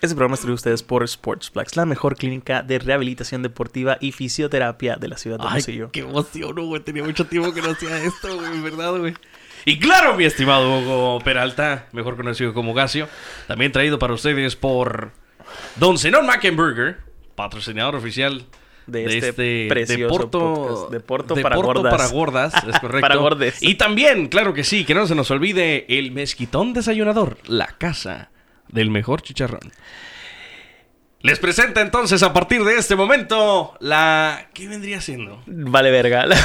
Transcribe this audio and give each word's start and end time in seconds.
Este 0.00 0.14
programa 0.14 0.32
es 0.32 0.40
traído 0.40 0.54
a 0.54 0.54
ustedes 0.54 0.82
por 0.82 1.06
Sportsplex, 1.06 1.76
la 1.76 1.84
mejor 1.84 2.16
clínica 2.16 2.62
de 2.62 2.78
rehabilitación 2.78 3.42
deportiva 3.42 3.98
y 4.00 4.12
fisioterapia 4.12 4.96
de 4.96 5.08
la 5.08 5.18
ciudad 5.18 5.36
de 5.36 5.42
Ay, 5.42 5.48
Hermosillo. 5.48 5.90
qué 5.92 6.00
emoción, 6.00 6.54
güey. 6.54 6.80
Tenía 6.82 7.04
mucho 7.04 7.26
tiempo 7.26 7.52
que 7.52 7.60
no 7.60 7.72
hacía 7.72 8.02
esto, 8.02 8.34
güey, 8.34 8.62
verdad, 8.62 8.96
güey. 8.96 9.12
Y 9.66 9.78
claro, 9.78 10.16
mi 10.16 10.24
estimado 10.24 10.78
Hugo 10.78 11.18
Peralta, 11.22 11.86
mejor 11.92 12.16
conocido 12.16 12.54
como 12.54 12.72
Gasio, 12.72 13.08
también 13.46 13.72
traído 13.72 13.98
para 13.98 14.14
ustedes 14.14 14.56
por 14.56 15.12
Don 15.76 15.98
Zenón 15.98 16.24
Mackenburger, 16.24 17.00
patrocinador 17.34 17.94
oficial 17.94 18.46
De 18.86 19.00
de, 19.00 19.18
este 19.18 19.28
este, 19.28 19.66
precioso 19.68 20.14
Deporto, 20.14 20.38
podcast. 20.38 20.92
Deporto 20.92 21.34
para 21.42 21.56
gordas. 21.56 21.92
para 21.92 22.06
gordas, 22.08 22.54
es 22.54 22.62
correcto. 22.80 23.00
Para 23.02 23.16
gordes. 23.16 23.62
Y 23.62 23.74
también, 23.74 24.28
claro 24.28 24.54
que 24.54 24.64
sí, 24.64 24.86
que 24.86 24.94
no 24.94 25.06
se 25.06 25.14
nos 25.14 25.30
olvide 25.30 25.84
el 25.98 26.10
mezquitón 26.10 26.72
desayunador, 26.72 27.36
la 27.46 27.66
casa 27.66 28.30
del 28.72 28.90
mejor 28.90 29.22
chicharrón. 29.22 29.72
Les 31.22 31.38
presenta 31.38 31.82
entonces 31.82 32.22
a 32.22 32.32
partir 32.32 32.64
de 32.64 32.76
este 32.78 32.96
momento 32.96 33.74
la... 33.78 34.46
¿Qué 34.54 34.66
vendría 34.68 35.02
siendo? 35.02 35.42
Vale 35.46 35.90
verga. 35.90 36.24
La, 36.26 36.36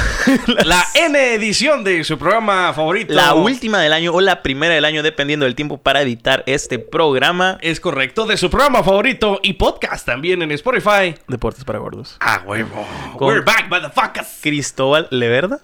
La 0.65 0.83
N 0.95 1.33
edición 1.33 1.85
de 1.85 2.03
su 2.03 2.17
programa 2.17 2.73
favorito. 2.73 3.13
la 3.13 3.35
última 3.35 3.79
del 3.79 3.93
año 3.93 4.11
o 4.11 4.19
la 4.19 4.43
primera 4.43 4.75
del 4.75 4.83
año, 4.83 5.01
dependiendo 5.01 5.45
del 5.45 5.55
tiempo 5.55 5.77
para 5.77 6.01
editar 6.01 6.43
este 6.45 6.77
programa. 6.77 7.57
Es 7.61 7.79
correcto, 7.79 8.25
de 8.25 8.35
su 8.35 8.49
programa 8.49 8.83
favorito 8.83 9.39
y 9.43 9.53
podcast 9.53 10.05
también 10.05 10.41
en 10.41 10.51
Spotify. 10.51 11.15
Deportes 11.29 11.63
para 11.63 11.79
gordos. 11.79 12.17
Ah, 12.19 12.43
huevo. 12.45 12.85
Con- 13.17 13.29
We're 13.29 13.45
back, 13.45 13.69
motherfuckers. 13.69 14.39
Cristóbal 14.41 15.07
Leverda. 15.09 15.61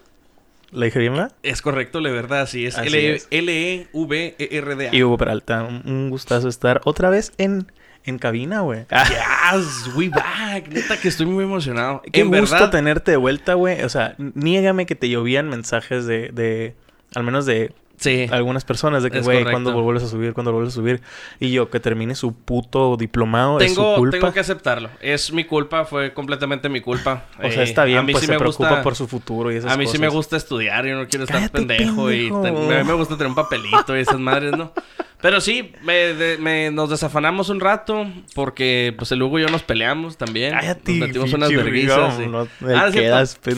¿La 0.71 0.85
dije 0.85 0.99
bien, 0.99 1.13
verdad? 1.13 1.33
Es 1.43 1.61
correcto, 1.61 1.99
la 1.99 2.09
verdad, 2.11 2.47
sí 2.47 2.65
es. 2.65 2.77
Así 2.77 2.87
L- 2.87 3.15
es. 3.15 3.27
L-E-V-E-R-D-A. 3.31 4.95
Y 4.95 5.03
Hugo 5.03 5.17
Peralta. 5.17 5.63
Un, 5.63 6.09
gustazo 6.09 6.47
estar 6.47 6.81
otra 6.85 7.09
vez 7.09 7.33
en, 7.37 7.71
en 8.05 8.17
cabina, 8.17 8.61
güey. 8.61 8.85
Yes, 8.91 9.91
we 9.95 10.09
back. 10.09 10.67
Neta 10.69 10.97
que 10.99 11.07
estoy 11.09 11.25
muy 11.25 11.43
emocionado. 11.43 12.01
Qué 12.11 12.21
en 12.21 12.29
gusto 12.29 12.55
verdad, 12.55 12.69
tenerte 12.71 13.11
de 13.11 13.17
vuelta, 13.17 13.53
güey. 13.55 13.81
O 13.83 13.89
sea, 13.89 14.15
niégame 14.17 14.85
que 14.85 14.95
te 14.95 15.09
llovían 15.09 15.49
mensajes 15.49 16.05
de, 16.05 16.29
de 16.29 16.75
al 17.13 17.23
menos 17.23 17.45
de 17.45 17.73
Sí. 18.01 18.27
algunas 18.31 18.65
personas 18.65 19.03
de 19.03 19.11
que, 19.11 19.21
güey. 19.21 19.43
¿cuándo 19.43 19.71
vuelves 19.81 20.03
a 20.03 20.07
subir? 20.07 20.33
¿Cuándo 20.33 20.51
vuelves 20.51 20.73
a 20.73 20.75
subir? 20.75 21.01
Y 21.39 21.51
yo, 21.51 21.69
que 21.69 21.79
termine 21.79 22.15
su 22.15 22.33
puto 22.35 22.97
diplomado, 22.97 23.59
es 23.59 23.69
su 23.73 23.75
Tengo, 23.81 23.95
culpa. 23.95 24.17
tengo 24.17 24.33
que 24.33 24.39
aceptarlo. 24.41 24.89
Es 24.99 25.31
mi 25.31 25.45
culpa, 25.45 25.85
fue 25.85 26.13
completamente 26.13 26.67
mi 26.67 26.81
culpa. 26.81 27.25
O 27.37 27.49
sea, 27.49 27.61
Eh, 27.61 27.63
está 27.63 27.83
a 27.83 27.85
bien, 27.85 28.05
mí 28.05 28.11
pues 28.11 28.21
sí 28.21 28.25
se 28.25 28.33
me 28.33 28.39
preocupa 28.39 28.69
gusta- 28.69 28.83
por 28.83 28.95
su 28.95 29.07
futuro 29.07 29.51
y 29.51 29.55
esas 29.57 29.71
A 29.71 29.77
mí 29.77 29.87
sí 29.87 29.97
me 29.99 30.09
gusta 30.09 30.35
estudiar, 30.35 30.85
yo 30.85 30.95
no 30.95 31.07
quiero 31.07 31.23
estar 31.25 31.37
Cállate, 31.39 31.57
pendejo, 31.59 32.11
y 32.11 32.31
pendejo. 32.31 32.41
ten- 32.41 32.67
me, 32.67 32.83
me 32.83 32.93
gusta 32.93 33.15
tener 33.15 33.27
un 33.29 33.35
papelito 33.35 33.95
y 33.95 34.01
esas 34.01 34.19
madres, 34.19 34.51
¿no? 34.57 34.73
Pero 35.21 35.39
sí, 35.39 35.71
me, 35.83 35.93
de- 36.15 36.39
me- 36.39 36.71
nos 36.71 36.89
desafanamos 36.89 37.49
un 37.49 37.59
rato 37.59 38.07
porque 38.33 38.95
pues 38.97 39.11
el 39.11 39.21
Hugo 39.21 39.37
y 39.37 39.43
yo 39.43 39.49
nos 39.49 39.61
peleamos 39.61 40.17
también. 40.17 40.51
Cállate, 40.53 40.93
nos 40.93 41.07
metimos 41.07 41.33
unas 41.33 41.49
verguizas. 41.51 42.17
no 42.27 42.47
Ah, 42.75 42.89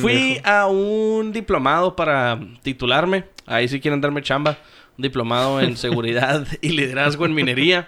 Fui 0.02 0.42
a 0.44 0.68
un 0.68 1.32
diplomado 1.32 1.96
para 1.96 2.38
titularme. 2.64 3.24
Ahí 3.46 3.68
sí 3.68 3.80
quieren 3.80 4.02
darme 4.02 4.22
chamba. 4.22 4.58
Un 4.98 5.02
diplomado 5.04 5.60
en 5.60 5.76
seguridad 5.78 6.46
y 6.62 6.70
liderazgo 6.70 7.26
en 7.26 7.34
minería. 7.34 7.88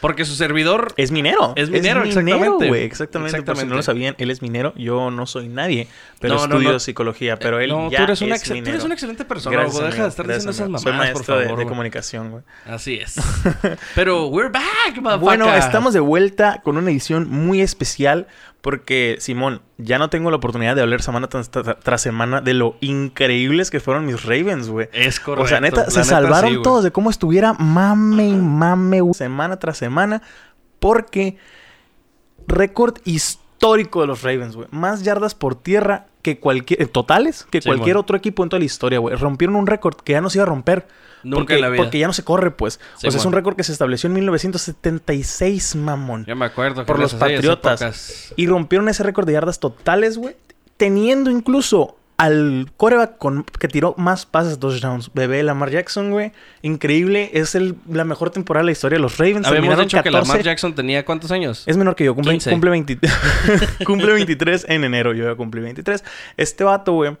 Porque 0.00 0.26
su 0.26 0.34
servidor 0.34 0.92
Es 0.98 1.10
minero. 1.10 1.54
Es 1.56 1.70
minero, 1.70 2.04
exactamente. 2.04 2.68
güey. 2.68 2.82
Exactamente. 2.84 3.30
Por 3.32 3.38
si 3.38 3.40
Exactamente. 3.40 3.70
no 3.70 3.76
lo 3.76 3.82
sabían, 3.82 4.14
él 4.18 4.30
es 4.30 4.42
minero. 4.42 4.74
Yo 4.76 5.10
no 5.10 5.26
soy 5.26 5.48
nadie, 5.48 5.88
pero 6.20 6.34
No, 6.34 6.42
estudio 6.44 6.72
no. 6.72 6.78
psicología. 6.78 7.38
Pero 7.38 7.60
él 7.60 7.70
no, 7.70 7.90
ya 7.90 7.98
tú 7.98 8.04
eres, 8.04 8.20
una 8.20 8.34
es 8.36 8.42
excel- 8.42 8.48
tú 8.48 8.54
minero. 8.56 8.72
eres 8.72 8.84
una 8.84 8.94
excelente 8.94 9.24
persona, 9.24 9.56
Gracias. 9.56 9.74
Deja 9.76 9.88
amigo. 9.88 10.02
de 10.04 10.08
estar 10.10 10.26
diciendo 10.26 10.50
esas 10.50 10.68
mamadas, 10.68 10.82
Soy 10.82 10.92
por 10.92 10.98
maestro 10.98 11.38
de- 11.38 11.44
favor, 11.46 11.58
de, 11.58 11.66
comunicación, 11.66 12.30
güey. 12.30 12.42
Así 12.66 12.96
es. 12.96 13.16
Pero 13.94 14.26
we're 14.26 14.50
back, 14.50 14.96
motherfucker. 14.96 15.18
Bueno, 15.18 15.54
estamos 15.54 15.94
de 15.94 16.00
vuelta 16.00 16.60
con 16.62 16.76
una 16.76 16.90
edición 16.90 17.28
muy 17.30 17.62
especial 17.62 18.26
porque, 18.66 19.14
Simón, 19.20 19.62
ya 19.78 19.96
no 19.96 20.10
tengo 20.10 20.28
la 20.28 20.38
oportunidad 20.38 20.74
de 20.74 20.82
hablar 20.82 21.00
semana 21.00 21.28
tras, 21.28 21.52
tra- 21.52 21.78
tras 21.80 22.02
semana 22.02 22.40
de 22.40 22.52
lo 22.52 22.76
increíbles 22.80 23.70
que 23.70 23.78
fueron 23.78 24.06
mis 24.06 24.24
Ravens, 24.24 24.68
güey. 24.68 24.88
Es 24.92 25.20
correcto. 25.20 25.44
O 25.44 25.46
sea, 25.46 25.60
neta, 25.60 25.84
la 25.84 25.90
se 25.90 26.00
neta, 26.00 26.10
salvaron 26.10 26.52
sí, 26.52 26.62
todos 26.64 26.82
de 26.82 26.90
cómo 26.90 27.10
estuviera 27.10 27.52
mame 27.52 28.26
y 28.26 28.34
mame 28.34 29.02
güey, 29.02 29.14
semana 29.14 29.60
tras 29.60 29.78
semana 29.78 30.20
porque 30.80 31.36
récord 32.48 32.96
histórico 33.04 33.45
de 33.60 34.06
los 34.06 34.22
Ravens, 34.22 34.56
güey. 34.56 34.68
Más 34.70 35.02
yardas 35.02 35.34
por 35.34 35.54
tierra 35.54 36.06
que 36.22 36.38
cualquier... 36.38 36.82
eh, 36.82 36.86
totales 36.86 37.46
que 37.50 37.60
Sí, 37.60 37.68
cualquier 37.68 37.96
otro 37.96 38.16
equipo 38.16 38.42
en 38.42 38.48
toda 38.48 38.58
la 38.58 38.66
historia, 38.66 38.98
güey. 38.98 39.16
Rompieron 39.16 39.56
un 39.56 39.66
récord 39.66 39.96
que 39.96 40.12
ya 40.12 40.20
no 40.20 40.30
se 40.30 40.38
iba 40.38 40.44
a 40.44 40.46
romper. 40.46 40.86
Nunca 41.22 41.40
porque, 41.40 41.54
en 41.54 41.60
la 41.62 41.68
vida. 41.70 41.82
porque 41.82 41.98
ya 41.98 42.06
no 42.06 42.12
se 42.12 42.22
corre, 42.22 42.50
pues. 42.50 42.74
Sí, 42.98 43.08
o 43.08 43.10
sea, 43.10 43.18
es 43.18 43.24
mon. 43.24 43.28
un 43.28 43.32
récord 43.32 43.56
que 43.56 43.64
se 43.64 43.72
estableció 43.72 44.06
en 44.08 44.14
1976, 44.14 45.76
mamón. 45.76 46.24
Ya 46.26 46.34
me 46.34 46.44
acuerdo. 46.44 46.82
que 46.82 46.86
por 46.86 46.98
los 46.98 47.14
Patriotas. 47.14 48.32
Y 48.36 48.46
rompieron 48.46 48.88
ese 48.88 49.02
récord 49.02 49.26
de 49.26 49.32
yardas 49.32 49.58
totales, 49.58 50.18
güey. 50.18 50.36
Teniendo 50.76 51.30
incluso 51.30 51.96
al 52.18 52.70
coreback 52.78 53.18
con, 53.18 53.44
que 53.44 53.68
tiró 53.68 53.94
más 53.98 54.24
pases 54.26 54.58
touchdowns. 54.58 55.10
Bebé 55.12 55.42
Lamar 55.42 55.70
Jackson, 55.70 56.10
güey. 56.10 56.32
Increíble. 56.62 57.30
Es 57.34 57.54
el, 57.54 57.74
la 57.90 58.04
mejor 58.04 58.30
temporada 58.30 58.62
de 58.62 58.66
la 58.66 58.72
historia 58.72 58.96
de 58.96 59.02
los 59.02 59.18
Ravens. 59.18 59.46
Habíamos 59.46 59.78
dicho 59.78 59.98
que 59.98 60.04
14. 60.10 60.28
Lamar 60.28 60.42
Jackson 60.42 60.74
tenía 60.74 61.04
cuántos 61.04 61.30
años? 61.30 61.64
Es 61.66 61.76
menor 61.76 61.94
que 61.94 62.04
yo. 62.04 62.14
Cumple, 62.14 62.32
15. 62.32 62.50
cumple, 62.50 62.70
20 62.70 62.98
cumple 63.84 64.12
23 64.14 64.66
en 64.68 64.84
enero. 64.84 65.12
Yo 65.12 65.24
ya 65.28 65.34
cumplí 65.34 65.60
23. 65.60 66.02
Este 66.38 66.64
vato, 66.64 66.92
güey, 66.92 67.16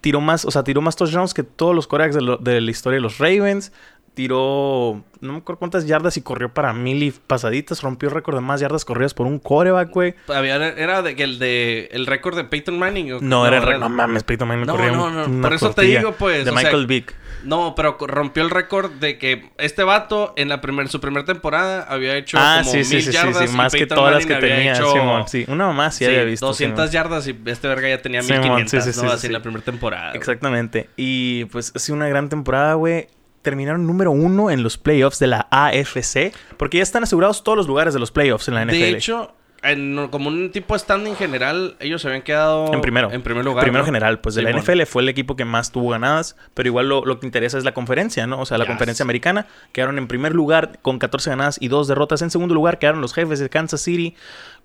tiró 0.00 0.20
más, 0.20 0.44
o 0.44 0.50
sea, 0.50 0.64
tiró 0.64 0.80
más 0.80 0.96
touchdowns 0.96 1.32
que 1.34 1.42
todos 1.44 1.74
los 1.74 1.86
corebacks 1.86 2.14
de, 2.16 2.22
lo- 2.22 2.36
de 2.38 2.60
la 2.60 2.70
historia 2.70 2.96
de 2.96 3.02
los 3.02 3.18
Ravens. 3.18 3.72
Tiró, 4.18 5.04
no 5.20 5.32
me 5.32 5.38
acuerdo 5.38 5.60
cuántas 5.60 5.86
yardas 5.86 6.16
y 6.16 6.22
corrió 6.22 6.52
para 6.52 6.72
mil 6.72 7.04
y 7.04 7.12
pasaditas. 7.12 7.82
Rompió 7.82 8.08
el 8.08 8.14
récord 8.16 8.34
de 8.34 8.40
más 8.40 8.58
yardas 8.60 8.84
corridas 8.84 9.14
por 9.14 9.28
un 9.28 9.38
coreback, 9.38 9.90
güey. 9.90 10.16
Era 10.28 11.02
de, 11.02 11.14
que 11.14 11.22
el 11.22 11.38
de 11.38 11.88
el 11.92 12.04
récord 12.04 12.34
de 12.36 12.42
Peyton 12.42 12.76
Manning. 12.80 13.12
¿o? 13.12 13.18
No, 13.20 13.46
era 13.46 13.58
el 13.58 13.62
récord. 13.62 13.82
No 13.82 13.88
mames, 13.90 14.24
Peyton 14.24 14.48
Manning 14.48 14.66
No, 14.66 14.72
corría 14.72 14.90
no, 14.90 15.08
no, 15.28 15.40
por 15.40 15.52
eso 15.52 15.70
te 15.70 15.82
digo, 15.82 16.16
pues, 16.18 16.44
De 16.44 16.50
sea, 16.50 16.60
Michael 16.60 16.88
Vick. 16.88 17.14
No, 17.44 17.76
pero 17.76 17.96
rompió 18.08 18.42
el 18.42 18.50
récord 18.50 18.90
de 18.90 19.18
que 19.18 19.52
este 19.58 19.84
vato 19.84 20.32
en 20.34 20.48
la 20.48 20.60
primer, 20.60 20.88
su 20.88 21.00
primera 21.00 21.24
temporada 21.24 21.86
había 21.88 22.16
hecho 22.16 22.36
Ah, 22.40 22.62
como 22.64 22.72
sí, 22.72 22.82
sí, 22.82 22.96
mil 22.96 23.04
sí, 23.04 23.12
sí, 23.12 23.16
yardas 23.16 23.48
sí. 23.48 23.54
y 23.54 23.56
Más 23.56 23.72
que 23.72 23.78
Peyton 23.78 23.98
todas 23.98 24.14
las 24.16 24.26
que 24.26 24.34
tenía, 24.34 24.72
hecho, 24.72 24.92
Simón. 24.94 25.28
Sí, 25.28 25.44
una 25.46 25.68
mamá 25.68 25.92
sí, 25.92 25.98
sí, 25.98 26.06
había 26.06 26.24
visto. 26.24 26.44
200 26.44 26.90
Simón. 26.90 26.92
yardas 26.92 27.28
y 27.28 27.38
este 27.46 27.68
verga 27.68 27.88
ya 27.88 28.02
tenía 28.02 28.22
Simón, 28.22 28.40
1500, 28.56 28.84
sí, 28.84 28.92
sí, 28.92 29.00
¿no? 29.00 29.08
sí, 29.10 29.14
Así 29.14 29.20
sí. 29.20 29.26
en 29.28 29.32
la 29.34 29.42
primera 29.42 29.64
temporada. 29.64 30.12
Exactamente. 30.14 30.90
Y 30.96 31.44
pues 31.44 31.70
ha 31.76 31.78
sido 31.78 31.94
una 31.94 32.08
gran 32.08 32.28
temporada, 32.28 32.74
güey. 32.74 33.06
Terminaron 33.42 33.86
número 33.86 34.10
uno 34.10 34.50
en 34.50 34.62
los 34.62 34.78
playoffs 34.78 35.18
de 35.18 35.26
la 35.28 35.46
AFC. 35.50 36.32
Porque 36.56 36.78
ya 36.78 36.82
están 36.82 37.02
asegurados 37.04 37.44
todos 37.44 37.56
los 37.56 37.66
lugares 37.66 37.94
de 37.94 38.00
los 38.00 38.10
playoffs 38.10 38.48
en 38.48 38.54
la 38.54 38.62
NFL. 38.62 38.72
De 38.78 38.88
hecho, 38.90 39.32
en- 39.62 40.08
como 40.10 40.28
un 40.28 40.50
tipo 40.52 40.78
standing 40.78 41.14
general, 41.16 41.76
ellos 41.80 42.00
se 42.02 42.08
habían 42.08 42.22
quedado 42.22 42.72
En 42.72 42.80
primero. 42.80 43.10
En 43.10 43.22
primer 43.22 43.44
lugar. 43.44 43.64
Primero 43.64 43.82
¿no? 43.82 43.86
general, 43.86 44.20
pues 44.20 44.34
de 44.36 44.42
la. 44.42 44.50
NFL 44.50 44.82
fue 44.86 45.02
el 45.02 45.08
equipo 45.08 45.34
que 45.36 45.44
más 45.44 45.72
tuvo 45.72 45.90
ganadas, 45.90 46.36
pero 46.54 46.68
igual 46.68 46.88
lo, 46.88 47.04
lo 47.04 47.18
que 47.20 47.26
interesa 47.26 47.58
es 47.58 47.64
la 47.64 47.74
conferencia, 47.74 48.26
¿no? 48.26 48.40
O 48.40 48.46
sea, 48.46 48.56
la 48.58 48.64
Yes. 48.64 48.70
conferencia 48.70 49.02
americana 49.02 49.46
quedaron 49.72 49.98
en 49.98 50.06
primer 50.08 50.32
lugar 50.34 50.78
con 50.82 50.98
14 50.98 51.30
ganadas 51.30 51.58
y 51.60 51.68
2 51.68 51.88
derrotas. 51.88 52.22
En 52.22 52.30
segundo 52.30 52.54
lugar 52.54 52.78
quedaron 52.78 53.00
los 53.00 53.14
jefes 53.14 53.38
de 53.40 53.48
Kansas 53.48 53.80
City 53.80 54.14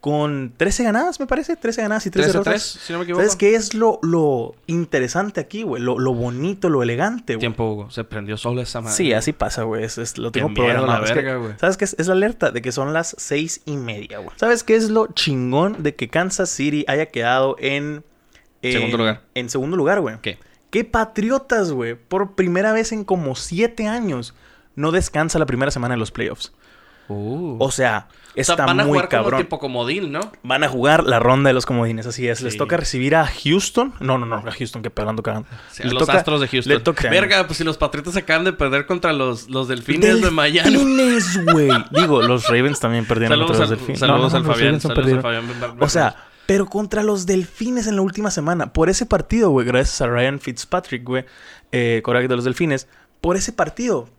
con 0.03 0.52
13 0.58 0.84
ganadas, 0.84 1.18
me 1.22 1.28
parece. 1.28 1.56
13 1.56 1.81
ganadas 1.84 2.06
y 2.06 2.09
3 2.09 2.25
13 2.25 2.38
derrotas. 2.40 2.72
3, 2.74 2.84
si 2.88 2.91
no 2.91 3.00
me 3.00 3.03
equivoco. 3.06 3.22
¿Sabes 3.22 3.38
qué 3.38 3.56
es 3.56 3.74
lo, 3.74 4.00
lo 4.02 4.53
interesante 4.68 5.40
aquí, 5.40 5.64
güey? 5.64 5.81
Lo, 5.81 5.97
lo 5.97 6.14
bonito, 6.14 6.68
lo 6.68 6.84
elegante, 6.84 7.36
güey. 7.36 7.40
Tiempo, 7.40 7.64
Hugo. 7.72 7.90
Se 7.90 8.03
prendió 8.03 8.36
solo 8.36 8.62
esa 8.62 8.81
madre. 8.81 8.97
Sí, 8.97 9.14
así 9.14 9.31
pasa, 9.31 9.64
güey. 9.64 9.86
Es, 9.86 9.97
es- 9.97 10.18
lo 10.18 10.30
tengo 10.34 10.53
programado. 10.53 10.88
la 11.06 11.14
verga, 11.14 11.38
güey. 11.38 11.53
¿Sabes 11.58 11.78
qué 11.78 11.86
es? 11.86 11.96
Es 11.97 12.08
la 12.08 12.16
alerta 12.16 12.52
de 12.52 12.62
que 12.62 12.74
son 12.74 12.91
las 12.91 13.16
seis 13.18 13.62
y 13.66 13.78
media, 13.78 14.18
güey. 14.18 14.31
¿Sabes 14.36 14.66
qué 14.66 14.75
es 14.75 14.90
lo 14.90 15.08
chingón 15.14 15.84
de 15.84 15.96
que 15.96 16.09
Kansas 16.09 16.50
City 16.50 16.84
haya 16.90 17.06
quedado 17.06 17.56
en... 17.59 18.03
en- 18.62 18.74
Segundo 18.74 18.97
lugar. 18.97 19.22
En 19.35 19.50
segundo 19.50 19.78
lugar, 19.78 20.02
güey. 20.02 20.18
¿Qué? 20.22 20.38
¿Qué 20.70 20.84
patriotas, 20.84 21.72
güey? 21.72 21.96
Por 21.96 22.35
primera 22.35 22.74
vez 22.74 22.91
en 22.91 23.06
como 23.06 23.35
siete 23.35 23.88
años 23.88 24.34
no 24.75 24.91
descansa 24.91 25.40
la 25.40 25.46
primera 25.46 25.72
semana 25.72 25.94
de 25.94 26.00
los 26.00 26.12
playoffs. 26.12 26.52
Uh. 27.08 27.56
O 27.62 27.72
sea, 27.72 28.09
O 28.41 28.44
sea, 28.44 28.53
está 28.53 28.66
van 28.66 28.79
a 28.79 28.83
muy 28.83 28.94
jugar 28.94 29.09
como 29.09 29.23
cabrón. 29.23 29.41
tipo 29.41 29.59
comodín, 29.59 30.11
¿no? 30.11 30.19
Van 30.41 30.63
a 30.63 30.67
jugar 30.67 31.03
la 31.03 31.19
ronda 31.19 31.49
de 31.49 31.53
los 31.53 31.66
comodines, 31.67 32.08
así 32.08 32.28
es. 32.28 32.41
Les 32.41 32.58
toca 32.58 32.78
recibir 32.78 33.16
a 33.16 33.28
Houston. 33.28 33.93
No, 33.99 34.17
no, 34.17 34.25
no, 34.25 34.37
a 34.37 34.52
Houston, 34.52 34.81
que 34.81 34.90
pelando 34.90 35.22
cagando. 35.22 35.47
Sí, 35.72 35.84
a 35.84 35.85
Le 35.87 35.93
los 35.93 36.05
toca- 36.05 36.17
Astros 36.17 36.41
de 36.41 36.47
Houston. 36.47 36.73
Le 36.73 36.79
toca... 36.79 37.09
Verga, 37.09 37.46
pues 37.46 37.58
si 37.58 37.63
los 37.63 37.78
Patriotas 37.78 38.16
acaban 38.17 38.43
de 38.43 38.53
perder 38.53 38.85
contra 38.87 39.13
los, 39.13 39.49
los 39.49 39.67
Delfines 39.67 40.22
de 40.22 40.31
Miami. 40.31 40.72
Delfines, 40.72 41.46
güey. 41.52 41.69
Digo, 41.91 42.22
los 42.23 42.47
Ravens 42.47 42.79
también 42.79 43.05
perdieron 43.05 43.34
Saludos, 43.37 43.58
contra 43.58 43.67
los 43.67 43.78
Delfines. 43.78 43.99
saludos 43.99 44.34
No, 44.34 44.40
no, 44.40 44.46
al 44.49 44.52
Fabián. 44.55 44.81
Saludos 44.81 45.13
al. 45.13 45.22
Fabián. 45.22 45.46
O 45.79 45.90
sea, 45.90 46.16
pero 46.46 46.66
contra 46.66 47.03
los 47.03 47.25
Delfines 47.25 47.87
en 47.87 47.96
la 47.96 48.02
última 48.02 48.31
semana. 48.31 48.73
Por 48.73 48.90
ese 48.90 49.05
partido, 49.05 49.49
güey, 49.52 49.66
gracias 49.66 50.02
a 50.02 50.08
Ryan 50.08 50.40
Fitzpatrick, 50.40 51.03
güey, 51.03 51.25
eh, 51.72 52.02
de 52.03 52.35
los 52.35 52.43
Delfines. 52.46 52.87
Por 53.22 53.37
ese 53.37 53.53
partido, 53.53 54.09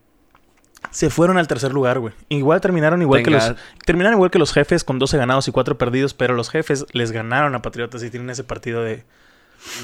se 0.90 1.10
fueron 1.10 1.38
al 1.38 1.48
tercer 1.48 1.72
lugar, 1.72 1.98
güey. 1.98 2.14
Igual 2.28 2.60
terminaron 2.60 3.02
igual 3.02 3.22
que 3.22 3.30
los... 3.30 3.54
Terminaron 3.84 4.16
igual 4.16 4.30
que 4.30 4.38
los 4.38 4.52
jefes 4.52 4.84
con 4.84 4.98
12 4.98 5.16
ganados 5.16 5.48
y 5.48 5.52
4 5.52 5.78
perdidos. 5.78 6.14
Pero 6.14 6.34
los 6.34 6.50
jefes 6.50 6.86
les 6.92 7.12
ganaron 7.12 7.54
a 7.54 7.62
Patriotas 7.62 8.02
y 8.02 8.10
tienen 8.10 8.30
ese 8.30 8.44
partido 8.44 8.82
de... 8.82 9.04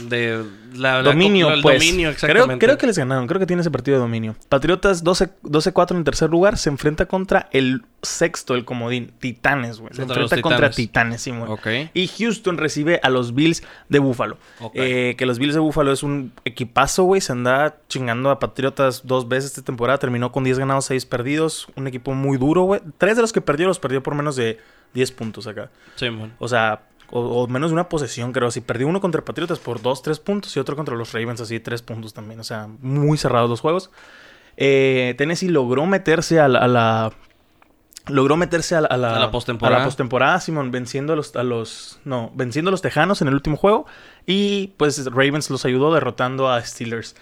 de 0.09 0.45
la, 0.75 1.03
Dominio, 1.03 1.49
pues. 1.63 1.81
dominio, 1.81 2.11
creo, 2.11 2.11
exactamente. 2.11 2.65
creo 2.65 2.79
que 2.79 2.87
les 2.87 2.99
ganaron. 2.99 3.27
Creo 3.27 3.41
que 3.41 3.47
tiene 3.47 3.61
ese 3.63 3.71
partido 3.71 3.97
de 3.97 4.03
dominio. 4.03 4.37
Patriotas 4.49 5.03
12 5.03 5.31
12-4 5.43 5.97
en 5.97 6.05
tercer 6.05 6.31
lugar. 6.31 6.59
Se 6.59 6.69
enfrenta 6.69 7.07
contra 7.07 7.49
el 7.53 7.83
sexto, 8.03 8.55
el 8.55 8.65
comodín. 8.65 9.13
Titanes, 9.19 9.81
güey. 9.81 9.93
Se 9.95 10.03
enfrenta 10.03 10.41
contra 10.43 10.71
Titanes. 10.71 11.23
Sí, 11.23 11.33
güey. 11.33 11.91
Y 11.95 12.09
Houston 12.09 12.59
recibe 12.59 13.01
a 13.03 13.11
los 13.11 13.35
Bills 13.35 13.63
de 13.89 13.99
Buffalo. 13.99 14.37
Ok. 14.61 14.73
Eh, 14.75 15.15
que 15.17 15.27
los 15.27 15.39
Bills 15.39 15.55
de 15.55 15.61
Buffalo 15.61 15.93
es 15.93 16.03
un 16.03 16.33
equipazo, 16.45 17.05
güey. 17.05 17.21
Se 17.21 17.33
anda 17.33 17.77
chingando 17.89 18.31
a 18.31 18.39
Patriotas 18.39 19.07
dos 19.07 19.29
veces 19.29 19.51
esta 19.51 19.63
temporada. 19.63 19.99
Terminó 19.99 20.31
con 20.31 20.45
10 20.45 20.59
ganados, 20.59 20.85
6 20.87 21.07
perdidos. 21.07 21.69
Un 21.75 21.87
equipo 21.87 22.15
muy 22.15 22.39
duro, 22.39 22.63
güey. 22.63 22.81
Tres 22.99 23.17
de 23.17 23.23
los 23.23 23.33
que 23.33 23.41
perdió 23.41 23.67
los 23.67 23.79
perdió 23.79 24.03
por 24.03 24.15
menos 24.15 24.37
de 24.37 24.59
10 24.95 25.13
puntos 25.13 25.47
acá. 25.47 25.71
Sí, 25.97 26.11
man. 26.11 26.35
O 26.39 26.49
sea, 26.49 26.83
o, 27.13 27.21
o 27.21 27.47
menos 27.49 27.71
de 27.71 27.75
una 27.75 27.89
posesión, 27.89 28.33
creo. 28.33 28.51
Si 28.51 28.61
perdió 28.61 28.87
uno 28.89 29.01
contra 29.01 29.25
Patriotas 29.25 29.59
por 29.59 29.81
2, 29.83 30.03
3 30.03 30.21
puntos 30.21 30.57
y 30.57 30.61
otro 30.61 30.77
contra 30.77 30.95
los 30.97 31.13
Ravens, 31.13 31.41
así 31.41 31.61
3 31.61 31.83
puntos 31.83 32.15
también. 32.15 32.41
O 32.41 32.45
sea, 32.45 32.69
muy 32.81 33.19
cerrados 33.19 33.49
los 33.51 33.61
juegos. 33.61 33.91
Eh, 34.57 35.15
Tennessee 35.19 35.49
logró 35.49 35.87
meterse 35.87 36.39
a 36.41 36.49
la. 36.49 36.59
a 36.61 36.69
la- 36.69 37.13
logró 38.09 38.37
meterse 38.37 38.75
a 38.75 38.81
la, 38.81 38.89
a 38.89 38.97
la, 38.97 39.17
A 39.17 39.19
la 39.21 39.31
postemporada. 39.31 39.77
a 39.77 39.79
la 39.81 39.85
postemporada, 39.85 40.41
Simón, 40.41 40.71
venciendo 40.71 41.13
a 41.13 41.17
los, 41.17 41.37
a 41.37 41.43
los. 41.43 42.01
No, 42.05 42.33
venciendo 42.35 42.71
a 42.71 42.73
los 42.73 42.83
Tejanos 42.83 43.23
en 43.23 43.29
el 43.29 43.35
último 43.35 43.57
juego. 43.57 43.87
Y 44.27 44.69
pues 44.79 45.05
Ravens 45.07 45.51
los 45.51 45.65
ayudó 45.65 45.93
derrotando 45.95 46.49
a 46.51 46.61
Steelers. 46.65 47.15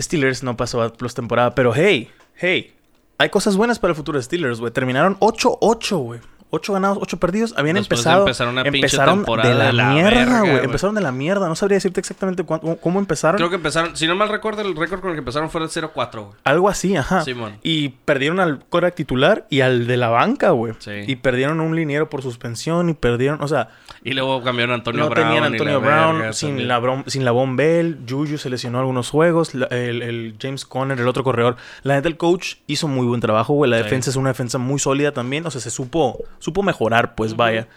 Steelers 0.00 0.42
no 0.42 0.56
pasó 0.56 0.82
a 0.82 0.92
postemporada, 0.92 1.54
pero 1.54 1.72
hey, 1.74 2.10
hey. 2.36 2.74
Hay 3.18 3.28
cosas 3.28 3.56
buenas 3.56 3.78
para 3.78 3.90
el 3.90 3.96
futuro 3.96 4.18
de 4.18 4.22
Steelers, 4.24 4.60
güey. 4.60 4.72
Terminaron 4.72 5.18
8-8, 5.20 5.98
güey. 5.98 6.20
8 6.50 6.72
ganados, 6.72 6.98
8 7.00 7.18
perdidos. 7.18 7.54
Habían 7.56 7.76
Después 7.76 8.00
empezado. 8.00 8.50
una 8.50 8.62
empezaron 8.62 9.18
temporada 9.18 9.48
de 9.48 9.54
la, 9.54 9.64
de 9.66 9.72
la 9.72 9.90
mierda, 9.90 10.40
güey. 10.40 10.64
Empezaron 10.64 10.94
de 10.94 11.00
la 11.00 11.12
mierda. 11.12 11.48
No 11.48 11.54
sabría 11.54 11.76
decirte 11.76 12.00
exactamente 12.00 12.44
cómo 12.44 12.98
empezaron. 12.98 13.36
Creo 13.38 13.48
que 13.50 13.56
empezaron, 13.56 13.96
si 13.96 14.06
no 14.06 14.16
mal 14.16 14.28
recuerdo, 14.28 14.62
el 14.62 14.74
récord 14.76 15.00
con 15.00 15.10
el 15.10 15.14
que 15.16 15.20
empezaron 15.20 15.48
fue 15.50 15.62
el 15.62 15.68
0-4, 15.68 16.12
güey. 16.24 16.34
Algo 16.44 16.68
así, 16.68 16.96
ajá. 16.96 17.22
Simón. 17.22 17.56
Y 17.62 17.90
perdieron 18.04 18.40
al 18.40 18.64
coreback 18.68 18.94
titular 18.94 19.46
y 19.48 19.60
al 19.60 19.86
de 19.86 19.96
la 19.96 20.08
banca, 20.08 20.50
güey. 20.50 20.74
Sí. 20.78 20.90
Y 21.06 21.16
perdieron 21.16 21.60
un 21.60 21.76
liniero 21.76 22.10
por 22.10 22.22
suspensión 22.22 22.88
y 22.90 22.94
perdieron, 22.94 23.42
o 23.42 23.48
sea, 23.48 23.68
Y 24.02 24.12
luego 24.14 24.42
cambiaron 24.42 24.72
a 24.72 24.74
Antonio 24.76 25.04
no 25.04 25.10
Brown. 25.10 25.26
tenían 25.28 25.44
Antonio 25.44 25.80
Brown, 25.80 26.16
verga 26.18 26.32
sin 26.32 26.48
también. 26.50 26.68
la, 26.68 27.04
sin 27.06 27.24
la 27.24 27.30
Von 27.30 27.56
Bell, 27.56 27.98
Juju 28.08 28.38
se 28.38 28.50
lesionó 28.50 28.78
algunos 28.80 29.10
juegos, 29.10 29.54
la- 29.54 29.66
el, 29.66 30.02
el 30.02 30.34
James 30.40 30.64
Conner, 30.64 30.98
el 30.98 31.06
otro 31.06 31.22
corredor. 31.22 31.56
La 31.82 31.94
neta, 31.94 32.08
el 32.08 32.16
coach 32.16 32.54
hizo 32.66 32.88
muy 32.88 33.06
buen 33.06 33.20
trabajo, 33.20 33.52
güey. 33.54 33.70
La 33.70 33.76
Sí. 33.78 33.84
defensa 33.84 34.10
es 34.10 34.16
una 34.16 34.30
defensa 34.30 34.58
muy 34.58 34.78
sólida 34.78 35.12
también, 35.12 35.46
o 35.46 35.50
sea, 35.50 35.60
se 35.60 35.70
supo, 35.70 36.18
supo 36.40 36.62
mejorar, 36.64 37.14
pues 37.14 37.36
vaya. 37.36 37.68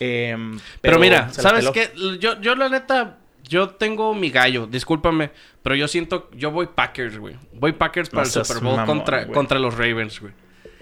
Em, 0.00 0.58
Pero, 0.80 0.98
mira, 0.98 1.32
¿sabes 1.32 1.70
qué? 1.70 1.90
Yo, 2.20 2.40
yo 2.40 2.54
la 2.54 2.68
neta, 2.68 3.18
yo 3.44 3.70
tengo 3.70 4.14
mi 4.14 4.30
gallo, 4.30 4.66
discúlpame, 4.66 5.30
pero 5.62 5.74
yo 5.74 5.88
siento, 5.88 6.28
yo 6.34 6.50
voy 6.50 6.66
Packers, 6.74 7.16
güey. 7.18 7.36
Voy 7.54 7.72
Packers 7.72 8.10
para 8.10 8.22
No 8.22 8.26
el 8.26 8.44
Super 8.44 8.62
Bowl 8.62 8.76
mamón, 8.76 8.86
contra, 8.86 9.22
güey. 9.24 9.32
contra 9.34 9.58
los 9.58 9.74
Ravens, 9.76 10.20
güey. 10.20 10.32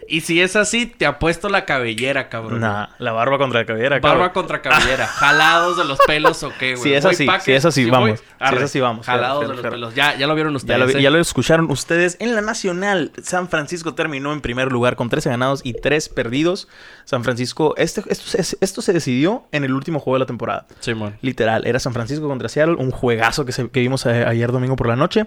Y 0.09 0.21
si 0.23 0.41
es 0.41 0.57
así, 0.57 0.87
te 0.87 1.07
apuesto 1.07 1.49
la 1.49 1.65
cabellera, 1.65 2.29
cabrón. 2.29 2.61
Nah, 2.61 2.89
la 2.99 3.13
barba 3.13 3.39
contra 3.39 3.61
la 3.61 3.67
cabellera. 3.67 3.99
Barba 4.01 4.11
cabrón. 4.29 4.31
contra 4.33 4.63
cabellera. 4.63 5.07
¿Jalados 5.07 5.77
de 5.77 5.85
los 5.85 5.99
pelos 6.07 6.43
o 6.43 6.53
qué, 6.59 6.73
güey? 6.75 6.83
Si 6.83 6.93
es 6.95 7.05
así, 7.05 7.27
si 7.43 7.53
es 7.53 7.65
así, 7.65 7.85
sí 7.85 7.91
vamos. 7.91 8.21
Si 8.49 8.55
es 8.57 8.63
así, 8.63 8.81
vamos. 8.81 9.07
Jalados 9.07 9.49
de 9.49 9.55
los 9.55 9.61
pelos. 9.67 9.95
Ya, 9.95 10.17
ya 10.17 10.27
lo 10.27 10.35
vieron 10.35 10.53
Ya 10.53 10.57
ustedes. 10.59 10.93
lo, 10.93 10.99
¿eh? 10.99 11.03
ya 11.03 11.11
lo 11.11 11.19
escucharon 11.19 11.71
ustedes. 11.71 12.17
En 12.21 12.35
la 12.35 12.41
nacional, 12.41 13.13
San 13.23 13.49
Francisco 13.49 13.95
terminó 13.95 14.33
en 14.33 14.41
primer 14.41 14.71
lugar 14.73 14.97
con 14.97 15.09
13 15.09 15.31
ganados 15.31 15.61
y 15.65 15.73
3 15.75 16.09
perdidos. 16.11 16.69
San 17.05 17.25
Francisco, 17.25 17.75
este, 17.77 18.03
esto, 18.09 18.27
se- 18.43 18.57
esto 18.61 18.83
se 18.83 18.93
decidió 18.93 19.45
en 19.53 19.65
el 19.65 19.73
último 19.73 20.01
juego 20.01 20.17
de 20.17 20.21
la 20.21 20.27
temporada. 20.27 20.67
Simón. 20.81 21.17
Literal, 21.23 21.67
era 21.67 21.79
San 21.79 21.93
Francisco 21.93 22.29
contra 22.29 22.49
Seattle, 22.49 22.77
un 22.77 22.91
juegazo 22.91 23.45
que, 23.45 23.53
se- 23.53 23.69
que 23.71 23.81
vimos 23.81 24.07
a- 24.07 24.29
ayer 24.29 24.53
domingo 24.53 24.77
por 24.77 24.89
la 24.89 24.97
noche. 24.97 25.27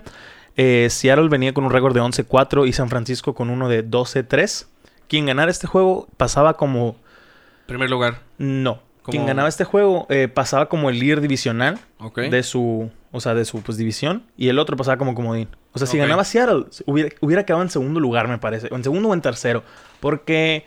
Eh, 0.58 0.88
Seattle 0.90 1.30
venía 1.30 1.54
con 1.54 1.64
un 1.64 1.72
récord 1.72 1.94
de 1.94 2.02
11-4 2.02 2.68
y 2.68 2.74
San 2.74 2.90
Francisco 2.90 3.34
con 3.34 3.50
uno 3.50 3.70
de 3.70 3.88
12-3. 3.88 4.66
Quien 5.08 5.28
ganara 5.28 5.50
este 5.50 5.68
juego 5.68 6.08
pasaba 6.18 6.58
como... 6.58 6.98
Primer 7.68 7.90
lugar. 7.90 8.20
No. 8.38 8.82
Quien 9.12 9.26
ganaba 9.26 9.48
este 9.48 9.64
juego 9.64 10.06
eh, 10.10 10.28
pasaba 10.28 10.68
como 10.68 10.90
el 10.90 11.00
líder 11.00 11.22
divisional 11.22 11.80
de 12.16 12.44
su, 12.44 12.92
o 13.12 13.22
sea, 13.22 13.34
de 13.36 13.46
su 13.46 13.62
pues, 13.62 13.78
división 13.78 14.24
y 14.36 14.50
el 14.50 14.60
otro 14.60 14.76
pasaba 14.76 14.98
como 14.98 15.16
comodín. 15.16 15.48
O 15.72 15.80
sea, 15.80 15.88
si 15.88 15.98
ganaba 15.98 16.26
Seattle, 16.26 16.66
hubiera, 16.86 17.16
hubiera 17.22 17.46
quedado 17.46 17.62
en 17.62 17.70
segundo 17.70 18.00
lugar, 18.00 18.28
me 18.28 18.38
parece, 18.38 18.68
o 18.70 18.76
en 18.76 18.84
segundo 18.84 19.10
o 19.10 19.14
en 19.14 19.22
tercero, 19.22 19.64
porque 20.00 20.66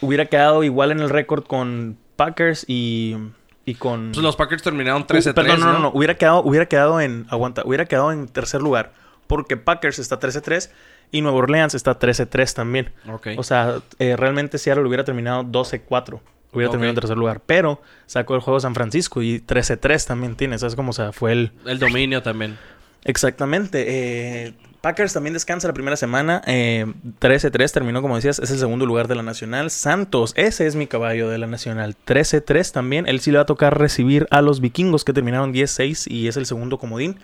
hubiera 0.00 0.26
quedado 0.26 0.64
igual 0.64 0.92
en 0.92 1.00
el 1.00 1.10
récord 1.10 1.44
con 1.44 1.98
Packers 2.16 2.64
y, 2.68 3.16
y 3.64 3.74
con 3.74 4.12
Pues 4.12 4.22
los 4.22 4.36
Packers 4.36 4.62
terminaron 4.62 5.02
Uh, 5.02 5.06
13-3, 5.06 5.34
perdón, 5.34 5.60
no, 5.60 5.66
¿no? 5.66 5.72
no, 5.74 5.78
no, 5.80 5.90
hubiera 5.92 6.14
quedado 6.14 6.42
hubiera 6.42 6.66
quedado 6.66 7.00
en 7.00 7.26
aguanta, 7.28 7.62
hubiera 7.64 7.84
quedado 7.84 8.12
en 8.12 8.28
tercer 8.28 8.62
lugar, 8.62 8.92
porque 9.28 9.56
Packers 9.56 10.00
está 10.00 10.18
13-3 10.18 10.70
y 11.12 11.22
Nueva 11.22 11.38
Orleans 11.38 11.74
está 11.74 11.98
13-3 11.98 12.54
también. 12.54 12.92
Ok. 13.08 13.28
O 13.36 13.44
sea, 13.44 13.80
eh, 14.00 14.16
realmente 14.16 14.58
Seattle 14.58 14.84
hubiera 14.86 15.04
terminado 15.04 15.44
12-4. 15.44 16.20
Hubiera 16.52 16.70
terminado 16.70 16.90
en 16.90 17.00
tercer 17.00 17.16
lugar. 17.16 17.40
Pero 17.46 17.80
sacó 18.06 18.34
el 18.34 18.40
juego 18.40 18.58
San 18.58 18.74
Francisco 18.74 19.22
y 19.22 19.38
13-3 19.40 20.06
también 20.06 20.34
tiene. 20.34 20.58
¿Sabes 20.58 20.74
cómo? 20.74 20.90
O 20.90 20.94
sea, 20.94 21.12
fue 21.12 21.32
el... 21.32 21.52
El 21.66 21.78
dominio 21.78 22.22
también. 22.22 22.58
Exactamente. 23.04 23.84
eh, 23.86 24.54
Packers 24.80 25.12
también 25.12 25.34
descansa 25.34 25.66
la 25.66 25.74
primera 25.74 25.96
semana. 25.96 26.40
eh, 26.46 26.86
13-3 27.20 27.72
terminó, 27.72 28.00
como 28.00 28.16
decías, 28.16 28.38
es 28.38 28.50
el 28.50 28.58
segundo 28.58 28.86
lugar 28.86 29.08
de 29.08 29.16
la 29.16 29.22
Nacional. 29.22 29.70
Santos, 29.70 30.32
ese 30.36 30.66
es 30.66 30.76
mi 30.76 30.86
caballo 30.86 31.28
de 31.28 31.38
la 31.38 31.46
Nacional. 31.46 31.96
13-3 32.06 32.72
también. 32.72 33.06
Él 33.08 33.20
sí 33.20 33.30
le 33.30 33.38
va 33.38 33.42
a 33.42 33.46
tocar 33.46 33.78
recibir 33.78 34.26
a 34.30 34.40
los 34.40 34.60
vikingos 34.60 35.04
que 35.04 35.12
terminaron 35.12 35.52
10-6 35.52 36.10
y 36.10 36.28
es 36.28 36.36
el 36.36 36.46
segundo 36.46 36.78
comodín. 36.78 37.18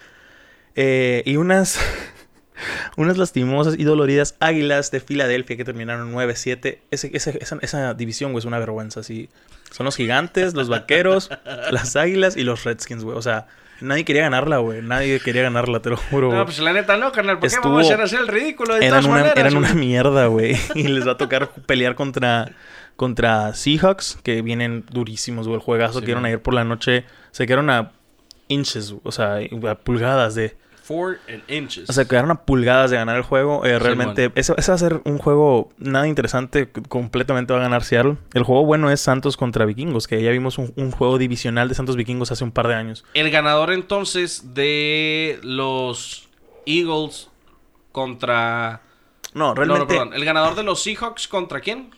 Eh, 0.77 1.23
y 1.27 1.37
unas... 1.37 1.79
Unas 2.97 3.19
lastimosas 3.19 3.75
y 3.77 3.83
doloridas 3.83 4.37
águilas 4.39 4.93
de 4.93 5.01
Filadelfia 5.01 5.57
que 5.57 5.65
terminaron 5.65 6.15
9-7. 6.15 6.79
Ese- 6.93 7.11
ese- 7.13 7.39
esa, 7.43 7.59
esa 7.61 7.95
división, 7.95 8.31
güey, 8.31 8.39
es 8.39 8.45
una 8.45 8.61
vergüenza, 8.61 9.03
sí. 9.03 9.29
Son 9.73 9.85
los 9.85 9.97
gigantes, 9.97 10.55
los 10.55 10.69
vaqueros, 10.69 11.31
las 11.73 11.97
águilas 11.97 12.37
y 12.37 12.45
los 12.45 12.63
Redskins, 12.63 13.03
güey. 13.03 13.17
O 13.19 13.23
sea, 13.23 13.49
nadie 13.81 14.05
quería 14.05 14.23
ganarla, 14.23 14.59
güey. 14.59 14.83
Nadie 14.83 15.19
quería 15.19 15.43
ganarla, 15.43 15.81
te 15.83 15.91
lo 15.91 15.97
juro. 15.97 16.33
No, 16.33 16.45
pues 16.45 16.61
la 16.61 16.73
neta 16.73 16.97
no, 16.97 17.11
carnal. 17.11 17.41
¿Por 17.41 17.49
qué 17.49 17.57
Estuvo- 17.57 17.75
vamos 17.75 17.91
a 17.91 18.03
hacer 18.05 18.21
el 18.21 18.29
ridículo 18.29 18.75
de 18.77 18.87
eran 18.87 18.91
todas 19.03 19.05
una, 19.07 19.15
maneras? 19.17 19.37
eran 19.39 19.57
una 19.57 19.75
mierda, 19.75 20.27
güey. 20.27 20.57
Y 20.77 20.85
les 20.85 21.07
va 21.07 21.13
a 21.13 21.17
tocar 21.17 21.51
pelear 21.67 21.97
contra, 21.97 22.53
contra 22.95 23.53
Seahawks, 23.53 24.19
que 24.23 24.43
vienen 24.43 24.85
durísimos, 24.91 25.49
güey. 25.49 25.57
El 25.59 25.63
juegazo 25.65 25.95
Sí, 25.95 26.01
que 26.01 26.07
dieron 26.07 26.25
ayer 26.25 26.41
por 26.41 26.55
la 26.55 26.63
noche. 26.63 27.05
Se 27.33 27.47
quedaron 27.47 27.69
a 27.69 27.91
inches, 28.47 28.95
o 29.03 29.11
sea, 29.11 29.39
a 29.69 29.75
pulgadas 29.75 30.37
de... 30.37 30.57
Four 30.85 31.19
and 31.33 31.43
inches. 31.49 31.89
O 31.89 31.95
sea, 31.95 32.05
quedaron 32.05 32.31
a 32.31 32.43
pulgadas 32.43 32.91
de 32.91 32.99
ganar 32.99 33.17
el 33.17 33.23
juego. 33.23 33.65
Eh, 33.65 33.73
Sí, 33.73 33.79
realmente, 33.79 34.31
ese, 34.35 34.53
ese 34.59 34.71
va 34.71 34.75
a 34.75 34.79
ser 34.79 35.01
un 35.05 35.17
juego 35.17 35.71
nada 35.79 36.07
interesante. 36.07 36.71
Completamente 36.89 37.55
va 37.55 37.61
a 37.61 37.63
ganar 37.63 37.85
Seattle. 37.85 38.19
El 38.35 38.43
juego 38.43 38.67
bueno 38.67 38.91
es 38.91 39.01
Santos 39.01 39.39
contra 39.39 39.65
Vikingos, 39.65 40.07
que 40.07 40.23
ya 40.23 40.31
vimos 40.31 40.59
un, 40.59 40.75
un 40.77 40.91
juego 40.91 41.17
divisional 41.17 41.71
de 41.71 41.75
Santos 41.75 41.97
Vikingos 41.97 42.33
hace 42.33 42.45
un 42.45 42.53
par 42.53 42.69
de 42.69 42.75
años. 42.75 43.03
El 43.15 43.31
ganador 43.31 43.73
entonces 43.73 44.55
de 44.55 45.41
los 45.43 46.29
Eagles 46.67 47.31
contra... 47.91 48.83
No, 49.33 49.55
realmente 49.55 49.81
no, 49.81 49.87
perdón. 49.89 50.15
El 50.15 50.25
ganador 50.27 50.55
de 50.55 50.65
los 50.65 50.83
Seahawks 50.83 51.29
contra 51.29 51.61
quién? 51.61 51.91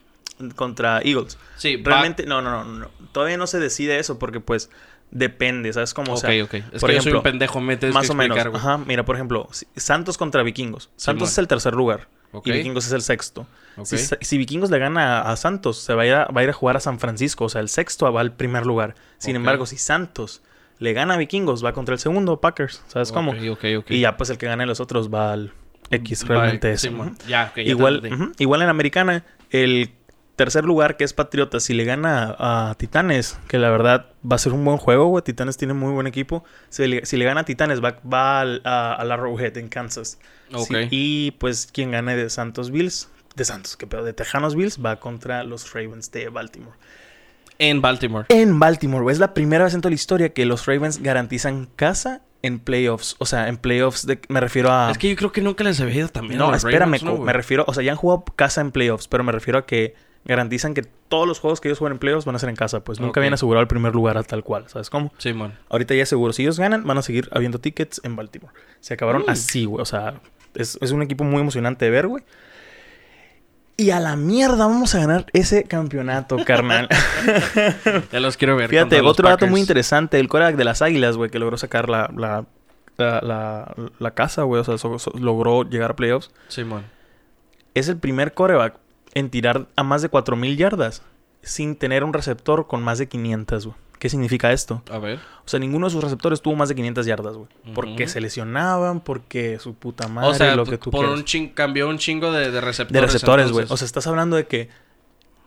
contra 0.54 1.00
Eagles. 1.00 1.38
Sí, 1.56 1.80
Realmente, 1.82 2.26
no, 2.26 2.42
no, 2.42 2.62
no, 2.62 2.72
no. 2.72 2.90
Todavía 3.12 3.36
no 3.36 3.46
se 3.46 3.58
decide 3.58 3.98
eso 3.98 4.18
porque, 4.18 4.40
pues, 4.40 4.70
depende, 5.10 5.72
¿sabes 5.72 5.94
cómo? 5.94 6.12
Ok, 6.12 6.18
o 6.18 6.20
sea, 6.20 6.44
ok. 6.44 6.54
Es 6.54 6.62
por 6.62 6.90
que 6.90 6.96
yo 6.96 7.02
soy 7.02 7.10
ejemplo, 7.10 7.18
un 7.18 7.22
pendejo, 7.22 7.60
me 7.60 7.76
tienes 7.76 7.94
más 7.94 8.06
que 8.06 8.12
o 8.12 8.14
menos. 8.14 8.38
Ajá, 8.54 8.78
mira, 8.78 9.04
por 9.04 9.16
ejemplo, 9.16 9.48
Santos 9.76 10.18
contra 10.18 10.42
Vikingos. 10.42 10.90
Santos 10.96 11.30
es 11.30 11.38
el 11.38 11.48
tercer 11.48 11.74
lugar 11.74 12.08
Ok. 12.32 12.46
y 12.48 12.52
Vikingos 12.52 12.86
es 12.86 12.92
el 12.92 13.02
sexto. 13.02 13.46
Ok. 13.76 13.86
Si, 13.86 13.96
si 14.20 14.38
Vikingos 14.38 14.70
le 14.70 14.78
gana 14.78 15.20
a, 15.20 15.32
a 15.32 15.36
Santos, 15.36 15.78
se 15.78 15.94
va 15.94 16.02
a, 16.02 16.06
ir 16.06 16.14
a, 16.14 16.24
va 16.26 16.40
a 16.40 16.44
ir 16.44 16.50
a 16.50 16.52
jugar 16.52 16.76
a 16.76 16.80
San 16.80 16.98
Francisco. 16.98 17.44
O 17.44 17.48
sea, 17.48 17.60
el 17.60 17.68
sexto 17.68 18.10
va 18.12 18.20
al 18.20 18.32
primer 18.32 18.66
lugar. 18.66 18.94
Sin 19.18 19.32
Ok. 19.32 19.40
embargo, 19.40 19.66
si 19.66 19.76
Santos 19.78 20.42
le 20.78 20.92
gana 20.92 21.14
a 21.14 21.16
Vikingos, 21.16 21.64
va 21.64 21.72
contra 21.72 21.94
el 21.94 21.98
segundo, 21.98 22.40
Packers. 22.40 22.82
¿Sabes 22.88 23.12
cómo? 23.12 23.32
Ok, 23.32 23.38
ok, 23.52 23.64
ok. 23.78 23.90
Y 23.90 24.00
ya, 24.00 24.16
pues 24.16 24.30
el 24.30 24.38
que 24.38 24.46
gane 24.46 24.66
los 24.66 24.80
otros 24.80 25.12
va 25.12 25.32
al 25.32 25.52
X, 25.90 26.26
realmente 26.26 26.72
eso. 26.72 26.88
Simón. 26.88 27.16
Ujú. 27.18 27.28
Ya, 27.28 27.48
ok, 27.52 27.58
igual, 27.58 28.32
igual 28.38 28.62
en 28.62 28.68
Americana, 28.68 29.24
el 29.50 29.90
tercer 30.36 30.64
lugar 30.64 30.96
que 30.96 31.04
es 31.04 31.12
Patriotas, 31.12 31.64
si 31.64 31.74
le 31.74 31.84
gana 31.84 32.36
a, 32.38 32.70
a 32.70 32.74
Titanes, 32.76 33.38
que 33.48 33.58
la 33.58 33.70
verdad 33.70 34.06
va 34.30 34.36
a 34.36 34.38
ser 34.38 34.52
un 34.52 34.64
buen 34.64 34.76
juego, 34.76 35.06
güey. 35.06 35.24
Titanes 35.24 35.56
tiene 35.56 35.74
muy 35.74 35.92
buen 35.92 36.06
equipo. 36.06 36.44
Si 36.68 36.86
le, 36.86 37.04
si 37.06 37.16
le 37.16 37.24
gana 37.24 37.40
a 37.40 37.44
Titanes, 37.44 37.82
va, 37.82 37.96
va 38.10 38.40
al- 38.40 38.62
a, 38.64 38.94
a 38.94 39.04
la 39.04 39.16
Rowhead 39.16 39.56
en 39.56 39.68
Kansas. 39.68 40.18
Ok. 40.52 40.66
Sí, 40.68 40.74
y 40.90 41.30
pues 41.32 41.68
quien 41.72 41.90
gane 41.90 42.14
de 42.16 42.30
Santos 42.30 42.70
Bills, 42.70 43.08
de 43.34 43.44
Santos, 43.44 43.76
que 43.76 43.86
pedo, 43.86 44.04
de 44.04 44.12
Tejanos 44.12 44.54
Bills, 44.54 44.78
va 44.84 45.00
contra 45.00 45.42
los 45.42 45.72
Ravens 45.72 46.10
de 46.12 46.28
Baltimore. 46.28 46.76
En 47.58 47.80
Baltimore. 47.80 48.26
En 48.28 48.58
Baltimore, 48.58 49.02
güey, 49.02 49.14
es 49.14 49.18
la 49.18 49.32
primera 49.32 49.64
vez 49.64 49.72
en 49.74 49.80
toda 49.80 49.90
la 49.90 49.94
historia 49.94 50.28
que 50.34 50.44
los 50.44 50.66
Ravens 50.66 51.02
garantizan 51.02 51.68
casa 51.74 52.20
en 52.42 52.58
playoffs. 52.58 53.16
O 53.18 53.24
sea, 53.24 53.48
en 53.48 53.56
playoffs 53.56 54.06
de- 54.06 54.20
me 54.28 54.40
refiero 54.40 54.70
a... 54.70 54.90
Es 54.90 54.98
que 54.98 55.08
yo 55.08 55.16
creo 55.16 55.32
que 55.32 55.40
nunca 55.40 55.64
les 55.64 55.80
había 55.80 55.94
ido 55.96 56.08
también. 56.08 56.40
a 56.40 56.44
No, 56.44 56.50
los 56.52 56.62
espérame, 56.64 56.98
Ravens, 57.00 57.20
me 57.20 57.32
refiero, 57.32 57.64
o 57.66 57.72
sea, 57.72 57.82
ya 57.82 57.92
han 57.92 57.96
jugado 57.96 58.24
casa 58.36 58.60
en 58.60 58.72
playoffs, 58.72 59.08
pero 59.08 59.24
me 59.24 59.32
refiero 59.32 59.58
a 59.58 59.64
que 59.66 59.94
garantizan 60.26 60.74
que 60.74 60.82
todos 60.82 61.26
los 61.26 61.40
juegos 61.40 61.60
que 61.60 61.68
ellos 61.68 61.78
juegan 61.78 61.94
en 61.94 61.98
playoffs 61.98 62.24
van 62.26 62.36
a 62.36 62.38
ser 62.38 62.48
en 62.50 62.56
casa. 62.56 62.80
Pues 62.84 63.00
nunca 63.00 63.20
habían 63.20 63.34
asegurado 63.34 63.62
el 63.62 63.68
primer 63.68 63.94
lugar 63.94 64.18
a 64.18 64.22
tal 64.22 64.42
cual, 64.44 64.64
¿sabes 64.68 64.90
cómo? 64.90 65.12
Simón. 65.18 65.54
Ahorita 65.70 65.94
ya 65.94 66.04
seguro. 66.06 66.32
Si 66.32 66.42
ellos 66.42 66.58
ganan, 66.58 66.84
van 66.84 66.98
a 66.98 67.02
seguir 67.02 67.28
habiendo 67.32 67.58
tickets 67.60 68.00
en 68.04 68.16
Baltimore. 68.16 68.52
Se 68.80 68.94
acabaron 68.94 69.22
Mm. 69.26 69.30
así, 69.30 69.64
güey. 69.64 69.80
O 69.82 69.86
sea, 69.86 70.20
es, 70.54 70.78
es 70.80 70.90
un 70.90 71.02
equipo 71.02 71.24
muy 71.24 71.40
emocionante 71.40 71.84
de 71.86 71.90
ver, 71.90 72.06
güey. 72.08 72.24
Y 73.78 73.90
a 73.90 74.00
la 74.00 74.16
mierda 74.16 74.66
vamos 74.66 74.94
a 74.94 75.00
ganar 75.00 75.26
ese 75.34 75.64
campeonato, 75.64 76.36
carnal. 76.46 76.88
Ya 78.12 78.20
los 78.20 78.36
quiero 78.36 78.56
ver. 78.56 78.70
Fíjate, 78.70 79.00
otro 79.02 79.28
dato 79.28 79.46
muy 79.46 79.60
interesante. 79.60 80.18
El 80.18 80.28
coreback 80.28 80.56
de 80.56 80.64
las 80.64 80.80
Águilas, 80.82 81.16
güey, 81.16 81.30
que 81.30 81.38
logró 81.38 81.58
sacar 81.58 81.88
la, 81.90 82.10
la, 82.16 82.46
la, 82.96 83.20
la- 83.20 83.74
la 83.98 84.10
casa, 84.12 84.42
güey. 84.44 84.60
O 84.60 84.64
sea, 84.64 84.78
so- 84.78 84.98
so- 84.98 85.12
logró 85.18 85.62
llegar 85.62 85.90
a 85.90 85.96
playoffs. 85.96 86.30
Simón. 86.48 86.84
Es 87.74 87.88
el 87.90 87.98
primer 87.98 88.32
coreback 88.32 88.78
en 89.16 89.30
tirar 89.30 89.66
a 89.76 89.82
más 89.82 90.02
de 90.02 90.10
4.000 90.10 90.56
yardas 90.56 91.02
sin 91.40 91.74
tener 91.74 92.04
un 92.04 92.12
receptor 92.12 92.66
con 92.66 92.82
más 92.82 92.98
de 92.98 93.08
500, 93.08 93.66
güey. 93.66 93.76
¿Qué 93.98 94.10
significa 94.10 94.52
esto? 94.52 94.82
A 94.90 94.98
ver. 94.98 95.18
O 95.42 95.48
sea, 95.48 95.58
ninguno 95.58 95.86
de 95.86 95.90
sus 95.92 96.04
receptores 96.04 96.42
tuvo 96.42 96.54
más 96.54 96.68
de 96.68 96.74
500 96.74 97.06
yardas, 97.06 97.34
güey. 97.34 97.48
Porque 97.74 98.08
se 98.08 98.20
lesionaban, 98.20 99.00
porque 99.00 99.58
su 99.58 99.72
puta 99.72 100.06
madre, 100.06 100.28
o 100.28 100.34
sea, 100.34 100.54
lo 100.54 100.66
que 100.66 100.76
tú 100.76 100.90
por 100.90 101.00
quieras. 101.00 101.18
un 101.18 101.24
ching 101.24 101.48
cambió 101.54 101.88
un 101.88 101.96
chingo 101.96 102.30
de, 102.30 102.50
de 102.50 102.60
receptores. 102.60 102.92
De 102.92 103.06
receptores, 103.06 103.52
güey. 103.52 103.64
O 103.70 103.76
sea, 103.78 103.86
estás 103.86 104.06
hablando 104.06 104.36
de 104.36 104.46
que 104.46 104.68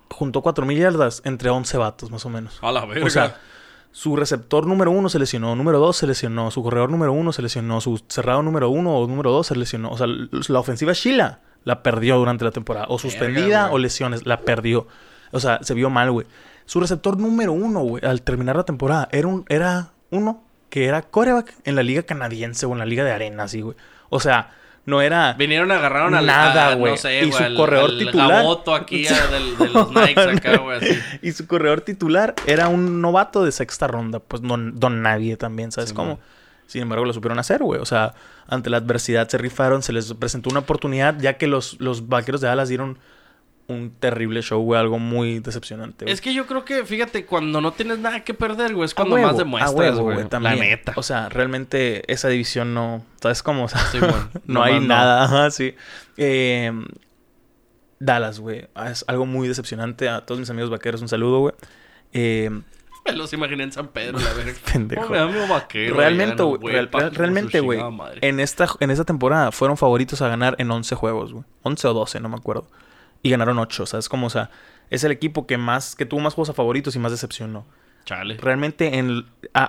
juntó 0.09 0.41
4.000 0.41 0.75
yardas 0.75 1.21
entre 1.25 1.51
11 1.51 1.77
vatos, 1.77 2.09
más 2.09 2.25
o 2.25 2.29
menos. 2.29 2.57
a 2.63 2.71
la 2.71 2.85
verga. 2.85 3.05
O 3.05 3.09
sea, 3.11 3.39
su 3.91 4.15
receptor 4.15 4.65
número 4.65 4.89
uno 4.89 5.09
se 5.09 5.19
lesionó, 5.19 5.55
número 5.55 5.77
dos 5.77 5.97
se 5.97 6.07
lesionó, 6.07 6.49
su 6.49 6.63
corredor 6.63 6.89
número 6.89 7.13
uno 7.13 7.31
se 7.33 7.43
lesionó, 7.43 7.81
su 7.81 8.01
cerrado 8.07 8.41
número 8.41 8.71
uno 8.71 8.97
o 8.97 9.05
número 9.05 9.29
dos 9.31 9.45
se 9.45 9.55
lesionó. 9.55 9.91
O 9.91 9.97
sea, 9.97 10.07
la 10.07 10.59
ofensiva 10.59 10.93
Sheila 10.93 11.41
la 11.63 11.83
perdió 11.83 12.17
durante 12.17 12.45
la 12.45 12.51
temporada. 12.51 12.85
O 12.89 12.99
suspendida 12.99 13.69
o 13.71 13.77
lesiones, 13.77 14.25
la 14.25 14.41
perdió. 14.41 14.87
O 15.31 15.39
sea, 15.39 15.59
se 15.61 15.73
vio 15.73 15.89
mal, 15.89 16.11
güey. 16.11 16.25
Su 16.65 16.79
receptor 16.79 17.17
número 17.17 17.51
uno, 17.53 17.81
güey, 17.81 18.03
al 18.05 18.21
terminar 18.21 18.55
la 18.55 18.63
temporada, 18.63 19.07
era, 19.11 19.27
un, 19.27 19.45
era 19.49 19.91
uno 20.11 20.43
que 20.69 20.85
era 20.85 21.01
coreback 21.01 21.53
en 21.65 21.75
la 21.75 21.83
liga 21.83 22.03
canadiense 22.03 22.65
o 22.65 22.73
en 22.73 22.79
la 22.79 22.85
liga 22.85 23.03
de 23.03 23.11
arena, 23.11 23.43
así, 23.43 23.61
güey. 23.61 23.75
O 24.09 24.19
sea, 24.19 24.51
no 24.85 25.01
era... 25.01 25.33
Vinieron, 25.33 25.71
agarraron 25.71 26.13
al. 26.15 26.25
Nada, 26.25 26.69
a- 26.69 26.75
güey. 26.75 26.93
No 26.93 26.97
sé, 26.97 27.25
Y 27.25 27.31
su 27.31 27.43
corredor 27.55 27.89
al 27.91 27.97
titular. 27.99 28.45
Aquí 28.75 29.07
a- 29.07 29.27
del- 29.27 29.57
de 29.57 29.67
los 29.69 29.91
Nikes 29.91 30.37
acá, 30.37 30.57
güey. 30.57 30.79
Y 31.21 31.31
su 31.31 31.47
corredor 31.47 31.81
titular 31.81 32.33
era 32.47 32.67
un 32.69 33.01
novato 33.01 33.43
de 33.43 33.51
sexta 33.51 33.87
ronda, 33.87 34.19
pues 34.19 34.41
don, 34.41 34.79
don 34.79 35.01
nadie 35.01 35.37
también, 35.37 35.71
¿sabes 35.71 35.89
Sí, 35.89 35.95
cómo? 35.95 36.09
man. 36.15 36.19
Sin 36.69 36.83
embargo, 36.83 37.03
lo 37.03 37.13
supieron 37.13 37.39
hacer, 37.39 37.63
güey. 37.63 37.81
O 37.81 37.85
sea, 37.85 38.13
ante 38.47 38.69
la 38.69 38.77
adversidad 38.77 39.27
se 39.27 39.39
rifaron, 39.39 39.81
se 39.81 39.91
les 39.91 40.13
presentó 40.13 40.51
una 40.51 40.59
oportunidad, 40.59 41.17
ya 41.19 41.33
que 41.37 41.47
los, 41.47 41.79
los 41.81 42.07
vaqueros 42.09 42.41
de 42.41 42.47
Dallas 42.47 42.69
dieron 42.69 42.99
un 43.65 43.89
terrible 43.99 44.41
show, 44.43 44.61
güey, 44.61 44.79
algo 44.79 44.99
muy 44.99 45.39
decepcionante. 45.39 46.05
güey. 46.05 46.13
Es 46.13 46.21
que 46.21 46.31
yo 46.33 46.45
creo 46.45 46.65
que, 46.65 46.85
fíjate, 46.85 47.25
cuando 47.25 47.59
no 47.59 47.71
tienes 47.71 47.97
nada 47.97 48.23
que 48.23 48.35
perder, 48.35 48.75
güey, 48.75 48.85
es 48.85 48.93
cuando 48.93 49.15
huevo, 49.15 49.27
más 49.27 49.37
demuestras, 49.37 49.73
huevo, 49.73 50.01
güey. 50.03 50.13
güey, 50.15 50.23
La 50.25 50.29
también. 50.29 50.59
neta. 50.59 50.93
O 50.95 51.01
sea, 51.01 51.27
realmente 51.29 52.03
esa 52.11 52.27
división 52.29 52.75
no. 52.75 53.03
¿Sabes 53.21 53.41
cómo? 53.41 53.63
O 53.63 53.67
sea, 53.67 53.79
Sí, 53.91 53.97
no 54.45 54.61
hay 54.63 54.79
nada. 54.79 55.23
Ajá, 55.23 55.49
sí. 55.49 55.73
Eh, 56.17 56.71
Dallas, 57.99 58.39
güey. 58.39 58.67
Es 58.89 59.03
algo 59.07 59.25
muy 59.25 59.47
decepcionante. 59.47 60.07
A 60.07 60.21
todos 60.25 60.39
mis 60.39 60.49
amigos 60.51 60.69
vaqueros, 60.69 61.01
un 61.01 61.09
saludo, 61.09 61.39
güey. 61.39 61.53
Eh, 62.13 62.61
Me 63.11 63.17
los 63.17 63.33
imaginé 63.33 63.63
en 63.63 63.71
San 63.71 63.87
Pedro, 63.89 64.19
la 64.19 64.33
verga. 64.33 64.53
pendejo. 64.73 65.07
Vaquero. 65.49 65.95
Realmente, 65.95 66.35
no, 66.37 66.57
güey. 66.57 66.73
real- 66.73 66.89
pa- 66.89 66.99
real- 66.99 67.15
realmente, 67.15 67.59
güey. 67.59 67.79
En 68.21 68.39
esta, 68.39 68.67
en 68.79 68.91
esta 68.91 69.05
temporada 69.05 69.51
fueron 69.51 69.77
favoritos 69.77 70.21
a 70.21 70.27
ganar 70.27 70.55
en 70.59 70.69
11 70.71 70.95
juegos, 70.95 71.33
güey. 71.33 71.45
11 71.63 71.87
o 71.87 71.93
12, 71.93 72.19
no 72.19 72.29
me 72.29 72.35
acuerdo. 72.35 72.67
Y 73.21 73.29
ganaron 73.31 73.59
8, 73.59 73.85
¿sabes? 73.85 74.07
Como, 74.09 74.27
o 74.27 74.29
sea, 74.29 74.49
es 74.89 75.03
el 75.03 75.11
equipo 75.11 75.45
que 75.45 75.57
más, 75.57 75.95
que 75.95 76.05
tuvo 76.05 76.19
más 76.21 76.33
juegos 76.33 76.49
a 76.49 76.53
favoritos 76.53 76.95
y 76.95 76.99
más 76.99 77.11
decepcionó. 77.11 77.65
Chale. 78.05 78.37
Realmente 78.37 78.97
en 78.97 79.09
el, 79.09 79.25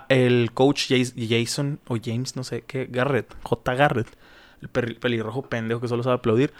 el 0.09 0.52
coach 0.54 0.88
Jas- 0.90 1.14
Jason 1.16 1.78
o 1.88 1.97
James, 2.02 2.37
no 2.37 2.44
sé 2.44 2.62
qué, 2.66 2.87
Garrett, 2.90 3.35
J. 3.42 3.75
Garrett, 3.75 4.06
el 4.62 4.68
pelirrojo 4.68 5.42
pendejo 5.42 5.80
que 5.80 5.88
solo 5.88 6.02
sabe 6.02 6.16
aplaudir. 6.16 6.52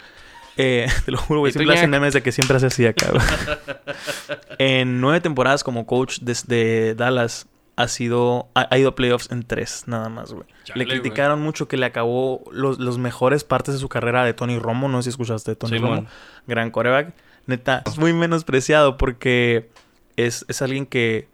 Eh, 0.57 0.87
te 1.05 1.11
lo 1.11 1.17
juro, 1.17 1.39
güey, 1.41 1.53
siempre 1.53 1.75
hacen 1.75 1.89
memes 1.89 2.13
de 2.13 2.21
que 2.21 2.31
siempre 2.31 2.57
hace 2.57 2.67
así 2.67 2.85
acá. 2.85 3.07
güey. 3.11 3.23
en 4.59 5.01
nueve 5.01 5.21
temporadas 5.21 5.63
como 5.63 5.85
coach 5.85 6.19
desde 6.21 6.95
Dallas 6.95 7.47
ha 7.77 7.87
sido 7.87 8.49
ha, 8.53 8.67
ha 8.69 8.77
ido 8.77 8.89
a 8.89 8.95
playoffs 8.95 9.31
en 9.31 9.43
tres 9.43 9.83
nada 9.87 10.09
más, 10.09 10.33
güey. 10.33 10.45
Le 10.75 10.85
criticaron 10.85 11.41
mucho 11.41 11.67
que 11.67 11.77
le 11.77 11.85
acabó 11.85 12.43
los, 12.51 12.79
los 12.79 12.97
mejores 12.97 13.43
partes 13.43 13.73
de 13.75 13.79
su 13.79 13.89
carrera 13.89 14.23
de 14.25 14.33
Tony 14.33 14.59
Romo, 14.59 14.87
no 14.89 14.97
sé 15.01 15.05
si 15.05 15.09
escuchaste 15.11 15.51
de 15.51 15.55
Tony. 15.55 15.77
Romo, 15.77 16.05
gran 16.47 16.69
coreback. 16.71 17.13
Neta, 17.47 17.81
es 17.85 17.97
muy 17.97 18.13
menospreciado 18.13 18.97
porque 18.97 19.69
es, 20.15 20.45
es 20.47 20.61
alguien 20.61 20.85
que, 20.85 21.27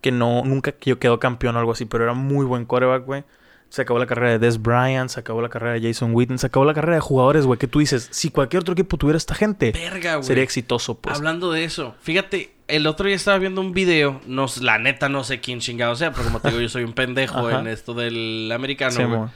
que 0.00 0.10
no, 0.10 0.42
nunca 0.44 0.72
que- 0.72 0.98
quedó 0.98 1.20
campeón 1.20 1.56
o 1.56 1.58
algo 1.58 1.72
así, 1.72 1.84
pero 1.84 2.04
era 2.04 2.14
muy 2.14 2.46
buen 2.46 2.64
coreback, 2.64 3.04
güey. 3.04 3.24
Se 3.70 3.82
acabó 3.82 3.98
la 3.98 4.06
carrera 4.06 4.32
de 4.32 4.38
Des 4.38 4.60
Bryant, 4.60 5.08
se 5.08 5.20
acabó 5.20 5.40
la 5.40 5.48
carrera 5.48 5.74
de 5.74 5.80
Jason 5.88 6.14
Witten, 6.14 6.38
se 6.38 6.48
acabó 6.48 6.64
la 6.64 6.74
carrera 6.74 6.96
de 6.96 7.00
jugadores, 7.00 7.46
güey, 7.46 7.58
que 7.58 7.66
tú 7.68 7.78
dices, 7.78 8.08
si 8.10 8.30
cualquier 8.30 8.60
otro 8.60 8.72
equipo 8.72 8.98
tuviera 8.98 9.16
esta 9.16 9.34
gente, 9.34 9.70
Verga, 9.72 10.22
sería 10.22 10.42
exitoso, 10.42 10.98
pues. 10.98 11.16
Hablando 11.16 11.50
de 11.52 11.64
eso, 11.64 11.94
fíjate, 12.02 12.52
el 12.68 12.86
otro 12.86 13.06
día 13.06 13.16
estaba 13.16 13.38
viendo 13.38 13.60
un 13.60 13.72
video, 13.72 14.20
no, 14.26 14.46
la 14.60 14.78
neta 14.78 15.08
no 15.08 15.24
sé 15.24 15.40
quién 15.40 15.60
chingado 15.60 15.94
sea, 15.96 16.12
pero 16.12 16.24
como 16.24 16.40
te 16.40 16.48
digo, 16.48 16.60
yo 16.60 16.68
soy 16.68 16.84
un 16.84 16.92
pendejo 16.92 17.48
en 17.48 17.68
esto 17.68 17.94
del 17.94 18.50
americano, 18.52 18.90
Sí, 18.90 19.02
güey. 19.04 19.18
mo. 19.18 19.30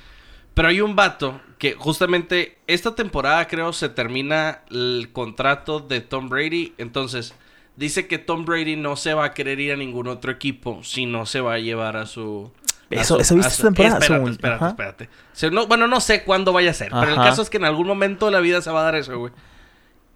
Pero 0.55 0.69
hay 0.69 0.81
un 0.81 0.95
vato 0.95 1.41
que 1.59 1.75
justamente 1.75 2.59
esta 2.69 2.95
temporada 2.95 3.49
creo 3.49 3.73
se 3.73 3.89
termina 3.89 4.61
el 4.71 5.11
contrato 5.13 5.81
de 5.81 6.01
Tom 6.01 6.29
Brady. 6.29 6.75
Entonces 6.79 7.35
dice 7.75 8.07
que 8.07 8.19
Tom 8.19 8.45
Brady 8.45 8.77
no 8.77 8.95
se 8.95 9.15
va 9.15 9.25
a 9.25 9.35
querer 9.35 9.59
ir 9.59 9.73
a 9.73 9.77
ningún 9.77 10.07
otro 10.07 10.31
equipo 10.31 10.79
si 10.85 11.07
no 11.07 11.27
se 11.27 11.41
va 11.41 11.55
a 11.55 11.59
llevar 11.59 11.97
a 11.97 12.07
su... 12.07 12.53
Eso- 12.91 13.15
su- 13.17 13.21
eso 13.21 13.35
viste 13.37 13.51
esta 13.53 13.63
temporada, 13.65 13.99
Espérate, 13.99 14.31
espérate, 14.31 15.05
espérate. 15.35 15.55
No- 15.55 15.67
bueno, 15.67 15.87
no 15.89 16.01
sé 16.01 16.23
cuándo 16.25 16.53
vaya 16.53 16.71
a 16.71 16.75
ser, 16.75 16.91
pero 16.91 17.09
el 17.11 17.17
caso 17.17 17.43
es 17.43 17.51
que 17.51 17.57
en 17.57 17.65
algún 17.65 17.87
momento 17.87 18.27
de 18.27 18.33
la 18.33 18.41
vida 18.41 18.61
se 18.63 18.71
va 18.71 18.81
a 18.81 18.85
dar 18.85 18.95
eso, 18.97 19.19
güey. 19.19 19.33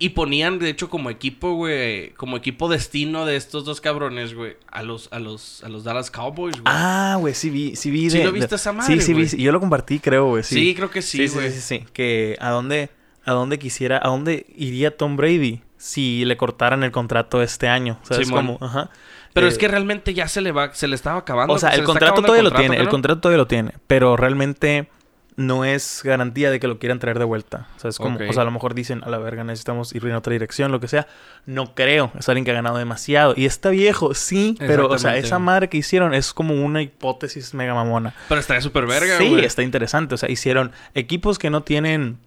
Y 0.00 0.10
ponían, 0.10 0.60
de 0.60 0.68
hecho, 0.68 0.88
como 0.88 1.10
equipo, 1.10 1.54
güey, 1.54 2.10
como 2.10 2.36
equipo 2.36 2.68
destino 2.68 3.26
de 3.26 3.34
estos 3.34 3.64
dos 3.64 3.80
cabrones, 3.80 4.32
güey, 4.32 4.56
a 4.70 4.84
los, 4.84 5.08
a 5.12 5.18
los, 5.18 5.64
a 5.64 5.68
los 5.68 5.82
Dallas 5.82 6.12
Cowboys, 6.12 6.52
güey. 6.54 6.62
Ah, 6.66 7.16
güey, 7.18 7.34
sí 7.34 7.50
vi, 7.50 7.74
sí 7.74 7.90
vi. 7.90 8.08
¿Sí 8.08 8.18
de- 8.18 8.24
lo 8.24 8.30
viste 8.30 8.50
de- 8.50 8.56
esa 8.56 8.72
madre, 8.72 8.94
Sí, 8.94 9.00
sí 9.00 9.12
vi. 9.12 9.20
güey? 9.22 9.28
sí, 9.28 9.42
Yo 9.42 9.50
lo 9.50 9.58
compartí, 9.58 9.98
creo, 9.98 10.26
güey. 10.28 10.44
Sí. 10.44 10.54
sí. 10.54 10.74
creo 10.76 10.88
que 10.90 11.02
sí, 11.02 11.26
sí, 11.26 11.34
güey. 11.34 11.50
sí, 11.50 11.60
sí, 11.60 11.78
sí. 11.80 11.84
Que 11.92 12.36
a 12.40 12.50
dónde, 12.50 12.90
a 13.24 13.32
dónde 13.32 13.58
quisiera, 13.58 13.98
a 14.00 14.06
dónde 14.08 14.46
iría 14.56 14.96
Tom 14.96 15.16
Brady 15.16 15.62
si 15.78 16.24
le 16.26 16.36
cortaran 16.36 16.82
el 16.84 16.90
contrato 16.90 17.40
este 17.40 17.68
año. 17.68 17.98
¿Sabes 18.02 18.26
Simón. 18.28 18.46
cómo? 18.58 18.66
Ajá. 18.66 18.90
Pero 19.32 19.46
Eh, 19.46 19.50
es 19.50 19.56
que 19.58 19.68
realmente 19.68 20.12
ya 20.12 20.28
se 20.28 20.40
le 20.42 20.52
va, 20.52 20.74
se 20.74 20.88
le 20.88 20.94
estaba 20.94 21.20
acabando. 21.20 21.54
O 21.54 21.58
sea, 21.58 21.70
se 21.70 21.78
el 21.80 21.84
contrato 21.84 22.20
todavía 22.20 22.42
lo 22.42 22.50
contrato, 22.50 22.62
tiene, 22.68 22.76
el 22.78 22.84
¿no? 22.84 22.90
contrato 22.90 23.20
todavía 23.20 23.38
lo 23.38 23.46
tiene, 23.46 23.72
pero 23.86 24.16
realmente 24.16 24.90
no 25.36 25.64
es 25.64 26.00
garantía 26.02 26.50
de 26.50 26.58
que 26.58 26.66
lo 26.66 26.80
quieran 26.80 26.98
traer 26.98 27.20
de 27.20 27.24
vuelta. 27.24 27.68
O 27.76 27.78
sea, 27.78 27.90
es 27.90 27.98
como, 27.98 28.18
o 28.18 28.32
sea, 28.32 28.42
a 28.42 28.44
lo 28.44 28.50
mejor 28.50 28.74
dicen, 28.74 29.04
a 29.04 29.08
la 29.08 29.18
verga, 29.18 29.44
necesitamos 29.44 29.94
ir 29.94 30.04
en 30.04 30.16
otra 30.16 30.32
dirección, 30.32 30.72
lo 30.72 30.80
que 30.80 30.88
sea. 30.88 31.06
No 31.46 31.76
creo, 31.76 32.10
es 32.18 32.28
alguien 32.28 32.44
que 32.44 32.50
ha 32.50 32.54
ganado 32.54 32.76
demasiado. 32.78 33.34
Y 33.36 33.46
está 33.46 33.70
viejo, 33.70 34.14
sí, 34.14 34.56
pero, 34.58 34.88
o 34.88 34.98
sea, 34.98 35.16
esa 35.16 35.38
madre 35.38 35.68
que 35.68 35.76
hicieron 35.76 36.12
es 36.12 36.32
como 36.34 36.54
una 36.54 36.82
hipótesis 36.82 37.54
mega 37.54 37.72
mamona. 37.72 38.14
Pero 38.28 38.40
está 38.40 38.60
súper 38.60 38.86
verga, 38.86 39.16
sí, 39.18 39.38
está 39.38 39.62
interesante. 39.62 40.16
O 40.16 40.18
sea, 40.18 40.28
hicieron 40.28 40.72
equipos 40.94 41.38
que 41.38 41.50
no 41.50 41.62
tienen 41.62 42.18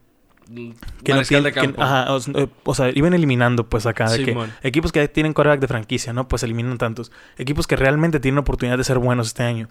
que 1.03 1.13
no 1.13 1.19
de 1.19 1.25
tienen- 1.25 1.53
que- 1.53 1.59
campo. 1.61 1.81
ajá, 1.81 2.13
o, 2.13 2.19
eh, 2.35 2.47
o 2.63 2.75
sea, 2.75 2.89
iban 2.93 3.13
eliminando 3.13 3.67
pues 3.67 3.85
acá 3.85 4.09
de 4.09 4.23
que 4.23 4.37
equipos 4.63 4.91
que 4.91 5.07
tienen 5.07 5.33
quarterback 5.33 5.61
de 5.61 5.67
franquicia, 5.67 6.13
¿no? 6.13 6.27
Pues 6.27 6.43
eliminan 6.43 6.77
tantos. 6.77 7.11
Equipos 7.37 7.67
que 7.67 7.75
realmente 7.75 8.19
tienen 8.19 8.39
oportunidad 8.39 8.77
de 8.77 8.83
ser 8.83 8.97
buenos 8.99 9.27
este 9.27 9.43
año. 9.43 9.67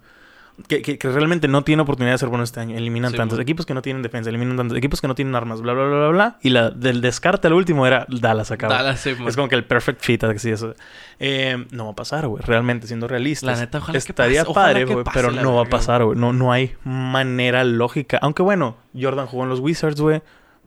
Que, 0.67 0.81
que- 0.81 0.97
que 0.99 1.09
realmente 1.09 1.47
no 1.47 1.63
tienen 1.63 1.79
oportunidad 1.79 2.13
de 2.13 2.17
ser 2.17 2.27
buenos 2.27 2.49
este 2.49 2.59
año. 2.59 2.77
Eliminan 2.77 3.13
tantos. 3.13 3.39
Equipos 3.39 3.65
que 3.65 3.73
no 3.73 3.81
tienen 3.81 4.03
defensa, 4.03 4.29
eliminan 4.29 4.57
tantos. 4.57 4.77
Equipos 4.77 4.99
que 4.99 5.07
no 5.07 5.15
tienen 5.15 5.33
armas, 5.33 5.61
bla, 5.61 5.71
bla, 5.73 5.85
bla, 5.85 5.97
bla, 5.97 6.07
bla. 6.09 6.37
Y 6.41 6.49
la 6.49 6.69
del 6.69 6.99
descarte 6.99 7.47
al 7.47 7.53
último 7.53 7.87
era 7.87 8.05
Dallas 8.09 8.51
acá. 8.51 8.67
Dallas. 8.67 9.03
Es 9.07 9.35
como 9.37 9.47
que 9.47 9.55
el 9.55 9.63
perfect 9.63 10.01
fit, 10.03 10.23
así 10.25 10.51
eso. 10.51 10.75
Eh, 11.19 11.65
no 11.71 11.85
va 11.85 11.91
a 11.91 11.95
pasar, 11.95 12.27
güey. 12.27 12.43
Realmente, 12.45 12.85
siendo 12.85 13.07
realistas. 13.07 13.47
La 13.57 13.65
neta, 13.65 13.77
ojalá 13.77 13.97
Estaría 13.97 14.43
padre, 14.43 14.83
güey. 14.85 15.05
Pero 15.13 15.31
no 15.31 15.55
va 15.55 15.61
a 15.63 15.69
pasar, 15.69 16.03
güey. 16.03 16.19
No, 16.19 16.33
no 16.33 16.51
hay 16.51 16.73
manera 16.83 17.63
lógica. 17.63 18.19
Aunque 18.21 18.43
bueno, 18.43 18.75
Jordan 18.99 19.27
jugó 19.27 19.43
en 19.43 19.49
los 19.49 19.61
Wizards, 19.61 20.01
güey. 20.01 20.21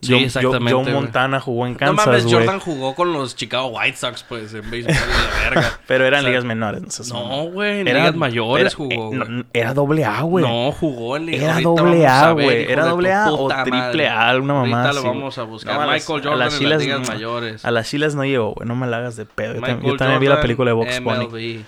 Sí, 0.04 0.12
Joe- 0.12 0.24
exactamente, 0.24 0.72
Joe. 0.72 0.92
Montana 0.92 1.40
jugó 1.40 1.66
en 1.66 1.72
no 1.72 1.78
Kansas, 1.78 2.06
mames, 2.06 2.24
güey. 2.24 2.34
Jordan 2.36 2.60
jugó 2.60 2.94
con 2.94 3.12
los 3.12 3.34
Chicago 3.36 3.66
White 3.68 3.96
Sox, 3.96 4.22
pues, 4.28 4.52
en 4.54 4.70
béisbol 4.70 4.94
de 4.94 5.00
la 5.00 5.50
verga. 5.50 5.78
Pero 5.86 6.06
eran 6.06 6.20
O 6.20 6.22
sea, 6.22 6.30
ligas 6.30 6.44
menores. 6.44 7.08
No. 7.10 7.28
No, 7.28 7.50
güey, 7.50 7.80
en 7.80 7.88
Era- 7.88 7.98
ligas 8.00 8.16
mayores 8.16 8.66
era- 8.66 8.76
jugó, 8.76 9.12
eh, 9.12 9.16
no, 9.28 9.44
era 9.52 9.74
doble 9.74 10.04
A, 10.04 10.20
güey. 10.22 10.44
No, 10.44 10.72
jugó 10.72 11.16
en 11.16 11.26
ligas 11.26 11.42
Era 11.42 11.60
doble 11.60 12.06
A, 12.06 12.30
güey. 12.32 12.70
Era 12.72 12.84
doble 12.86 13.12
A 13.12 13.32
o 13.32 13.48
triple. 13.64 14.08
A, 14.08 14.36
una 14.36 14.54
mamá 14.54 14.82
Ahorita 14.84 15.00
lo 15.00 15.08
vamos 15.08 15.38
a 15.38 15.42
buscar. 15.44 15.74
No, 15.74 15.80
a 15.82 15.86
las- 15.86 15.94
Michael 16.08 16.20
a 16.20 16.22
Jordan 16.30 16.38
las 16.38 16.60
en 16.60 16.68
las 16.68 16.82
ligas 16.82 17.00
no. 17.00 17.06
mayores. 17.08 17.64
A 17.64 17.70
las 17.70 17.88
Chilas 17.88 18.14
no 18.14 18.24
llegó, 18.24 18.52
güey. 18.54 18.68
No 18.68 18.76
me 18.76 18.86
la 18.86 18.98
hagas 18.98 19.16
de 19.16 19.24
pedo. 19.26 19.54
Yo, 19.54 19.60
Michael 19.60 19.82
yo 19.82 19.96
también 19.96 20.20
vi 20.20 20.26
la 20.28 20.40
película 20.40 20.70
de 20.70 20.74
Box 20.74 21.00
Bunny. 21.02 21.64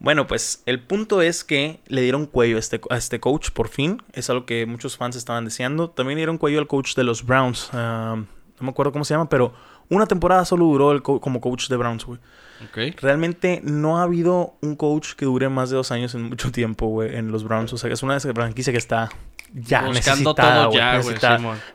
Bueno, 0.00 0.26
pues 0.26 0.62
el 0.66 0.80
punto 0.82 1.20
es 1.22 1.44
que 1.44 1.80
le 1.86 2.00
dieron 2.00 2.26
cuello 2.26 2.56
a 2.56 2.58
este, 2.58 2.80
a 2.90 2.96
este 2.96 3.20
coach 3.20 3.50
por 3.50 3.68
fin. 3.68 4.02
Es 4.12 4.28
algo 4.30 4.46
que 4.46 4.66
muchos 4.66 4.96
fans 4.96 5.14
estaban 5.14 5.44
deseando. 5.44 5.90
También 5.90 6.16
dieron 6.16 6.38
cuello 6.38 6.58
al 6.58 6.66
coach 6.66 6.94
de 6.96 7.04
los 7.04 7.24
Browns. 7.24 7.68
ah, 7.72 8.16
no 8.16 8.64
me 8.64 8.70
acuerdo 8.70 8.92
cómo 8.92 9.04
se 9.04 9.14
llama, 9.14 9.28
pero 9.28 9.52
Una 9.92 10.06
temporada 10.06 10.44
solo 10.44 10.66
duró 10.66 10.92
el 10.92 11.02
co- 11.02 11.20
como 11.20 11.40
coach 11.40 11.68
de 11.68 11.76
Browns, 11.76 12.04
güey. 12.06 12.20
Ok. 12.64 12.94
Realmente 13.02 13.60
no 13.64 13.98
ha 13.98 14.04
habido 14.04 14.54
un 14.62 14.76
coach 14.76 15.14
que 15.14 15.24
dure 15.24 15.48
más 15.48 15.68
de 15.70 15.76
dos 15.76 15.90
años 15.90 16.14
en 16.14 16.22
mucho 16.22 16.52
tiempo, 16.52 16.86
güey, 16.86 17.16
en 17.16 17.32
los 17.32 17.42
Browns. 17.42 17.72
O 17.72 17.76
sea, 17.76 17.92
es 17.92 18.02
una 18.04 18.20
franquicia 18.20 18.72
que 18.72 18.78
está 18.78 19.08
ya 19.52 19.82
Buscando 19.82 19.92
necesitada, 20.30 20.64
todo 20.66 20.74
ya, 20.74 21.00
güey. 21.02 21.16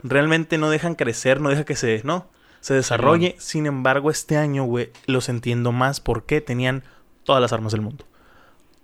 Realmente 0.03 0.57
no 0.57 0.69
dejan 0.69 0.95
crecer, 0.95 1.41
no 1.41 1.49
deja 1.49 1.65
que 1.65 1.75
se, 1.75 2.01
¿no? 2.05 2.27
Se 2.61 2.73
desarrolle. 2.73 3.35
Sin 3.37 3.65
embargo, 3.65 4.09
este 4.09 4.37
año, 4.37 4.63
güey, 4.63 4.91
los 5.07 5.27
entiendo 5.27 5.73
más 5.73 5.99
porque 5.99 6.39
tenían 6.39 6.83
todas 7.25 7.41
las 7.41 7.51
armas 7.51 7.73
del 7.73 7.81
mundo. 7.81 8.05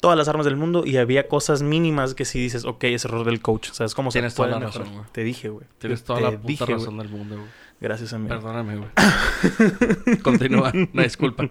Todas 0.02 0.18
las 0.18 0.28
armas 0.28 0.46
del 0.46 0.58
mundo 0.58 0.84
y 0.86 0.98
había 0.98 1.28
cosas 1.30 1.62
mínimas 1.62 2.14
que 2.16 2.26
si 2.26 2.40
dices, 2.40 2.66
ok, 2.66 2.84
es 2.86 3.06
error 3.06 3.24
del 3.24 3.40
coach. 3.42 3.70
¿Sabes 3.72 3.96
cómo 3.96 4.10
Tienes 4.10 4.34
se 4.34 4.38
toda 4.38 4.50
puede 4.50 4.60
la 4.60 4.66
mejorar? 4.66 4.88
razón, 4.88 4.98
güey. 5.00 5.12
Te 5.14 5.24
dije, 5.24 5.50
güey. 5.50 5.66
Tienes 5.78 6.02
Te 6.02 6.08
toda 6.08 6.22
la 6.22 6.32
puta 6.32 6.48
dije, 6.48 6.66
razón 6.66 6.98
del 6.98 7.08
mundo, 7.10 7.36
güey. 7.38 7.48
Gracias, 7.80 8.12
amigo. 8.12 8.30
Perdóname, 8.36 8.78
güey. 8.78 10.18
Continúa. 10.24 10.72
Disculpa. 10.94 11.50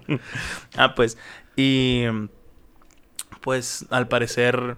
Ah, 0.76 0.94
pues. 0.94 1.16
Y. 1.56 2.04
Pues 3.40 3.86
al 3.90 4.08
parecer. 4.08 4.76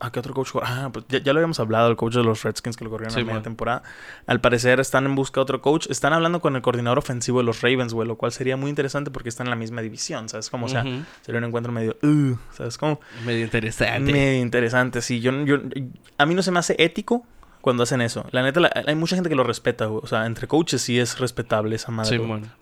¿A 0.00 0.12
qué 0.12 0.20
otro 0.20 0.34
coach? 0.34 0.50
Ah, 0.62 0.90
pues 0.92 1.04
ya, 1.08 1.18
ya 1.18 1.32
lo 1.32 1.38
habíamos 1.38 1.58
hablado, 1.60 1.88
el 1.90 1.96
coach 1.96 2.14
de 2.14 2.22
los 2.22 2.42
Redskins 2.42 2.76
que 2.76 2.84
lo 2.84 2.90
corrieron 2.90 3.12
Sí, 3.14 3.20
a 3.20 3.22
media 3.22 3.34
man. 3.34 3.42
temporada. 3.42 3.82
Al 4.26 4.40
parecer 4.40 4.80
están 4.80 5.06
en 5.06 5.14
busca 5.14 5.40
de 5.40 5.42
otro 5.42 5.60
coach. 5.62 5.86
Están 5.90 6.12
hablando 6.12 6.40
con 6.40 6.56
el 6.56 6.62
coordinador 6.62 6.98
ofensivo 6.98 7.38
de 7.38 7.44
los 7.44 7.62
Ravens, 7.62 7.94
güey, 7.94 8.06
lo 8.06 8.16
cual 8.16 8.32
sería 8.32 8.56
muy 8.56 8.68
interesante 8.70 9.10
porque 9.10 9.28
están 9.28 9.46
en 9.46 9.50
la 9.50 9.56
misma 9.56 9.80
división, 9.80 10.28
¿sabes? 10.28 10.50
Como, 10.50 10.66
o 10.66 10.68
sea, 10.68 10.84
sería 11.22 11.38
un 11.38 11.44
encuentro 11.44 11.72
medio. 11.72 11.96
"Ugh", 12.02 12.38
¿Sabes 12.52 12.76
cómo? 12.78 13.00
Medio 13.24 13.44
interesante. 13.44 14.12
Medio 14.12 14.40
interesante, 14.42 15.00
sí. 15.02 15.20
Yo, 15.20 15.32
yo, 15.44 15.56
a 16.18 16.26
mí 16.26 16.34
no 16.34 16.42
se 16.42 16.50
me 16.50 16.58
hace 16.58 16.74
ético 16.78 17.24
cuando 17.60 17.82
hacen 17.82 18.00
eso. 18.00 18.24
La 18.30 18.42
neta, 18.42 18.60
la- 18.60 18.70
hay 18.86 18.94
mucha 18.94 19.16
gente 19.16 19.28
que 19.28 19.34
lo 19.36 19.44
respeta, 19.44 19.86
güey. 19.86 20.00
O 20.04 20.06
sea, 20.06 20.26
entre 20.26 20.46
coaches 20.46 20.80
sí 20.82 20.98
es 20.98 21.18
respetable 21.18 21.74
esa 21.76 21.90
madre. 21.90 22.10
Sí, 22.10 22.16
güey. 22.18 22.28
man. 22.28 22.52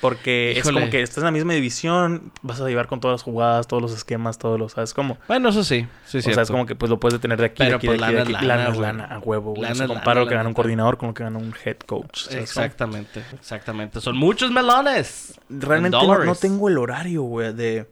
Porque. 0.00 0.52
Es 0.56 0.62
como 0.64 0.88
que 0.90 1.02
estás 1.02 1.18
en 1.18 1.24
la 1.24 1.30
misma 1.30 1.54
división, 1.54 2.32
vas 2.42 2.60
a 2.60 2.68
llevar 2.68 2.86
con 2.86 3.00
todas 3.00 3.14
las 3.14 3.22
jugadas, 3.22 3.66
todos 3.66 3.82
los 3.82 3.92
esquemas, 3.92 4.38
todos 4.38 4.58
los, 4.58 4.72
¿sabes 4.72 4.94
cómo? 4.94 5.18
Bueno, 5.26 5.48
eso 5.48 5.64
sí. 5.64 5.86
Sí, 6.06 6.18
o 6.18 6.22
sea, 6.22 6.42
es 6.42 6.50
como 6.50 6.66
que 6.66 6.74
pues 6.74 6.90
lo 6.90 7.00
puedes 7.00 7.14
detener 7.14 7.38
de 7.38 7.46
aquí, 7.46 7.62
de 7.62 7.66
Pero, 7.66 7.76
aquí, 7.78 7.86
pues, 7.88 8.00
de 8.00 8.06
aquí, 8.06 8.32
de 8.32 8.46
lana 8.46 8.62
aquí. 8.64 8.72
es 8.72 8.78
lana, 8.78 9.04
a 9.06 9.18
huevo, 9.18 9.50
güey. 9.50 9.62
No 9.62 9.68
Lana 9.68 9.74
se 9.74 9.86
compara 9.86 10.20
lo 10.20 10.26
que 10.28 10.34
gana 10.34 10.48
un 10.48 10.54
coordinador 10.54 10.98
con 10.98 11.08
lo 11.08 11.14
que 11.14 11.24
gana 11.24 11.38
un 11.38 11.54
head 11.64 11.78
coach. 11.78 12.24
¿sabes 12.24 12.28
cómo? 12.28 12.42
Exactamente. 12.42 13.24
Exactamente. 13.32 14.00
Son 14.00 14.16
muchos 14.16 14.50
melones. 14.50 15.40
Realmente 15.48 15.98
no 15.98 16.34
tengo 16.34 16.68
el 16.68 16.78
horario, 16.78 17.22
güey, 17.22 17.52
de, 17.52 17.88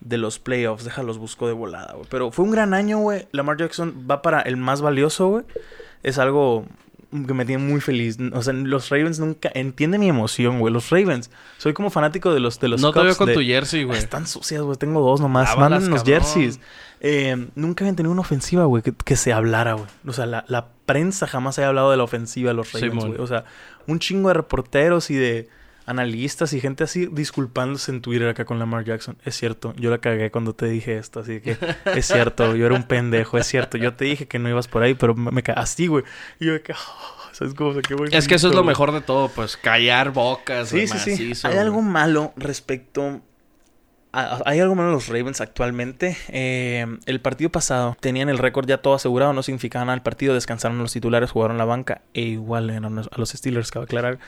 de 0.00 0.18
los 0.18 0.38
playoffs. 0.38 0.84
Déjalos 0.84 1.18
busco 1.18 1.46
de 1.46 1.52
volada, 1.52 1.92
güey. 1.94 2.06
Pero 2.08 2.30
fue 2.30 2.44
un 2.44 2.50
gran 2.52 2.74
año, 2.74 2.98
güey. 2.98 3.26
Lamar 3.32 3.56
Jackson 3.58 4.06
va 4.10 4.22
para 4.22 4.40
el 4.40 4.56
más 4.56 4.80
valioso, 4.80 5.28
güey. 5.28 5.44
Es 6.02 6.18
algo 6.18 6.66
que 7.26 7.34
me 7.34 7.44
tiene 7.44 7.62
muy 7.62 7.80
feliz. 7.80 8.18
O 8.32 8.42
sea, 8.42 8.52
los 8.52 8.88
Ravens 8.90 9.18
nunca 9.20 9.50
entienden 9.54 10.00
mi 10.00 10.08
emoción, 10.08 10.58
güey. 10.58 10.72
Los 10.72 10.90
Ravens. 10.90 11.30
Soy 11.58 11.72
como 11.72 11.90
fanático 11.90 12.32
de 12.34 12.40
los 12.40 12.58
de 12.60 12.68
los 12.68 12.80
no 12.82 12.92
te 12.92 13.00
veo 13.02 13.16
con 13.16 13.28
de- 13.28 13.34
tu 13.34 13.40
jersey, 13.40 13.84
güey. 13.84 13.98
Están 13.98 14.26
sucias, 14.26 14.62
güey. 14.62 14.76
Tengo 14.76 15.00
dos 15.00 15.20
nomás. 15.20 15.56
Mándanos 15.56 15.88
los 15.88 16.02
jerseys. 16.04 16.58
Eh, 17.00 17.48
nunca 17.54 17.84
habían 17.84 17.96
tenido 17.96 18.12
una 18.12 18.22
ofensiva, 18.22 18.64
güey, 18.64 18.82
que, 18.82 18.92
que 18.92 19.16
se 19.16 19.32
hablara, 19.32 19.74
güey. 19.74 19.86
O 20.06 20.12
sea, 20.12 20.26
la, 20.26 20.44
la 20.48 20.68
prensa 20.86 21.26
jamás 21.26 21.58
había 21.58 21.68
hablado 21.68 21.90
de 21.90 21.96
la 21.98 22.04
ofensiva 22.04 22.48
de 22.50 22.54
los 22.54 22.72
Ravens, 22.72 23.04
güey. 23.04 23.20
O 23.20 23.26
sea, 23.26 23.44
un 23.86 23.98
chingo 23.98 24.28
de 24.28 24.34
reporteros 24.34 25.10
y 25.10 25.14
de 25.14 25.48
analistas 25.86 26.52
y 26.52 26.60
gente 26.60 26.84
así 26.84 27.06
disculpándose 27.12 27.90
en 27.92 28.00
Twitter 28.00 28.28
acá 28.28 28.44
con 28.44 28.58
Lamar 28.58 28.84
Jackson. 28.84 29.16
Es 29.24 29.36
cierto, 29.36 29.74
yo 29.76 29.90
la 29.90 29.98
cagué 29.98 30.30
cuando 30.30 30.54
te 30.54 30.66
dije 30.66 30.96
esto, 30.98 31.20
así 31.20 31.40
que 31.40 31.56
es 31.94 32.06
cierto, 32.06 32.54
yo 32.56 32.66
era 32.66 32.74
un 32.74 32.84
pendejo, 32.84 33.36
es 33.38 33.46
cierto. 33.46 33.76
Yo 33.76 33.94
te 33.94 34.04
dije 34.06 34.26
que 34.26 34.38
no 34.38 34.48
ibas 34.48 34.68
por 34.68 34.82
ahí, 34.82 34.94
pero 34.94 35.14
me, 35.14 35.30
me 35.30 35.42
ca- 35.42 35.52
así, 35.54 35.86
güey. 35.86 36.04
Y 36.40 36.46
yo 36.46 36.52
de 36.54 36.62
que, 36.62 36.72
"Ah", 36.72 36.76
¿sabes 37.32 37.54
cómo? 37.54 37.70
O 37.70 37.72
sea, 37.74 37.82
qué 37.82 37.94
Es 38.16 38.26
que 38.28 38.36
eso 38.36 38.48
es 38.48 38.54
lo 38.54 38.64
mejor 38.64 38.92
de 38.92 39.00
todo, 39.02 39.28
pues 39.28 39.56
callar 39.56 40.12
bocas. 40.12 40.68
Sí, 40.70 40.86
sí, 40.86 40.98
sí. 40.98 41.10
macizo, 41.10 41.48
Hay 41.48 41.54
güey. 41.54 41.66
algo 41.66 41.82
malo 41.82 42.32
respecto. 42.36 43.20
a- 44.16 44.40
hay 44.46 44.60
algo 44.60 44.76
malo 44.76 44.90
en 44.90 44.94
los 44.94 45.08
Ravens 45.08 45.40
actualmente. 45.40 46.16
Eh, 46.28 46.86
el 47.06 47.20
partido 47.20 47.50
pasado 47.50 47.96
tenían 47.98 48.28
el 48.28 48.38
récord 48.38 48.64
ya 48.68 48.78
todo 48.78 48.94
asegurado, 48.94 49.32
no 49.32 49.42
significaba 49.42 49.84
nada 49.84 49.96
el 49.96 50.02
partido. 50.02 50.34
Descansaron 50.34 50.78
los 50.78 50.92
titulares, 50.92 51.32
jugaron 51.32 51.58
la 51.58 51.64
banca 51.64 52.02
e 52.14 52.20
igual 52.22 52.70
eran 52.70 52.96
a 53.00 53.02
los 53.16 53.30
Steelers, 53.30 53.72
cabe 53.72 53.86
aclarar. 53.86 54.20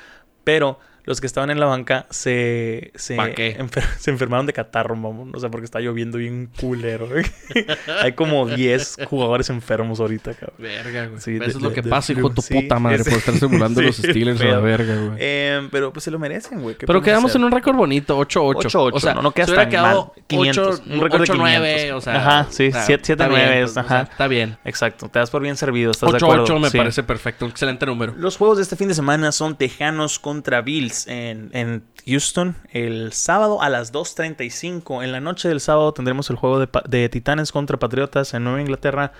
Pero 0.42 0.80
los 1.06 1.20
que 1.20 1.26
estaban 1.26 1.50
en 1.50 1.58
la 1.60 1.66
banca 1.66 2.06
se, 2.10 2.90
se, 2.96 3.16
enfer- 3.16 3.82
se 3.98 4.10
enfermaron 4.10 4.44
de 4.46 4.52
catarro, 4.52 4.94
mamón. 4.96 5.32
O 5.34 5.40
sea, 5.40 5.48
porque 5.50 5.64
está 5.64 5.80
lloviendo 5.80 6.18
bien 6.18 6.50
culero. 6.60 7.08
güey. 7.08 7.24
Hay 8.02 8.12
como 8.12 8.46
10 8.46 8.98
jugadores 9.06 9.48
enfermos 9.50 10.00
ahorita, 10.00 10.34
cabrón. 10.34 10.56
Verga, 10.58 11.06
güey. 11.06 11.20
Sí, 11.20 11.36
Eso 11.36 11.40
de- 11.44 11.46
es 11.46 11.60
lo 11.62 11.68
de- 11.70 11.74
que 11.76 11.82
de 11.82 11.90
pasa, 11.90 12.12
hijo 12.12 12.28
de 12.28 12.34
tu. 12.34 12.42
Sí, 12.42 12.54
puta 12.60 12.78
madre, 12.78 13.02
ese- 13.02 13.10
por 13.10 13.18
estar 13.20 13.34
simulando 13.38 13.80
los 13.82 13.96
sí, 13.96 14.02
Steelers 14.02 14.40
a 14.40 14.44
la 14.44 14.58
verga, 14.58 14.94
güey. 14.96 15.16
Eh, 15.18 15.68
pero 15.70 15.92
pues 15.92 16.04
se 16.04 16.10
lo 16.10 16.18
merecen, 16.18 16.60
güey. 16.60 16.76
¿Qué 16.76 16.86
Pero 16.86 17.00
quedamos 17.00 17.30
hacer? 17.30 17.40
en 17.40 17.44
un 17.46 17.52
récord 17.52 17.76
bonito, 17.76 18.18
8-8. 18.18 18.54
8-8, 18.70 18.90
O 18.92 19.00
sea, 19.00 19.14
no, 19.14 19.22
no 19.22 19.30
quedas 19.30 19.50
se 19.50 19.56
tan 19.56 19.68
quedado 19.70 20.12
mal. 20.16 20.24
500, 20.26 20.80
8, 20.80 20.82
un 20.94 21.00
récord 21.00 21.28
de 21.28 21.36
9, 21.36 21.74
500. 21.76 21.96
o 21.96 22.00
sea... 22.00 22.16
Ajá, 22.16 22.46
sí, 22.50 22.68
o 22.68 22.72
sea, 22.72 22.82
7, 22.82 23.02
7, 23.06 23.12
está 23.22 23.28
bien, 23.28 23.46
9, 23.46 23.60
pues, 23.62 23.76
ajá. 23.76 24.00
está 24.10 24.26
bien. 24.28 24.58
Exacto, 24.64 25.08
te 25.08 25.18
das 25.20 25.30
por 25.30 25.40
bien 25.42 25.56
servido, 25.56 25.92
¿estás 25.92 26.10
de 26.10 26.16
acuerdo? 26.16 26.44
8-8 26.46 26.60
me 26.60 26.70
parece 26.72 27.02
perfecto, 27.04 27.44
un 27.44 27.52
excelente 27.52 27.86
número. 27.86 28.12
Los 28.16 28.36
juegos 28.36 28.56
de 28.56 28.64
este 28.64 28.74
fin 28.74 28.88
de 28.88 28.94
semana 28.94 29.30
son 29.30 29.56
Tejanos 29.56 30.18
contra 30.18 30.62
Bills 30.62 30.95
en, 31.06 31.84
Houston. 32.06 32.56
El 32.72 33.12
sábado 33.12 33.60
a 33.62 33.68
las 33.68 33.92
2.35. 33.92 35.04
En 35.04 35.12
la 35.12 35.20
noche 35.20 35.48
del 35.48 35.60
sábado 35.60 35.92
tendremos 35.92 36.30
el 36.30 36.36
juego 36.36 36.60
de, 36.60 36.68
de 36.88 37.08
Titanes 37.08 37.52
contra 37.52 37.78
Patriotas 37.78 38.32
en 38.34 38.44
Nueva 38.44 38.60
Inglaterra 38.60 39.12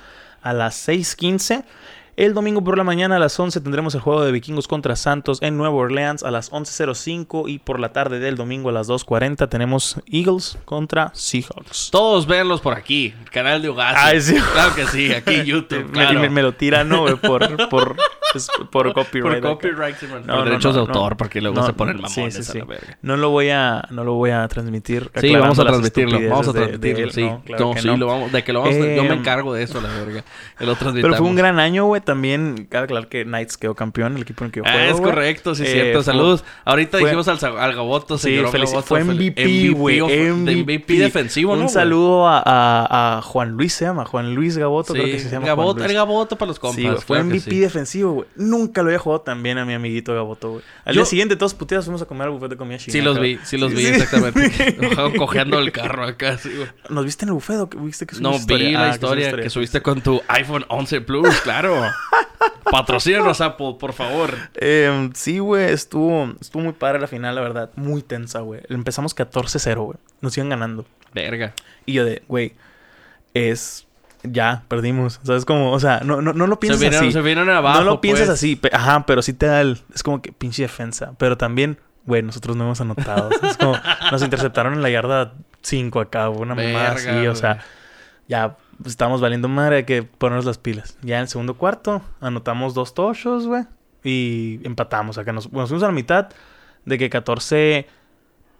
a 0.43 0.53
las 0.53 0.89
6.15. 0.89 1.65
El 2.17 2.33
domingo 2.33 2.65
por 2.65 2.79
la 2.79 2.85
mañana 2.85 3.17
a 3.17 3.19
las 3.19 3.39
11 3.39 3.61
tendremos 3.61 3.95
el 3.95 4.01
juego 4.01 4.25
de 4.25 4.33
Vikingos 4.33 4.67
contra 4.69 4.97
Santos 4.97 5.39
en 5.43 5.59
Nueva 5.59 5.75
Orleans 5.75 6.23
a 6.23 6.31
las 6.31 6.51
11.05 6.51 7.45
y 7.47 7.59
por 7.59 7.79
la 7.79 7.93
tarde 7.93 8.19
del 8.21 8.37
domingo 8.37 8.71
a 8.71 8.73
las 8.73 8.89
2.40 8.89 9.47
tenemos 9.51 10.01
Eagles 10.11 10.57
contra 10.65 11.11
Seahawks. 11.15 11.91
Todos 11.93 12.27
véanlos 12.27 12.63
por 12.63 12.73
aquí, 12.73 13.13
el 13.23 13.29
canal 13.31 13.61
de. 13.61 13.71
Ay, 13.79 14.23
sí. 14.23 14.35
Claro 14.55 14.75
que 14.75 14.87
sí, 14.87 15.13
aquí 15.13 15.35
en 15.35 15.45
YouTube, 15.45 15.85
Me- 15.85 15.91
claro. 15.93 16.21
me, 16.21 16.31
me 16.31 16.41
lo 16.43 16.55
tiran, 16.55 16.89
¿no? 16.89 17.05
Por, 17.19 17.69
por, 17.69 17.97
por 18.71 18.93
copyright. 18.95 19.43
por 19.43 19.53
copyright, 19.59 19.97
sí, 19.99 20.07
man. 20.07 20.23
No, 20.27 20.37
por 20.37 20.45
derechos 20.47 20.75
no, 20.75 20.87
de 20.87 20.89
autor, 20.89 21.19
porque 21.19 21.43
luego 21.43 21.67
se 21.67 21.75
ponen 21.75 21.97
mamones 22.01 22.35
sí, 22.35 22.43
sí. 22.43 22.57
a 22.57 22.61
la 22.61 22.65
verga. 22.65 22.97
No 23.03 23.19
lo 23.19 23.29
voy 23.29 23.51
a, 23.51 23.87
no 23.91 24.05
lo 24.05 24.15
voy 24.15 24.31
a 24.31 24.49
transmitir. 24.49 25.11
Sí, 25.17 25.37
vamos 25.37 25.59
a 25.59 25.65
transmitirlo, 25.67 26.19
vamos 26.31 26.49
a 26.49 26.51
estupideces 26.53 26.81
de- 26.81 26.89
de 26.89 26.95
transmitirlo, 26.95 27.05
él. 27.05 27.13
sí. 27.13 27.23
No, 27.25 27.43
claro 27.45 27.65
no, 27.67 27.75
que 27.75 27.81
sí, 27.83 27.87
no. 27.89 27.97
lo 27.99 28.07
vamos, 28.07 28.33
de 28.33 28.43
que 28.43 28.53
lo 28.55 28.61
vamos 28.63 28.75
a- 28.75 28.79
yo 28.79 29.03
me 29.05 29.11
Eh, 29.11 29.19
encargo 29.19 29.53
de 29.53 29.63
eso, 29.65 29.83
la 29.83 29.89
verga. 29.91 30.25
Lo. 30.61 30.77
Pero 30.77 31.15
fue 31.17 31.27
un 31.27 31.37
gran 31.37 31.59
año, 31.61 31.85
güey. 31.85 32.01
También, 32.07 32.67
cabe 32.71 32.85
aclarar 32.85 33.09
que 33.09 33.25
Knights 33.25 33.59
quedó 33.59 33.75
campeón, 33.75 34.17
el 34.17 34.23
equipo 34.23 34.45
en 34.45 34.47
el 34.47 34.53
que 34.53 34.61
yo 34.61 34.65
juego. 34.65 34.79
Ah, 34.79 34.87
es 34.87 35.01
correcto, 35.01 35.55
sí, 35.55 35.65
Eh, 35.65 35.67
cierto. 35.73 36.03
Saludos. 36.03 36.43
Ahorita 36.65 36.93
fue- 36.99 37.11
dijimos 37.11 37.29
al, 37.29 37.59
al 37.59 37.75
Gaboto, 37.75 38.17
Sí, 38.17 38.31
señor 38.31 38.47
felici- 38.51 38.71
Gaboto, 38.71 38.83
fue 38.83 39.05
MVP, 39.05 39.69
güey. 39.71 40.01
MVP, 40.01 40.45
de 40.53 40.57
MVP 40.57 40.95
defensivo, 40.99 41.53
Un 41.53 41.59
¿no? 41.59 41.65
güey? 41.65 41.75
saludo 41.75 42.27
a, 42.29 42.39
a- 42.39 43.19
a 43.19 43.23
Juan 43.23 43.51
Luis, 43.51 43.75
se 43.75 43.85
llama. 43.85 44.05
Juan 44.07 44.35
Luis 44.35 44.57
Gaboto, 44.57 44.95
Sí, 44.95 45.01
creo 45.01 45.13
que 45.13 45.21
se 45.21 45.31
llama. 45.31 45.47
Gaboto, 45.47 45.67
Juan 45.73 45.77
Luis. 45.79 45.91
el 45.91 45.97
Gaboto 45.97 46.37
para 46.39 46.47
los 46.49 46.59
compas. 46.59 46.77
Sí, 46.81 46.89
fue 47.07 47.19
claro 47.19 47.25
MVP 47.25 47.51
sí. 47.51 47.59
defensivo, 47.59 48.13
güey. 48.13 48.29
Nunca 48.37 48.83
lo 48.83 48.89
había 48.89 48.99
jugado 48.99 49.21
tan 49.23 49.43
bien 49.43 49.59
a 49.59 49.65
mi 49.65 49.75
amiguito 49.75 50.15
Gaboto, 50.15 50.51
güey. 50.53 50.63
Al 50.85 50.95
Yo- 50.95 51.01
día 51.03 51.07
siguiente, 51.07 51.37
todos 51.37 51.55
puteados 51.55 51.85
fuimos 51.87 52.01
a 52.03 52.07
comer 52.07 52.29
al 52.29 52.33
buffet 52.35 52.51
de 52.51 52.57
comida 52.57 52.79
china. 52.79 52.93
Sí 52.93 53.01
los 53.01 53.19
vi, 53.21 53.39
sí 53.45 53.59
los 53.59 53.73
vi, 53.75 53.83
Sí. 53.83 53.87
exactamente. 53.89 54.77
Cojeando 55.19 55.59
el 55.59 55.73
carro 55.73 56.05
acá, 56.05 56.39
sí, 56.39 56.51
güey. 56.55 56.69
¿Nos 56.89 57.05
viste 57.05 57.25
en 57.25 57.31
el 57.31 57.35
buffet 57.35 57.57
o 57.59 57.67
viste 57.81 58.07
que 58.07 58.17
No, 58.21 58.33
subiste 58.35 58.55
vi 58.55 58.61
historia? 58.61 58.79
la 58.79 58.87
Ah, 58.87 58.95
historia 58.95 59.37
que 59.37 59.51
subiste 59.51 59.81
con 59.83 60.01
tu 60.01 60.23
iPhone 60.29 60.65
11 60.69 61.01
Plus, 61.01 61.35
claro. 61.43 61.75
Patrocínanos, 62.71 63.41
Apple, 63.41 63.77
por 63.79 63.93
favor. 63.93 64.35
Eh, 64.55 65.11
sí, 65.15 65.39
güey, 65.39 65.71
estuvo, 65.73 66.33
estuvo 66.41 66.63
muy 66.63 66.73
padre 66.73 66.99
la 67.01 67.07
final, 67.07 67.35
la 67.35 67.41
verdad. 67.41 67.71
Muy 67.77 68.03
tensa, 68.03 68.41
güey. 68.41 68.61
Empezamos 68.69 69.15
14-0, 69.17 69.77
güey. 69.85 69.99
Nos 70.21 70.37
iban 70.37 70.49
ganando. 70.49 70.85
Verga. 71.15 71.55
Y 71.85 71.95
yo 71.95 72.05
de, 72.05 72.23
güey, 72.29 72.55
es... 73.35 73.87
Ya, 74.23 74.65
perdimos. 74.67 75.21
¿Sabes 75.23 75.45
cómo? 75.45 75.71
O 75.73 75.79
sea, 75.79 76.01
no, 76.03 76.21
no, 76.21 76.33
no 76.33 76.47
lo 76.49 76.55
Se 76.57 76.61
piensas 76.61 76.95
así. 76.97 77.13
se 77.13 77.21
vinieron 77.21 77.49
abajo. 77.49 77.79
no 77.79 77.85
lo 77.85 78.01
piensas 78.01 78.27
pues. 78.27 78.39
así. 78.39 78.57
pe- 78.57 78.71
Ajá, 78.73 79.07
pero 79.07 79.23
sí 79.23 79.33
te 79.33 79.47
da 79.47 79.61
el... 79.61 79.79
Es 79.95 80.03
como 80.03 80.21
que 80.21 80.33
pinche 80.33 80.63
defensa. 80.63 81.13
Pero 81.19 81.37
también, 81.37 81.79
güey, 82.07 82.23
nosotros 82.23 82.57
no 82.57 82.65
hemos 82.65 82.81
anotado. 82.81 83.31
es 83.43 83.57
como... 83.57 83.77
Nos 84.11 84.23
interceptaron 84.23 84.73
en 84.75 84.83
la 84.83 84.91
yarda 84.91 85.35
5 85.63 86.01
acá, 86.01 86.29
Una 86.31 86.57
mamada 86.57 86.93
así. 86.93 87.09
O 87.29 87.37
sea, 87.37 87.65
ya 88.27 88.57
pues, 88.79 88.91
estamos 88.91 89.21
valiendo 89.21 89.49
madre. 89.49 89.77
Hay 89.77 89.85
que 89.85 90.03
ponernos 90.03 90.45
las 90.45 90.59
pilas. 90.59 90.97
Ya 91.03 91.17
en 91.17 91.23
el 91.23 91.29
segundo 91.29 91.55
cuarto 91.57 92.03
anotamos 92.21 92.75
dos 92.75 92.95
tochos, 92.95 93.47
güey. 93.47 93.65
Y 94.05 94.61
empatamos 94.65 95.19
acá. 95.19 95.33
Nos, 95.33 95.51
nos 95.53 95.69
fuimos 95.69 95.83
a 95.83 95.87
la 95.87 95.93
mitad 95.93 96.29
de 96.85 96.99
que 96.99 97.11
14... 97.11 97.87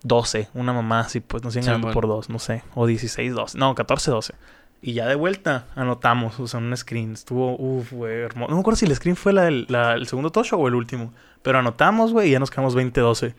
12, 0.03 0.51
una 0.55 0.73
mamá 0.73 1.01
así, 1.01 1.19
pues 1.19 1.43
nos 1.43 1.55
iban 1.57 1.65
Sí, 1.65 1.67
ganando 1.69 1.87
bueno. 1.89 1.95
por 1.95 2.07
dos, 2.07 2.29
no 2.31 2.39
sé, 2.39 2.63
o 2.77 2.87
16, 2.87 3.35
12, 3.35 3.59
no, 3.59 3.75
14, 3.75 4.11
12. 4.13 4.35
Y 4.81 4.93
ya 4.93 5.07
de 5.07 5.17
vuelta 5.17 5.67
anotamos, 5.75 6.39
o 6.39 6.47
sea, 6.47 6.61
un 6.61 6.77
screen. 6.77 7.15
Estuvo, 7.15 7.57
uff, 7.59 7.93
güey, 7.93 8.21
hermoso. 8.21 8.51
No 8.51 8.57
me 8.57 8.61
acuerdo 8.61 8.77
si 8.77 8.87
el 8.87 8.95
screen 8.95 9.17
fue 9.17 9.33
la 9.33 9.43
del- 9.45 9.67
la- 9.69 9.95
el 9.95 10.07
segundo 10.07 10.31
tocho 10.31 10.59
o 10.59 10.69
el 10.69 10.77
último. 10.77 11.13
Pero 11.43 11.59
anotamos, 11.59 12.13
güey, 12.13 12.29
y 12.29 12.33
ya 12.33 12.39
nos 12.39 12.51
quedamos 12.53 12.77
20-12 12.77 13.35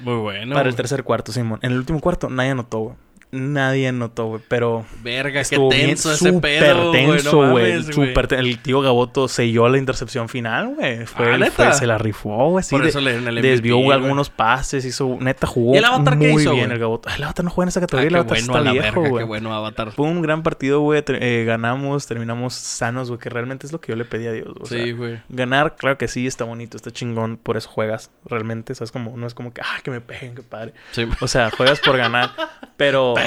Muy 0.00 0.14
bueno. 0.16 0.54
para 0.54 0.68
el 0.68 0.72
güey. 0.72 0.76
tercer 0.76 1.04
cuarto, 1.04 1.30
Simón. 1.30 1.60
En 1.62 1.70
el 1.72 1.78
último 1.78 2.00
cuarto 2.00 2.28
nadie 2.30 2.50
anotó, 2.50 2.78
güey. 2.78 2.96
Nadie 3.36 3.92
notó, 3.92 4.26
güey. 4.26 4.42
Pero 4.48 4.84
Verga, 5.02 5.32
qué 5.32 5.40
estuvo 5.40 5.70
bien 5.70 5.86
tenso 5.88 6.12
ese 6.12 6.28
súper 6.30 6.60
pedo, 6.62 6.90
güey. 6.90 7.06
tenso, 7.06 7.42
No 7.42 7.50
güey. 7.52 7.82
güey. 7.82 7.92
súper 7.92 8.26
ten- 8.28 8.38
El 8.40 8.58
tío 8.58 8.80
Gaboto 8.80 9.28
selló 9.28 9.68
la 9.68 9.78
intercepción 9.78 10.28
final, 10.28 10.74
güey. 10.74 11.06
Fue, 11.06 11.26
Ah, 11.58 11.72
se 11.72 11.86
la 11.86 11.98
rifó, 11.98 12.50
güey. 12.50 12.64
sí, 12.64 12.70
Por 12.70 12.82
de- 12.82 12.88
eso 12.88 13.00
le 13.00 13.10
dieron 13.12 13.28
el 13.28 13.34
MVP, 13.38 13.48
desvió 13.48 13.76
güey. 13.78 13.92
algunos 13.92 14.30
pases, 14.30 14.84
hizo... 14.84 15.16
Neta, 15.20 15.46
jugó 15.46 15.74
¿Y 15.74 15.78
el 15.78 15.84
Avatar 15.84 16.18
qué 16.18 16.32
muy 16.32 16.42
hizo, 16.42 16.52
bien 16.52 16.64
güey? 16.66 16.74
el 16.74 16.78
Gaboto. 16.80 17.08
El 17.14 17.22
Avatar 17.22 17.44
no 17.44 17.50
juega 17.50 17.64
en 17.66 17.68
esa 17.68 17.80
Ah, 17.80 17.82
categoría. 17.82 18.08
qué 18.08 18.14
el 18.14 18.20
Avatar 18.20 18.38
bueno 18.38 18.52
está 18.52 18.64
la 18.64 18.72
viejo, 18.72 18.84
verga, 18.86 19.02
qué 19.02 19.10
güey. 19.10 19.24
bueno 19.26 19.54
Avatar. 19.54 19.92
Fue 19.92 20.06
un 20.06 20.22
gran 20.22 20.42
partido, 20.42 20.80
güey. 20.80 21.02
Eh, 21.08 21.44
ganamos, 21.46 22.06
terminamos 22.06 22.54
sanos, 22.54 23.08
güey. 23.08 23.18
Que 23.20 23.28
realmente 23.30 23.66
es 23.66 23.72
lo 23.72 23.80
que 23.80 23.92
yo 23.92 23.96
le 23.96 24.04
pedí 24.04 24.26
a 24.26 24.32
Dios. 24.32 24.48
O 24.60 24.66
Sí, 24.66 24.92
güey. 24.92 25.20
Ganar, 25.28 25.76
claro 25.76 25.98
que 25.98 26.08
sí, 26.08 26.26
está 26.26 26.44
bonito, 26.44 26.76
está 26.76 26.90
chingón. 26.90 27.36
Por 27.36 27.56
eso 27.56 27.68
juegas, 27.68 28.10
realmente. 28.24 28.74
¿Sabes? 28.74 28.92
Como, 28.92 29.16
no 29.16 29.26
es 29.26 29.34
como 29.34 29.52
que, 29.52 29.60
ah, 29.62 29.80
que 29.82 29.90
me 29.90 30.00
peguen, 30.00 30.34
qué 30.34 30.42
padre. 30.42 30.72
Sí. 30.92 31.06
O 31.20 31.28
sea, 31.28 31.50
juegas 31.50 31.80
por 31.80 31.96
ganar. 31.96 32.30
Pero... 32.76 33.14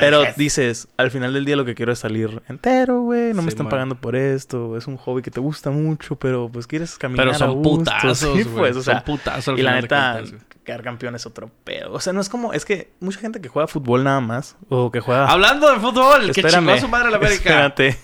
Pero 0.00 0.24
dices, 0.36 0.88
al 0.96 1.10
final 1.10 1.32
del 1.32 1.44
día 1.44 1.56
lo 1.56 1.64
que 1.64 1.74
quiero 1.74 1.92
es 1.92 1.98
salir 1.98 2.42
entero, 2.48 3.02
güey. 3.02 3.32
No 3.34 3.42
me 3.42 3.48
están 3.48 3.64
man. 3.64 3.70
pagando 3.70 3.94
por 3.96 4.16
esto. 4.16 4.76
Es 4.76 4.86
un 4.86 4.96
hobby 4.96 5.22
que 5.22 5.30
te 5.30 5.40
gusta 5.40 5.70
mucho, 5.70 6.16
pero 6.16 6.48
pues 6.52 6.66
quieres 6.66 6.96
caminar 6.98 7.26
Pero 7.26 7.36
a 7.36 7.38
son 7.38 7.62
gusto. 7.62 7.90
putazos, 7.92 8.18
Sí, 8.18 8.44
pues, 8.44 8.76
o 8.76 8.82
sea, 8.82 8.94
son 8.94 9.04
putazos 9.04 9.58
y 9.58 9.62
la 9.62 9.80
neta, 9.80 10.22
quedar 10.64 10.82
campeón 10.82 11.14
es 11.14 11.26
otro 11.26 11.50
pedo. 11.64 11.92
O 11.92 12.00
sea, 12.00 12.12
no 12.12 12.20
es 12.20 12.28
como, 12.28 12.52
es 12.52 12.64
que 12.64 12.92
mucha 13.00 13.20
gente 13.20 13.40
que 13.40 13.48
juega 13.48 13.66
fútbol 13.66 14.04
nada 14.04 14.20
más, 14.20 14.56
o 14.68 14.90
que 14.90 15.00
juega... 15.00 15.28
Hablando 15.30 15.70
de 15.72 15.78
fútbol, 15.78 16.32
que 16.32 16.40
Espérame, 16.40 16.64
chingó 16.64 16.72
a 16.72 16.80
su 16.80 16.88
madre 16.88 17.10
la 17.10 17.16
América. 17.16 17.66
Espérate. 17.66 17.98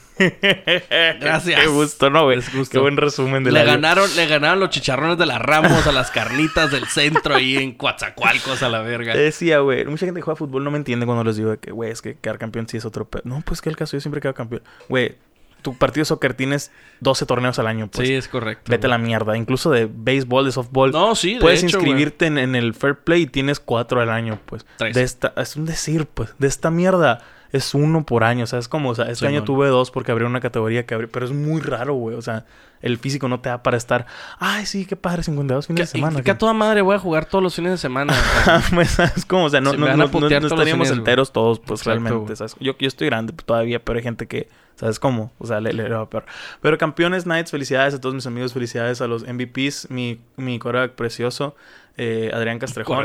Gracias. 1.20 1.60
Qué 1.60 1.66
gusto, 1.66 2.10
¿no, 2.10 2.24
güey? 2.24 2.40
Qué 2.70 2.78
buen 2.78 2.96
resumen 2.96 3.44
de 3.44 3.52
Le 3.52 3.60
la... 3.60 3.72
ganaron, 3.72 4.14
le 4.16 4.26
ganaron 4.26 4.60
los 4.60 4.70
chicharrones 4.70 5.18
de 5.18 5.26
las 5.26 5.40
Ramos 5.40 5.86
a 5.86 5.92
las 5.92 6.10
carnitas 6.10 6.70
del 6.70 6.86
centro 6.86 7.34
ahí 7.34 7.56
en 7.56 7.72
Coatzacoalcos 7.72 8.62
a 8.62 8.68
la 8.68 8.80
verga. 8.82 9.14
Decía, 9.14 9.60
güey, 9.60 9.84
mucha 9.84 10.06
gente 10.06 10.20
que 10.20 10.24
juega 10.24 10.36
fútbol 10.36 10.64
no 10.64 10.70
me 10.70 10.78
entiende 10.78 11.06
cuando 11.06 11.24
les 11.24 11.36
digo 11.36 11.58
que, 11.58 11.70
güey, 11.70 11.90
es 11.90 12.02
que 12.02 12.16
quedar 12.16 12.38
campeón 12.38 12.68
sí 12.68 12.76
es 12.76 12.84
otro 12.84 13.08
pedo. 13.08 13.22
No, 13.24 13.42
pues 13.44 13.60
que 13.60 13.68
el 13.68 13.76
caso 13.76 13.96
yo 13.96 14.00
siempre 14.00 14.20
quedo 14.20 14.34
campeón. 14.34 14.62
Güey, 14.88 15.16
tu 15.62 15.76
partido 15.76 16.02
de 16.02 16.06
soccer 16.06 16.34
tienes 16.34 16.70
12 17.00 17.24
torneos 17.26 17.58
al 17.58 17.66
año, 17.66 17.88
pues. 17.88 18.08
sí, 18.08 18.14
es 18.14 18.28
correcto. 18.28 18.70
Vete 18.70 18.86
a 18.86 18.90
la 18.90 18.98
mierda. 18.98 19.36
Incluso 19.36 19.70
de 19.70 19.88
béisbol, 19.92 20.44
de 20.44 20.52
softball. 20.52 20.90
No, 20.90 21.14
sí, 21.14 21.34
de 21.34 21.40
Puedes 21.40 21.62
hecho, 21.62 21.78
inscribirte 21.78 22.26
en, 22.26 22.38
en 22.38 22.54
el 22.54 22.74
Fair 22.74 22.98
Play 22.98 23.22
y 23.22 23.26
tienes 23.26 23.60
cuatro 23.60 24.00
al 24.00 24.10
año, 24.10 24.40
pues. 24.44 24.66
Tres. 24.76 24.94
De 24.94 25.02
esta, 25.02 25.32
es 25.36 25.56
un 25.56 25.64
decir, 25.64 26.06
pues. 26.06 26.34
De 26.38 26.48
esta 26.48 26.70
mierda 26.70 27.24
es 27.52 27.74
uno 27.74 28.04
por 28.04 28.24
año. 28.24 28.44
O 28.44 28.46
sea, 28.46 28.58
es 28.58 28.68
como, 28.68 28.90
o 28.90 28.94
sea, 28.94 29.10
este 29.10 29.26
año 29.26 29.44
tuve 29.44 29.68
dos 29.68 29.90
porque 29.90 30.10
abrió 30.12 30.26
una 30.26 30.40
categoría 30.40 30.86
que 30.86 30.94
abrió. 30.94 31.10
Pero 31.10 31.26
es 31.26 31.32
muy 31.32 31.60
raro, 31.60 31.94
güey. 31.94 32.16
O 32.16 32.22
sea, 32.22 32.44
el 32.80 32.98
físico 32.98 33.28
no 33.28 33.40
te 33.40 33.48
da 33.48 33.62
para 33.62 33.76
estar. 33.76 34.06
Ay, 34.38 34.66
sí, 34.66 34.86
qué 34.86 34.96
padre, 34.96 35.22
52 35.22 35.66
Que, 35.66 35.72
fines 35.74 35.92
de 35.92 35.98
semana. 35.98 36.22
que 36.22 36.30
a 36.30 36.38
toda 36.38 36.52
madre 36.52 36.80
voy 36.82 36.96
a 36.96 36.98
jugar 36.98 37.26
todos 37.26 37.42
los 37.44 37.54
fines 37.54 37.70
de 37.72 37.78
semana. 37.78 38.12
Pues, 38.74 38.98
es 38.98 39.24
como, 39.24 39.44
o 39.44 39.50
sea, 39.50 39.60
no, 39.60 39.70
Se 39.72 39.76
no, 39.76 39.86
no- 39.86 39.96
no- 39.96 40.04
estaríamos 40.06 40.88
fines, 40.88 40.90
enteros 40.90 41.32
todos, 41.32 41.60
pues 41.60 41.80
Exacto, 41.82 42.00
realmente. 42.04 42.34
Yo, 42.60 42.76
yo 42.78 42.88
estoy 42.88 43.06
grande 43.06 43.32
todavía, 43.34 43.84
pero 43.84 43.98
hay 43.98 44.02
gente 44.02 44.26
que, 44.26 44.48
¿sabes 44.76 44.98
cómo? 44.98 45.30
O 45.38 45.46
sea, 45.46 45.60
le, 45.60 45.72
le 45.72 45.88
va 45.88 46.08
peor. 46.10 46.24
Pero 46.60 46.76
campeones, 46.78 47.24
Knights, 47.24 47.50
felicidades 47.50 47.94
a 47.94 48.00
todos 48.00 48.14
mis 48.14 48.26
amigos, 48.26 48.52
felicidades 48.52 49.00
a 49.00 49.06
los 49.06 49.22
MVPs, 49.26 49.90
mi, 49.90 50.20
mi 50.36 50.58
coreback 50.58 50.92
precioso, 50.92 51.54
eh, 51.96 52.30
Adrián 52.32 52.58
Castrejón. 52.58 52.98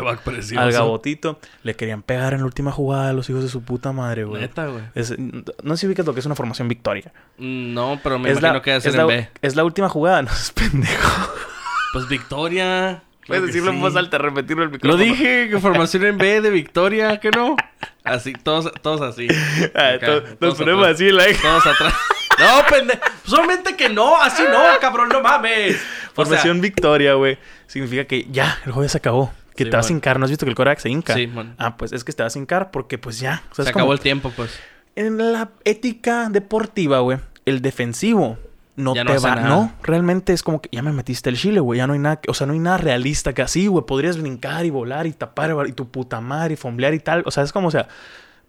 Al 0.58 0.71
Gabotito. 0.71 1.39
Le 1.63 1.76
querían 1.76 2.02
pegar 2.02 2.34
en 2.34 2.39
la 2.39 2.45
última 2.45 2.71
jugada 2.71 3.10
a 3.10 3.13
los 3.13 3.30
hijos 3.30 3.43
de 3.43 3.50
su 3.50 3.63
puta 3.63 3.91
madre, 3.91 4.23
güey. 4.23 4.41
Neta, 4.41 4.67
güey. 4.67 4.84
Es- 4.95 5.15
no 5.17 5.76
sé 5.76 5.82
si 5.82 5.88
ubicas 5.88 6.06
lo 6.06 6.13
que 6.13 6.19
es 6.21 6.26
una 6.26 6.36
formación 6.36 6.67
victoria. 6.67 7.12
Mm, 7.38 7.73
No, 7.73 8.00
pero 8.04 8.17
me 8.19 8.30
es 8.32 8.38
imagino 8.39 8.54
la, 8.56 8.62
que 8.62 8.76
es, 8.76 8.86
en 8.86 8.97
la, 8.97 9.06
B. 9.06 9.30
es 9.41 9.56
la 9.56 9.63
última 9.63 9.89
jugada, 9.89 10.21
no 10.23 10.32
es 10.32 10.52
pendejo. 10.52 11.32
Pues 11.93 12.08
Victoria. 12.08 13.04
Puedes 13.27 13.41
que 13.41 13.47
decirlo 13.47 13.71
en 13.71 13.81
voz 13.81 13.95
alta, 13.95 14.17
repetirlo 14.17 14.63
el 14.63 14.69
Lo 14.69 14.73
micrófono. 14.73 15.03
dije, 15.03 15.49
que 15.49 15.59
formación 15.59 16.05
en 16.05 16.17
B 16.17 16.41
de 16.41 16.49
Victoria, 16.49 17.19
¿qué 17.19 17.29
no? 17.31 17.55
Así, 18.03 18.33
todos, 18.33 18.71
todos 18.81 19.01
así. 19.01 19.27
Ah, 19.75 19.89
Acá, 19.95 20.05
to- 20.07 20.21
todos 20.23 20.39
nos 20.41 20.55
ponemos 20.55 20.83
atrás. 20.83 20.95
así, 20.95 21.11
like. 21.11 21.39
Todos 21.41 21.65
atrás. 21.67 21.93
No, 22.39 22.63
pendejo. 22.69 23.01
Solamente 23.25 23.75
que 23.75 23.89
no, 23.89 24.21
así 24.21 24.43
no, 24.43 24.79
cabrón, 24.79 25.09
no 25.09 25.21
mames. 25.21 25.73
O 25.73 25.77
sea, 25.79 26.09
Formación 26.13 26.61
victoria, 26.61 27.15
güey. 27.15 27.39
Significa 27.65 28.05
que 28.05 28.27
ya, 28.29 28.59
el 28.63 28.73
juego 28.73 28.87
se 28.87 28.99
acabó. 28.99 29.33
Que 29.55 29.63
Sí, 29.63 29.69
te 29.71 29.75
vas 29.75 29.87
a 29.87 29.89
man. 29.89 29.95
hincar. 29.97 30.19
¿No 30.19 30.25
has 30.25 30.29
visto 30.29 30.45
que 30.45 30.51
el 30.51 30.55
Korak 30.55 30.77
se 30.77 30.87
hinca? 30.87 31.15
Sí, 31.15 31.25
man. 31.25 31.55
Ah, 31.57 31.77
pues 31.77 31.93
es 31.93 32.03
que 32.03 32.13
te 32.13 32.21
vas 32.21 32.35
a 32.35 32.37
hincar 32.37 32.69
porque 32.69 32.99
pues 32.99 33.19
ya. 33.19 33.41
O 33.51 33.55
sea, 33.55 33.65
se 33.65 33.71
como- 33.71 33.81
acabó 33.85 33.93
el 33.93 33.99
tiempo, 34.01 34.31
pues. 34.35 34.51
En 34.95 35.17
la 35.33 35.49
ética 35.65 36.29
deportiva, 36.29 36.99
güey, 36.99 37.17
el 37.45 37.63
defensivo 37.63 38.37
no 38.77 38.95
Ya 38.95 39.03
te 39.03 39.13
no 39.13 39.21
va. 39.21 39.35
nada. 39.35 39.47
No, 39.49 39.73
realmente 39.83 40.31
es 40.31 40.41
como 40.43 40.61
que 40.61 40.69
ya 40.71 40.81
me 40.81 40.93
metiste 40.93 41.29
el 41.29 41.35
chile, 41.37 41.59
güey. 41.59 41.79
Ya 41.79 41.87
no 41.87 41.93
hay 41.93 41.99
nada. 41.99 42.21
que- 42.21 42.31
O 42.31 42.33
sea, 42.33 42.47
no 42.47 42.53
hay 42.53 42.59
nada 42.59 42.77
realista 42.77 43.33
que 43.33 43.41
así, 43.41 43.67
güey. 43.67 43.85
Podrías 43.85 44.17
brincar 44.17 44.65
y 44.65 44.69
volar 44.69 45.05
y 45.07 45.11
tapar 45.11 45.53
y 45.67 45.73
tu 45.73 45.89
puta 45.89 46.21
madre 46.21 46.53
y 46.53 46.57
fomblear 46.57 46.93
y 46.93 46.99
tal. 46.99 47.23
O 47.25 47.31
sea, 47.31 47.43
es 47.43 47.51
como, 47.51 47.67
o 47.67 47.71
sea. 47.71 47.89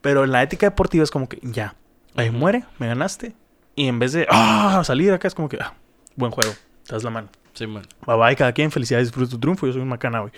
Pero 0.00 0.22
en 0.22 0.30
la 0.30 0.42
ética 0.44 0.66
deportiva 0.66 1.02
es 1.02 1.10
como 1.10 1.28
que 1.28 1.40
ya. 1.42 1.74
Ahí 2.14 2.30
muere, 2.30 2.64
me 2.78 2.86
ganaste. 2.86 3.34
Y 3.74 3.88
en 3.88 3.98
vez 3.98 4.12
de 4.12 4.26
ah, 4.30 4.80
salir 4.84 5.12
acá 5.12 5.26
es 5.28 5.34
como 5.34 5.48
que 5.48 5.58
ah, 5.60 5.74
buen 6.14 6.30
juego. 6.30 6.52
Te 6.86 6.94
das 6.94 7.02
la 7.02 7.10
mano. 7.10 7.28
Sí, 7.54 7.66
man. 7.66 7.82
Bye 8.06 8.16
bye, 8.16 8.36
cada 8.36 8.52
quien. 8.52 8.70
Felicidades, 8.70 9.08
disfruta 9.08 9.30
tu 9.30 9.38
triunfo. 9.40 9.66
Yo 9.66 9.72
soy 9.72 9.82
un 9.82 9.88
macana, 9.88 10.20
güey. 10.20 10.32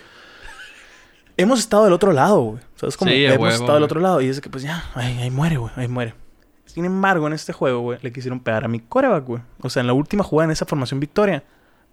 Hemos 1.37 1.59
estado 1.59 1.85
del 1.85 1.93
otro 1.93 2.11
lado, 2.11 2.39
güey. 2.41 2.63
¿Sabes 2.75 2.97
cómo? 2.97 3.09
Sí, 3.11 3.25
a 3.25 3.33
Hemos 3.33 3.43
huevo, 3.43 3.55
estado 3.55 3.73
del 3.75 3.83
otro 3.83 3.99
lado. 3.99 4.21
Y 4.21 4.27
es 4.27 4.41
que, 4.41 4.49
pues 4.49 4.63
ya, 4.63 4.83
ahí, 4.95 5.17
ahí 5.19 5.31
muere, 5.31 5.57
güey. 5.57 5.71
Ahí 5.75 5.87
muere. 5.87 6.13
Sin 6.73 6.85
embargo, 6.85 7.27
en 7.27 7.33
este 7.33 7.53
juego, 7.53 7.79
güey, 7.81 7.99
le 8.01 8.11
quisieron 8.13 8.39
pegar 8.39 8.63
a 8.63 8.67
mi 8.67 8.79
coreback, 8.79 9.25
güey. 9.25 9.41
O 9.61 9.69
sea, 9.69 9.81
en 9.81 9.87
la 9.87 9.93
última 9.93 10.23
jugada 10.23 10.45
en 10.45 10.51
esa 10.51 10.65
formación 10.65 10.99
victoria. 10.99 11.43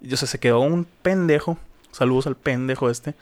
Y, 0.01 0.13
o 0.13 0.17
sea, 0.17 0.29
se 0.29 0.39
quedó 0.39 0.61
un 0.61 0.87
pendejo. 1.03 1.59
Saludos 1.91 2.27
al 2.29 2.37
pendejo 2.37 2.89
este. 2.91 3.15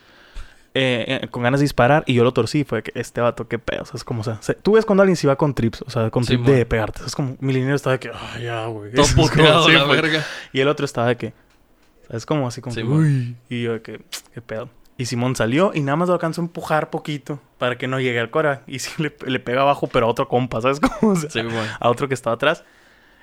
eh, 0.74 1.20
eh, 1.22 1.28
con 1.30 1.42
ganas 1.42 1.60
de 1.60 1.64
disparar. 1.64 2.04
Y 2.06 2.12
yo 2.14 2.24
lo 2.24 2.32
torcí. 2.32 2.64
Fue 2.64 2.82
que 2.82 2.92
este 2.94 3.20
vato, 3.22 3.48
qué 3.48 3.58
pedo. 3.58 3.82
O 3.82 3.86
sea, 3.86 3.94
es 3.96 4.04
como, 4.04 4.20
o 4.20 4.24
sea, 4.24 4.36
se- 4.42 4.54
tú 4.54 4.72
ves 4.72 4.84
cuando 4.84 5.02
alguien 5.02 5.16
se 5.16 5.26
va 5.26 5.36
con 5.36 5.54
trips. 5.54 5.82
O 5.86 5.90
sea, 5.90 6.10
con 6.10 6.24
Sí, 6.24 6.34
trip 6.36 6.44
de 6.46 6.66
pegarte. 6.66 7.00
Es 7.06 7.14
como, 7.16 7.36
mi 7.40 7.52
liniero 7.54 7.74
estaba 7.76 7.94
de 7.94 8.00
que, 8.00 8.10
ah, 8.12 8.38
ya, 8.38 8.66
güey. 8.66 8.92
Todo 8.92 9.02
Es 9.06 9.14
puteado 9.14 9.68
la 9.70 9.84
verga. 9.84 10.22
Y 10.52 10.60
el 10.60 10.68
otro 10.68 10.84
estaba 10.84 11.06
de 11.08 11.16
que. 11.16 11.32
¿Sabes? 12.08 12.26
Como 12.26 12.46
así 12.46 12.60
como. 12.60 12.74
Sí. 12.74 13.34
Y 13.48 13.62
yo 13.62 13.72
de 13.72 13.80
que. 13.82 14.00
¿Qué 14.34 14.42
pedo? 14.42 14.68
Y 14.98 15.06
Simón 15.06 15.36
salió 15.36 15.72
y 15.74 15.80
nada 15.80 15.96
más 15.96 16.08
lo 16.08 16.14
alcanzó 16.14 16.40
a 16.40 16.44
empujar 16.44 16.88
poquito 16.90 17.38
para 17.58 17.76
que 17.76 17.86
no 17.86 18.00
llegue 18.00 18.18
al 18.18 18.30
Cora. 18.30 18.62
Y 18.66 18.78
sí 18.78 18.90
le, 19.02 19.14
le 19.26 19.40
pega 19.40 19.60
abajo, 19.62 19.88
pero 19.88 20.06
a 20.06 20.08
otro 20.08 20.26
compa, 20.28 20.60
¿sabes? 20.60 20.80
Como, 20.80 21.12
o 21.12 21.16
sea, 21.16 21.28
Sí, 21.30 21.40
a 21.80 21.88
otro 21.90 22.08
que 22.08 22.14
estaba 22.14 22.34
atrás. 22.34 22.64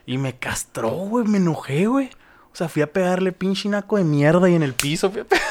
Y 0.06 0.18
me 0.18 0.36
castró, 0.36 0.90
güey. 0.92 1.26
Me 1.26 1.38
enojé, 1.38 1.88
güey. 1.88 2.10
O 2.52 2.56
sea, 2.56 2.70
fui 2.70 2.84
a 2.84 2.92
pegarle 2.92 3.32
pinche 3.32 3.68
naco 3.70 3.98
de 3.98 4.04
mierda 4.04 4.48
y 4.50 4.56
en 4.56 4.62
el 4.62 4.74
piso 4.74 5.10
fui 5.10 5.22
a 5.22 5.24
pegarle. 5.26 5.50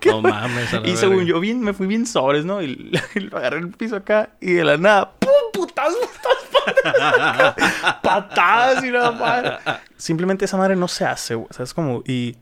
¿Qué, 0.00 0.10
No 0.10 0.20
mames, 0.22 0.72
a 0.74 0.80
la 0.80 0.88
Y 0.88 0.96
según 0.96 1.18
verga. 1.18 1.30
yo, 1.30 1.40
bien, 1.40 1.60
me 1.60 1.72
fui 1.72 1.86
bien 1.86 2.06
sobres, 2.06 2.44
¿no? 2.44 2.62
Y, 2.62 2.92
y 3.14 3.20
lo 3.20 3.36
agarré 3.38 3.58
en 3.58 3.64
el 3.64 3.70
piso 3.70 3.96
acá 3.96 4.30
y 4.40 4.52
de 4.52 4.64
la 4.64 4.76
nada, 4.76 5.12
¡pum! 5.18 5.30
¡Putazo! 5.52 5.96
putazo, 5.98 7.54
Patadas 8.02 8.84
y 8.84 8.90
nada 8.90 9.12
más. 9.12 9.80
Simplemente 9.96 10.44
esa 10.44 10.56
madre 10.56 10.76
no 10.76 10.88
se 10.88 11.04
hace, 11.04 11.34
güey. 11.34 11.48
O 11.50 11.52
sea, 11.52 11.64
es 11.64 11.74
como. 11.74 12.02
Y. 12.06 12.36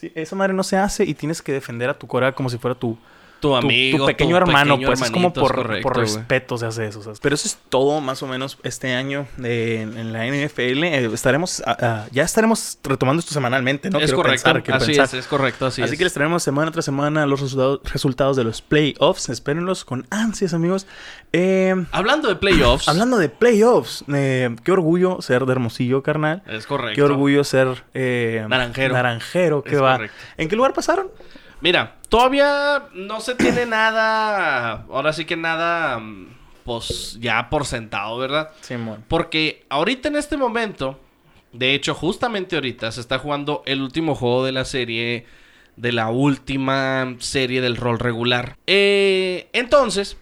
Sí, 0.00 0.10
esa 0.14 0.34
madre 0.34 0.54
no 0.54 0.62
se 0.62 0.78
hace 0.78 1.04
y 1.04 1.12
tienes 1.12 1.42
que 1.42 1.52
defender 1.52 1.90
a 1.90 1.98
tu 1.98 2.06
Cora 2.06 2.32
como 2.32 2.48
si 2.48 2.56
fuera 2.56 2.74
tu, 2.74 2.96
Tu 3.40 3.56
amigo. 3.56 3.98
tu 3.98 4.06
pequeño 4.06 4.36
hermano, 4.36 4.74
pequeño 4.74 4.86
pues 4.86 5.00
es 5.02 5.10
como 5.10 5.32
por, 5.32 5.54
correcto, 5.54 5.88
por 5.88 5.96
respeto 5.98 6.58
se 6.58 6.66
hace 6.66 6.86
eso. 6.86 7.02
¿sabes? 7.02 7.20
Pero 7.20 7.34
eso 7.34 7.48
es 7.48 7.58
todo 7.68 8.00
más 8.00 8.22
o 8.22 8.26
menos 8.26 8.58
este 8.62 8.94
año 8.94 9.26
de- 9.38 9.80
en, 9.82 10.12
la 10.12 10.26
NFL. 10.26 10.84
Eh, 10.84 11.10
estaremos, 11.12 11.62
ah, 11.66 11.76
ah, 11.80 12.06
ya 12.12 12.22
estaremos 12.22 12.78
retomando 12.84 13.20
esto 13.20 13.32
semanalmente, 13.32 13.88
¿no? 13.90 13.98
es 13.98 14.04
Quiero 14.06 14.18
correcto. 14.18 14.52
pensar, 14.52 14.74
así 14.76 14.86
pensar. 14.88 15.04
es, 15.06 15.14
es 15.14 15.26
correcto, 15.26 15.66
así, 15.66 15.82
Así, 15.82 15.92
es. 15.92 15.98
que 15.98 16.04
les 16.04 16.12
traemos 16.12 16.42
semana 16.42 16.70
tras 16.70 16.84
semana 16.84 17.26
los 17.26 17.40
resultados, 17.40 17.80
resultados 17.92 18.36
de 18.36 18.44
los 18.44 18.60
playoffs. 18.62 19.28
Espérenlos 19.30 19.84
con 19.84 20.06
ansias, 20.10 20.52
amigos. 20.54 20.86
Eh, 21.32 21.74
Hablando 21.92 22.28
de 22.28 22.36
playoffs. 22.36 22.88
hablando 22.88 23.16
de 23.18 23.28
playoffs, 23.28 24.04
eh, 24.12 24.54
qué 24.64 24.72
orgullo 24.72 25.22
ser 25.22 25.46
de 25.46 25.52
Hermosillo, 25.52 26.02
carnal. 26.02 26.42
Es 26.46 26.66
correcto. 26.66 26.94
Qué 26.96 27.02
orgullo 27.02 27.44
ser 27.44 27.84
eh, 27.94 28.44
Naranjero. 28.48 28.94
Naranjero, 28.94 29.62
que 29.62 29.76
va. 29.76 29.92
correcto. 29.96 30.16
¿En 30.36 30.48
qué 30.48 30.56
lugar 30.56 30.72
pasaron? 30.74 31.08
Mira, 31.60 31.96
todavía 32.08 32.84
no 32.94 33.20
se 33.20 33.34
tiene 33.34 33.66
nada. 33.66 34.84
Ahora 34.90 35.12
sí 35.12 35.24
que 35.24 35.36
nada. 35.36 35.98
mm, 35.98 36.26
Pues 36.64 37.18
ya 37.20 37.48
por 37.50 37.66
sentado, 37.66 38.16
¿verdad? 38.18 38.50
Simón. 38.60 39.04
Porque 39.08 39.64
ahorita 39.70 40.08
en 40.08 40.16
este 40.16 40.36
momento, 40.36 41.00
de 41.52 41.74
hecho, 41.74 41.94
justamente 41.94 42.54
ahorita 42.56 42.92
se 42.92 43.00
está 43.00 43.18
jugando 43.18 43.62
el 43.66 43.82
último 43.82 44.14
juego 44.14 44.44
de 44.44 44.52
la 44.52 44.64
serie, 44.64 45.26
de 45.76 45.92
la 45.92 46.10
última 46.10 47.16
serie 47.18 47.60
del 47.60 47.76
rol 47.76 47.98
regular. 47.98 48.56
Eh, 48.66 49.48
entonces, 49.52 50.16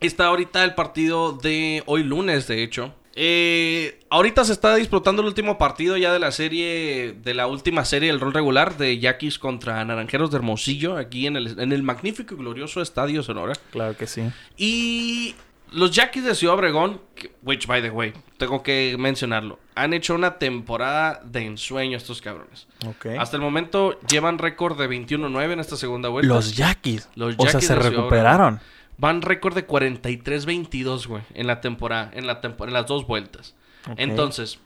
está 0.00 0.26
ahorita 0.26 0.64
el 0.64 0.74
partido 0.74 1.32
de 1.32 1.82
hoy 1.86 2.02
lunes, 2.04 2.46
de 2.46 2.62
hecho. 2.62 2.94
Eh, 3.20 3.98
ahorita 4.10 4.44
se 4.44 4.52
está 4.52 4.76
disputando 4.76 5.22
el 5.22 5.26
último 5.26 5.58
partido 5.58 5.96
ya 5.96 6.12
de 6.12 6.20
la 6.20 6.30
serie, 6.30 7.16
de 7.20 7.34
la 7.34 7.48
última 7.48 7.84
serie 7.84 8.12
del 8.12 8.20
rol 8.20 8.32
regular 8.32 8.76
de 8.76 8.96
Yaquis 9.00 9.40
contra 9.40 9.84
Naranjeros 9.84 10.30
de 10.30 10.36
Hermosillo, 10.36 10.96
aquí 10.96 11.26
en 11.26 11.34
el, 11.34 11.58
en 11.58 11.72
el 11.72 11.82
magnífico 11.82 12.34
y 12.34 12.38
glorioso 12.38 12.80
Estadio 12.80 13.24
Sonora. 13.24 13.54
Claro 13.72 13.96
que 13.96 14.06
sí. 14.06 14.22
Y 14.56 15.34
los 15.72 15.90
Yaquis 15.90 16.24
de 16.24 16.36
Ciudad 16.36 16.54
Obregón, 16.54 17.00
which 17.42 17.66
by 17.66 17.82
the 17.82 17.90
way, 17.90 18.12
tengo 18.36 18.62
que 18.62 18.94
mencionarlo, 18.96 19.58
han 19.74 19.94
hecho 19.94 20.14
una 20.14 20.38
temporada 20.38 21.20
de 21.24 21.44
ensueño 21.44 21.96
estos 21.96 22.22
cabrones. 22.22 22.68
Ok. 22.86 23.06
Hasta 23.18 23.36
el 23.36 23.42
momento 23.42 23.98
llevan 24.02 24.38
récord 24.38 24.78
de 24.78 24.88
21-9 24.88 25.54
en 25.54 25.58
esta 25.58 25.76
segunda 25.76 26.08
vuelta. 26.08 26.32
Los 26.32 26.56
Yaquis. 26.56 27.08
Los 27.16 27.34
o 27.36 27.48
sea, 27.48 27.60
se 27.60 27.74
recuperaron. 27.74 28.60
Van 28.98 29.22
récord 29.22 29.54
de 29.54 29.66
43-22, 29.66 31.06
güey, 31.06 31.22
en 31.34 31.46
la 31.46 31.60
temporada, 31.60 32.10
en 32.14 32.26
la 32.26 32.40
tempo- 32.40 32.64
en 32.66 32.72
las 32.72 32.86
dos 32.86 33.06
vueltas. 33.06 33.54
Entonces, 33.96 34.58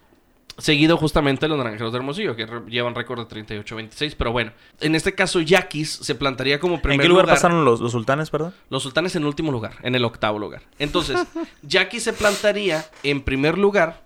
seguido 0.58 0.96
justamente 0.96 1.48
los 1.48 1.56
Naranjeros 1.58 1.92
de 1.92 1.98
Hermosillo, 1.98 2.34
que 2.36 2.46
llevan 2.68 2.94
récord 2.94 3.18
de 3.20 3.26
38-26, 3.44 4.14
pero 4.18 4.32
bueno, 4.32 4.52
en 4.80 4.94
este 4.94 5.14
caso 5.14 5.40
Yaquis 5.40 5.90
se 5.90 6.14
plantaría 6.14 6.58
como 6.60 6.80
primer 6.82 6.96
¿En 6.96 7.00
qué 7.02 7.08
lugar, 7.08 7.26
pasaron 7.26 7.64
los, 7.64 7.80
los 7.80 7.92
sultanes, 7.92 8.30
perdón? 8.30 8.52
los 8.68 8.82
sultanes 8.82 9.14
en 9.16 9.24
último 9.24 9.52
lugar, 9.52 9.76
en 9.82 9.94
el 9.94 10.04
octavo 10.04 10.38
lugar. 10.38 10.62
Entonces, 10.78 11.18
Jackie 11.62 12.00
se 12.00 12.12
plantaría 12.12 12.84
en 13.02 13.22
primer 13.22 13.58
lugar. 13.58 14.02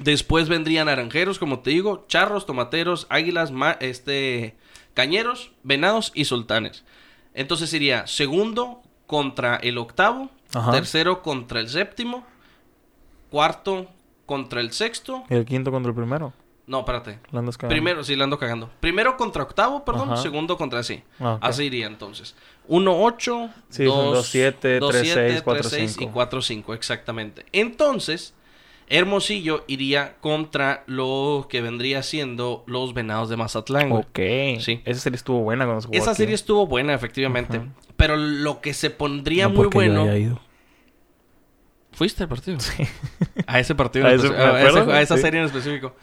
Después 0.00 0.48
vendrían 0.48 0.86
naranjeros, 0.86 1.38
como 1.38 1.60
te 1.60 1.70
digo, 1.70 2.04
charros, 2.08 2.46
tomateros, 2.46 3.06
águilas, 3.10 3.52
ma- 3.52 3.76
este, 3.80 4.56
cañeros, 4.92 5.52
venados 5.62 6.10
y 6.14 6.24
sultanes. 6.24 6.84
Entonces 7.32 7.72
iría 7.72 8.06
segundo 8.08 8.82
contra 9.14 9.54
el 9.58 9.78
octavo, 9.78 10.28
Ajá. 10.52 10.72
tercero 10.72 11.22
contra 11.22 11.60
el 11.60 11.68
séptimo, 11.68 12.24
cuarto 13.30 13.86
contra 14.26 14.60
el 14.60 14.72
sexto. 14.72 15.22
¿Y 15.30 15.34
el 15.34 15.44
quinto 15.44 15.70
contra 15.70 15.90
el 15.90 15.94
primero? 15.94 16.32
No, 16.66 16.80
espérate. 16.80 17.20
¿La 17.30 17.38
andas 17.38 17.56
cagando? 17.56 17.72
Primero, 17.72 18.02
sí, 18.02 18.16
la 18.16 18.24
ando 18.24 18.40
cagando. 18.40 18.70
Primero 18.80 19.16
contra 19.16 19.44
octavo, 19.44 19.84
perdón. 19.84 20.14
Ajá. 20.14 20.16
Segundo 20.20 20.56
contra 20.56 20.82
sí. 20.82 21.04
Ah, 21.20 21.34
ok. 21.34 21.44
Así 21.44 21.62
iría 21.62 21.86
entonces. 21.86 22.34
1-8, 22.68 23.52
Sí, 23.68 23.86
son 23.86 24.14
2-7, 24.16 24.80
3-6, 24.80 25.44
3-6 25.44 26.02
y 26.02 26.06
4-5, 26.08 26.74
exactamente. 26.74 27.46
Entonces, 27.52 28.34
Hermosillo 28.88 29.64
iría 29.66 30.16
contra 30.20 30.84
lo 30.86 31.46
que 31.48 31.60
vendría 31.62 32.02
siendo 32.02 32.64
los 32.66 32.92
Venados 32.94 33.28
de 33.28 33.36
Mazatlán. 33.36 33.88
güey. 33.90 34.02
Ok. 34.02 34.60
Sí. 34.60 34.80
Esa 34.84 35.00
serie 35.00 35.16
estuvo 35.16 35.40
buena 35.40 35.64
cuando 35.64 35.88
Esa 35.92 36.10
aquí. 36.10 36.16
serie 36.18 36.34
estuvo 36.34 36.66
buena, 36.66 36.94
efectivamente. 36.94 37.60
Pero 37.96 38.16
lo 38.16 38.60
que 38.60 38.74
se 38.74 38.90
pondría 38.90 39.44
No 39.48 39.54
muy 39.54 39.64
porque 39.64 39.86
yo 39.86 39.92
bueno... 39.94 40.02
haya 40.02 40.16
ido. 40.18 40.40
¿Fuiste 41.92 42.24
al 42.24 42.28
partido? 42.28 42.58
Sí. 42.60 42.82
A 43.46 43.60
ese 43.60 43.74
partido, 43.74 44.06
A 44.08 44.12
ese- 44.14 44.26
ese- 44.26 45.02
esa 45.02 45.16
sí. 45.16 45.22
serie 45.22 45.40
en 45.40 45.46
específico. 45.46 45.94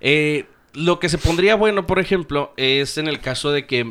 Eh, 0.00 0.46
lo 0.74 1.00
que 1.00 1.08
se 1.08 1.18
pondría 1.18 1.54
bueno, 1.56 1.86
por 1.86 1.98
ejemplo, 1.98 2.52
es 2.56 2.98
en 2.98 3.08
el 3.08 3.20
caso 3.20 3.50
de 3.50 3.66
que, 3.66 3.84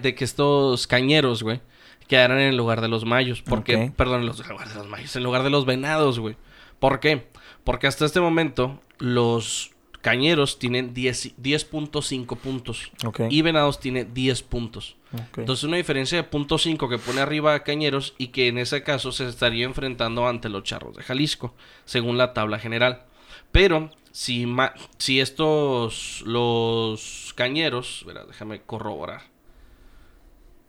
de 0.00 0.14
que 0.14 0.24
estos 0.24 0.86
cañeros, 0.86 1.42
güey, 1.42 1.60
quedaran 2.08 2.38
en 2.38 2.48
el 2.48 2.56
lugar 2.56 2.80
de 2.80 2.88
los 2.88 3.04
mayos. 3.04 3.42
Porque, 3.42 3.76
Ok. 3.76 3.94
perdón, 3.96 4.20
en 4.22 4.26
los- 4.26 4.40
en 4.40 4.48
lugar 4.48 4.68
de 4.68 4.74
los 4.74 4.88
mayos, 4.88 5.14
en 5.14 5.22
lugar 5.22 5.42
de 5.42 5.50
los 5.50 5.66
venados, 5.66 6.18
güey. 6.18 6.36
¿Por 6.78 7.00
qué? 7.00 7.28
Porque 7.68 7.86
hasta 7.86 8.06
este 8.06 8.20
momento 8.20 8.80
los 8.98 9.72
cañeros 10.00 10.58
tienen 10.58 10.94
10 10.94 11.36
10.5 11.36 12.36
puntos 12.38 12.90
Ok. 13.04 13.20
y 13.28 13.42
venados 13.42 13.78
tiene 13.78 14.04
10 14.06 14.42
puntos. 14.42 14.96
Entonces 15.36 15.64
una 15.64 15.76
diferencia 15.76 16.22
de 16.22 16.30
.5 16.30 16.88
que 16.88 16.96
pone 16.98 17.20
arriba 17.20 17.54
a 17.54 17.64
Cañeros 17.64 18.14
y 18.16 18.28
que 18.28 18.48
en 18.48 18.56
ese 18.58 18.82
caso 18.82 19.12
se 19.12 19.26
estaría 19.28 19.66
enfrentando 19.66 20.26
ante 20.26 20.48
los 20.48 20.62
Charros 20.64 20.96
de 20.96 21.02
Jalisco, 21.02 21.54
según 21.84 22.16
la 22.16 22.32
tabla 22.32 22.58
general. 22.58 23.04
Pero 23.52 23.90
si, 24.12 24.46
ma- 24.46 24.72
si 24.98 25.20
estos, 25.20 26.22
los 26.26 27.32
Cañeros, 27.36 28.04
verá, 28.06 28.24
déjame 28.24 28.60
corroborar. 28.62 29.22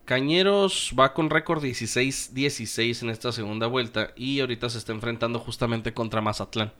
Cañeros 0.04 0.92
va 0.98 1.12
con 1.14 1.30
récord 1.30 1.62
16-16 1.62 3.02
en 3.02 3.10
esta 3.10 3.30
segunda 3.32 3.66
vuelta 3.68 4.10
y 4.16 4.40
ahorita 4.40 4.68
se 4.68 4.78
está 4.78 4.92
enfrentando 4.92 5.38
justamente 5.38 5.92
contra 5.94 6.20
Mazatlán, 6.20 6.72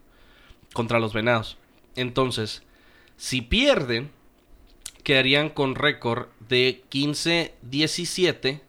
contra 0.72 1.00
los 1.00 1.12
Venados. 1.12 1.56
Entonces, 1.96 2.62
si 3.16 3.42
pierden, 3.42 4.10
quedarían 5.02 5.50
con 5.50 5.74
récord 5.74 6.28
de 6.48 6.82
15-17 6.90 8.60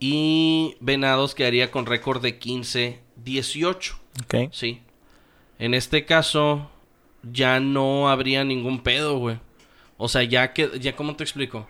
y 0.00 0.76
Venados 0.80 1.34
quedaría 1.34 1.70
con 1.70 1.86
récord 1.86 2.20
de 2.20 2.38
15-18. 2.40 3.94
Ok. 4.24 4.52
Sí. 4.52 4.82
En 5.58 5.74
este 5.74 6.04
caso 6.04 6.70
ya 7.22 7.60
no 7.60 8.10
habría 8.10 8.44
ningún 8.44 8.82
pedo, 8.82 9.18
güey. 9.18 9.38
O 9.96 10.08
sea, 10.08 10.24
ya 10.24 10.52
que 10.52 10.80
ya 10.80 10.96
cómo 10.96 11.14
te 11.14 11.22
explico? 11.22 11.68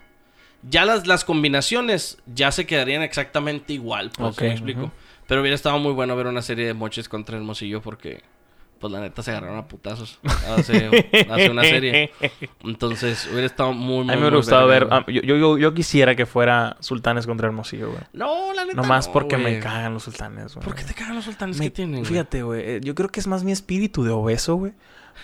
Ya 0.62 0.84
las, 0.84 1.06
las 1.06 1.24
combinaciones 1.24 2.18
ya 2.26 2.52
se 2.52 2.66
quedarían 2.66 3.02
exactamente 3.02 3.72
igual, 3.72 4.10
pues, 4.16 4.34
Ok, 4.34 4.42
¿me 4.42 4.52
explico? 4.52 4.92
Pero 5.26 5.40
hubiera 5.40 5.54
estado 5.54 5.78
muy 5.78 5.92
bueno 5.92 6.16
ver 6.16 6.26
una 6.26 6.40
serie 6.40 6.66
de 6.66 6.74
moches 6.74 7.08
contra 7.08 7.36
Hermosillo 7.36 7.82
porque 7.82 8.22
pues 8.82 8.92
la 8.92 9.00
neta 9.00 9.22
se 9.22 9.30
agarraron 9.30 9.56
a 9.58 9.66
putazos 9.68 10.18
hace, 10.58 10.90
hace 11.30 11.48
una 11.50 11.62
serie. 11.62 12.10
Entonces, 12.64 13.26
hubiera 13.30 13.46
estado 13.46 13.72
muy, 13.72 14.04
muy 14.04 14.12
A 14.12 14.16
mí 14.16 14.20
me 14.20 14.26
hubiera 14.26 14.36
gustado 14.36 14.66
ver. 14.66 14.88
ah, 14.90 15.04
yo, 15.08 15.22
yo, 15.22 15.56
yo, 15.56 15.72
quisiera 15.74 16.14
que 16.14 16.26
fuera 16.26 16.76
Sultanes 16.80 17.26
contra 17.26 17.46
Hermosillo, 17.46 17.90
güey. 17.92 18.02
No, 18.12 18.52
la 18.52 18.64
neta 18.64 18.76
Nomás 18.76 19.06
no, 19.06 19.12
porque 19.14 19.36
me 19.38 19.58
cagan 19.60 19.94
los 19.94 20.02
sultanes, 20.02 20.54
güey. 20.54 20.64
¿Por 20.66 20.74
qué 20.74 20.84
te 20.84 20.94
cagan 20.94 21.14
los 21.14 21.24
sultanes 21.24 21.58
Me- 21.58 21.66
que 21.66 21.70
tienen? 21.70 22.04
Fíjate, 22.04 22.42
güey. 22.42 22.60
eh, 22.62 22.80
Yo 22.82 22.94
creo 22.94 23.08
que 23.08 23.20
es 23.20 23.26
más 23.26 23.44
mi 23.44 23.52
espíritu 23.52 24.04
de 24.04 24.10
obeso, 24.10 24.56
güey. 24.56 24.72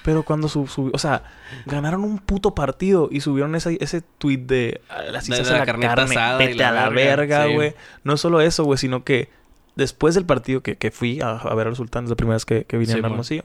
Pero 0.05 0.23
cuando 0.23 0.49
su, 0.49 0.67
su- 0.69 0.91
O 0.95 0.99
sea, 0.99 1.25
ganaron 1.67 2.05
un 2.05 2.19
puto 2.19 2.55
partido 2.55 3.09
y 3.11 3.21
subieron 3.21 3.55
ese, 3.57 3.77
ese 3.81 4.03
tweet 4.03 4.39
de. 4.39 4.81
"Ah, 4.89 5.03
Las 5.11 5.27
De 5.27 5.39
la 5.39 5.43
de 5.45 5.51
la, 5.59 5.65
carnita 5.67 5.95
carne. 5.97 6.15
asada 6.15 6.45
y 6.45 6.47
Vete 6.47 6.59
la 6.59 6.69
a 6.69 6.73
la 6.73 6.89
verga", 6.91 7.47
sí. 7.47 7.55
güey. 7.55 7.75
No 8.05 8.17
solo 8.17 8.41
eso, 8.41 8.63
güey, 8.65 8.79
sino 8.79 9.03
que 9.03 9.31
después 9.79 10.15
del 10.15 10.27
partido 10.27 10.61
que, 10.63 10.77
que 10.77 10.91
fui 10.91 11.21
a, 11.23 11.31
a 11.31 11.55
ver 11.55 11.69
a 11.69 11.71
los 11.71 11.79
sultanes, 11.79 12.11
la 12.11 12.17
primera 12.17 12.35
vez 12.35 12.45
que, 12.45 12.65
que 12.65 12.77
vine 12.77 12.93
Sí, 12.93 12.99
a. 12.99 13.07
Hermosillo. 13.07 13.45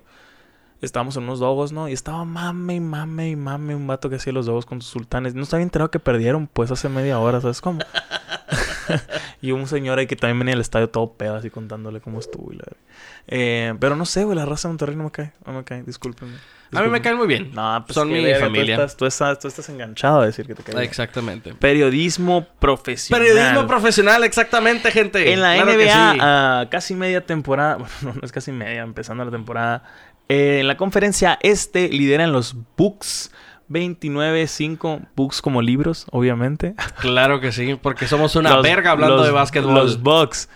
Estábamos 0.82 1.16
en 1.16 1.24
unos 1.24 1.40
dogos, 1.40 1.72
¿no? 1.72 1.88
Y 1.88 1.94
estaba 1.94 2.26
mame 2.26 2.76
y 2.76 2.80
mame 2.82 3.30
y 3.30 3.36
mame 3.38 3.74
un 3.74 3.88
vato 3.88 4.10
que 4.10 4.18
hacía 4.18 4.34
los 4.34 4.46
dogos 4.48 4.66
con 4.66 4.82
sus 4.82 4.92
sultanes. 4.92 5.34
No 5.34 5.44
estaba 5.44 5.64
enterado 5.64 5.90
que 5.90 6.00
perdieron, 6.00 6.48
pues, 6.52 6.72
hace 6.72 6.90
media 6.90 7.20
hora, 7.20 7.40
¿sabes 7.40 7.62
cómo? 7.62 7.80
y 9.42 9.52
un 9.52 9.68
señor 9.68 10.00
ahí 10.00 10.08
que 10.08 10.16
también 10.16 10.40
venía 10.40 10.54
al 10.56 10.62
estadio 10.62 10.90
todo 10.90 11.14
pedo, 11.14 11.36
así 11.36 11.50
contándole 11.50 12.02
cómo 12.02 12.20
estuvo. 12.20 12.52
Y 12.52 12.58
la... 12.58 12.64
eh, 13.28 13.74
pero 13.80 13.96
no 13.96 14.06
sé, 14.06 14.24
güey, 14.24 14.38
la 14.38 14.46
raza 14.46 14.68
de 14.68 14.74
Monterrey 14.74 14.96
no 14.96 15.06
me 15.06 15.12
cae. 15.12 15.34
No 15.46 15.54
me 15.54 15.64
cae, 15.64 15.84
discúlpenme. 15.84 16.38
A 16.76 16.82
mí 16.82 16.90
me 16.90 17.02
caen 17.02 17.18
muy 17.18 17.28
bien. 17.28 17.52
No, 17.54 17.84
pues 17.86 17.94
Son 17.94 18.08
mi 18.08 18.24
verga, 18.24 18.46
familia. 18.46 18.76
Tú 18.76 18.82
estás, 18.82 18.98
tú, 18.98 19.06
estás, 19.06 19.40
tú 19.40 19.48
estás 19.48 19.70
enganchado 19.70 20.22
a 20.22 20.26
decir 20.26 20.48
que 20.48 20.56
te 20.56 20.64
cae. 20.64 20.74
bien. 20.74 20.86
Exactamente. 20.86 21.54
Periodismo 21.54 22.48
profesional. 22.60 23.22
Periodismo 23.28 23.68
profesional, 23.68 24.24
exactamente, 24.24 24.90
gente. 24.92 25.34
En 25.34 25.42
la 25.42 25.54
Claro 25.54 25.74
NBA, 25.74 26.64
sí. 26.64 26.70
casi 26.70 26.96
media 26.96 27.26
temporada, 27.26 27.76
bueno, 27.78 27.94
no, 28.02 28.14
no 28.14 28.22
es 28.24 28.32
casi 28.32 28.52
media, 28.52 28.82
empezando 28.82 29.24
la 29.24 29.32
temporada, 29.32 29.84
eh, 30.30 30.60
en 30.62 30.68
la 30.68 30.78
conferencia 30.78 31.38
este 31.42 31.90
lideran 31.90 32.32
los 32.32 32.56
Bucks 32.78 33.32
29-5, 33.74 35.02
Bucks 35.16 35.42
como 35.42 35.62
libros, 35.62 36.06
obviamente. 36.12 36.76
Claro 37.00 37.40
que 37.42 37.52
sí, 37.52 37.78
porque 37.82 38.08
somos 38.08 38.36
una 38.36 38.52
Los- 38.56 38.64
verga 38.64 38.92
hablando 38.92 39.18
los- 39.18 39.26
de 39.26 39.32
básquetbol. 39.32 39.74
Los 39.74 40.02
Bucks. 40.02 40.48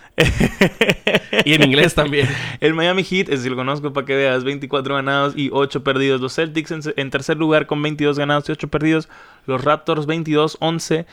Y 1.46 1.54
en 1.54 1.64
inglés 1.64 1.94
también. 1.96 2.28
El 2.60 2.74
Miami 2.74 3.04
Heat, 3.04 3.30
es 3.30 3.42
si 3.42 3.50
lo 3.50 3.56
conozco 3.56 3.94
para 3.94 4.06
que 4.06 4.16
veas, 4.16 4.44
24 4.44 4.96
ganados 4.96 5.34
y 5.36 5.50
8 5.52 5.84
perdidos. 5.84 6.22
Los 6.22 6.34
Celtics 6.36 6.72
en, 6.72 6.82
en 6.96 7.10
tercer 7.10 7.38
lugar 7.38 7.68
con 7.68 7.82
22 7.82 8.18
ganados 8.18 8.48
y 8.50 8.52
8 8.52 8.68
perdidos. 8.70 9.10
Los 9.46 9.64
Raptors 9.64 10.08
22-11. 10.08 11.06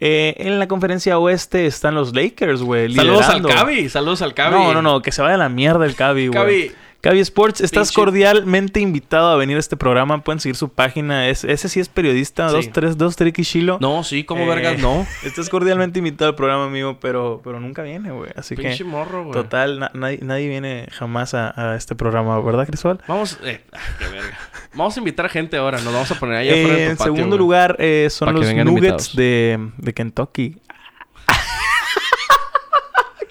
Eh, 0.00 0.34
en 0.38 0.58
la 0.60 0.68
conferencia 0.68 1.18
oeste 1.18 1.66
están 1.66 1.94
los 1.96 2.14
Lakers, 2.14 2.62
güey. 2.62 2.92
Saludos 2.94 3.28
al. 3.28 3.42
Cavi, 3.46 3.88
saludos 3.88 4.22
al 4.22 4.32
Cavi. 4.34 4.54
No, 4.54 4.72
no, 4.74 4.82
no, 4.82 5.02
que 5.02 5.10
se 5.10 5.22
vaya 5.22 5.34
a 5.34 5.38
la 5.38 5.48
mierda 5.48 5.84
el 5.86 5.96
Cavi, 5.96 6.28
güey. 6.28 6.38
Cavi. 6.38 6.72
Cavi 7.00 7.20
Sports, 7.20 7.60
estás 7.60 7.90
Pinche- 7.90 7.94
cordialmente 7.94 8.80
invitado 8.80 9.28
a 9.30 9.36
venir 9.36 9.56
a 9.56 9.60
este 9.60 9.76
programa. 9.76 10.24
Pueden 10.24 10.40
seguir 10.40 10.56
su 10.56 10.68
página. 10.68 11.28
Es, 11.28 11.44
ese 11.44 11.68
sí 11.68 11.78
es 11.78 11.88
periodista. 11.88 12.48
Sí. 12.48 12.56
Dos, 12.56 12.72
tres, 12.72 12.98
dos, 12.98 13.14
Tricky 13.14 13.42
Shilo. 13.44 13.78
No, 13.80 14.02
sí, 14.02 14.24
como 14.24 14.42
Eh, 14.42 14.48
vergas, 14.48 14.80
no. 14.80 15.06
Estás 15.24 15.48
cordialmente 15.48 16.00
invitado 16.00 16.30
al 16.30 16.34
programa, 16.34 16.64
amigo, 16.64 16.98
pero, 17.00 17.40
pero 17.44 17.60
nunca 17.60 17.82
viene, 17.82 18.10
güey. 18.10 18.30
Así 18.34 18.56
Pinche 18.56 18.78
que, 18.78 18.84
morro, 18.84 19.22
güey. 19.22 19.32
total, 19.32 19.78
na- 19.78 19.90
nadie, 19.94 20.18
nadie 20.22 20.48
viene 20.48 20.88
jamás 20.90 21.34
a, 21.34 21.72
a 21.72 21.76
este 21.76 21.94
programa, 21.94 22.40
¿verdad, 22.40 22.66
Crisol? 22.66 22.98
Vamos, 23.06 23.38
eh, 23.44 23.60
ah, 23.72 23.78
qué 24.00 24.08
verga. 24.08 24.36
Vamos 24.74 24.96
a 24.96 24.98
invitar 24.98 25.28
gente 25.28 25.56
ahora, 25.56 25.80
nos 25.80 25.92
vamos 25.92 26.10
a 26.10 26.16
poner 26.18 26.36
allá 26.38 26.50
afuera 26.52 26.68
Eh, 26.68 26.80
de 26.80 26.84
tu 26.86 26.90
en 26.90 26.96
patio, 26.96 27.14
segundo 27.14 27.36
güey. 27.36 27.38
lugar 27.38 27.76
eh, 27.78 28.08
son 28.10 28.26
Pa' 28.26 28.32
los 28.32 28.52
Nuggets 28.54 29.14
de 29.14 29.92
Kentucky. 29.94 30.56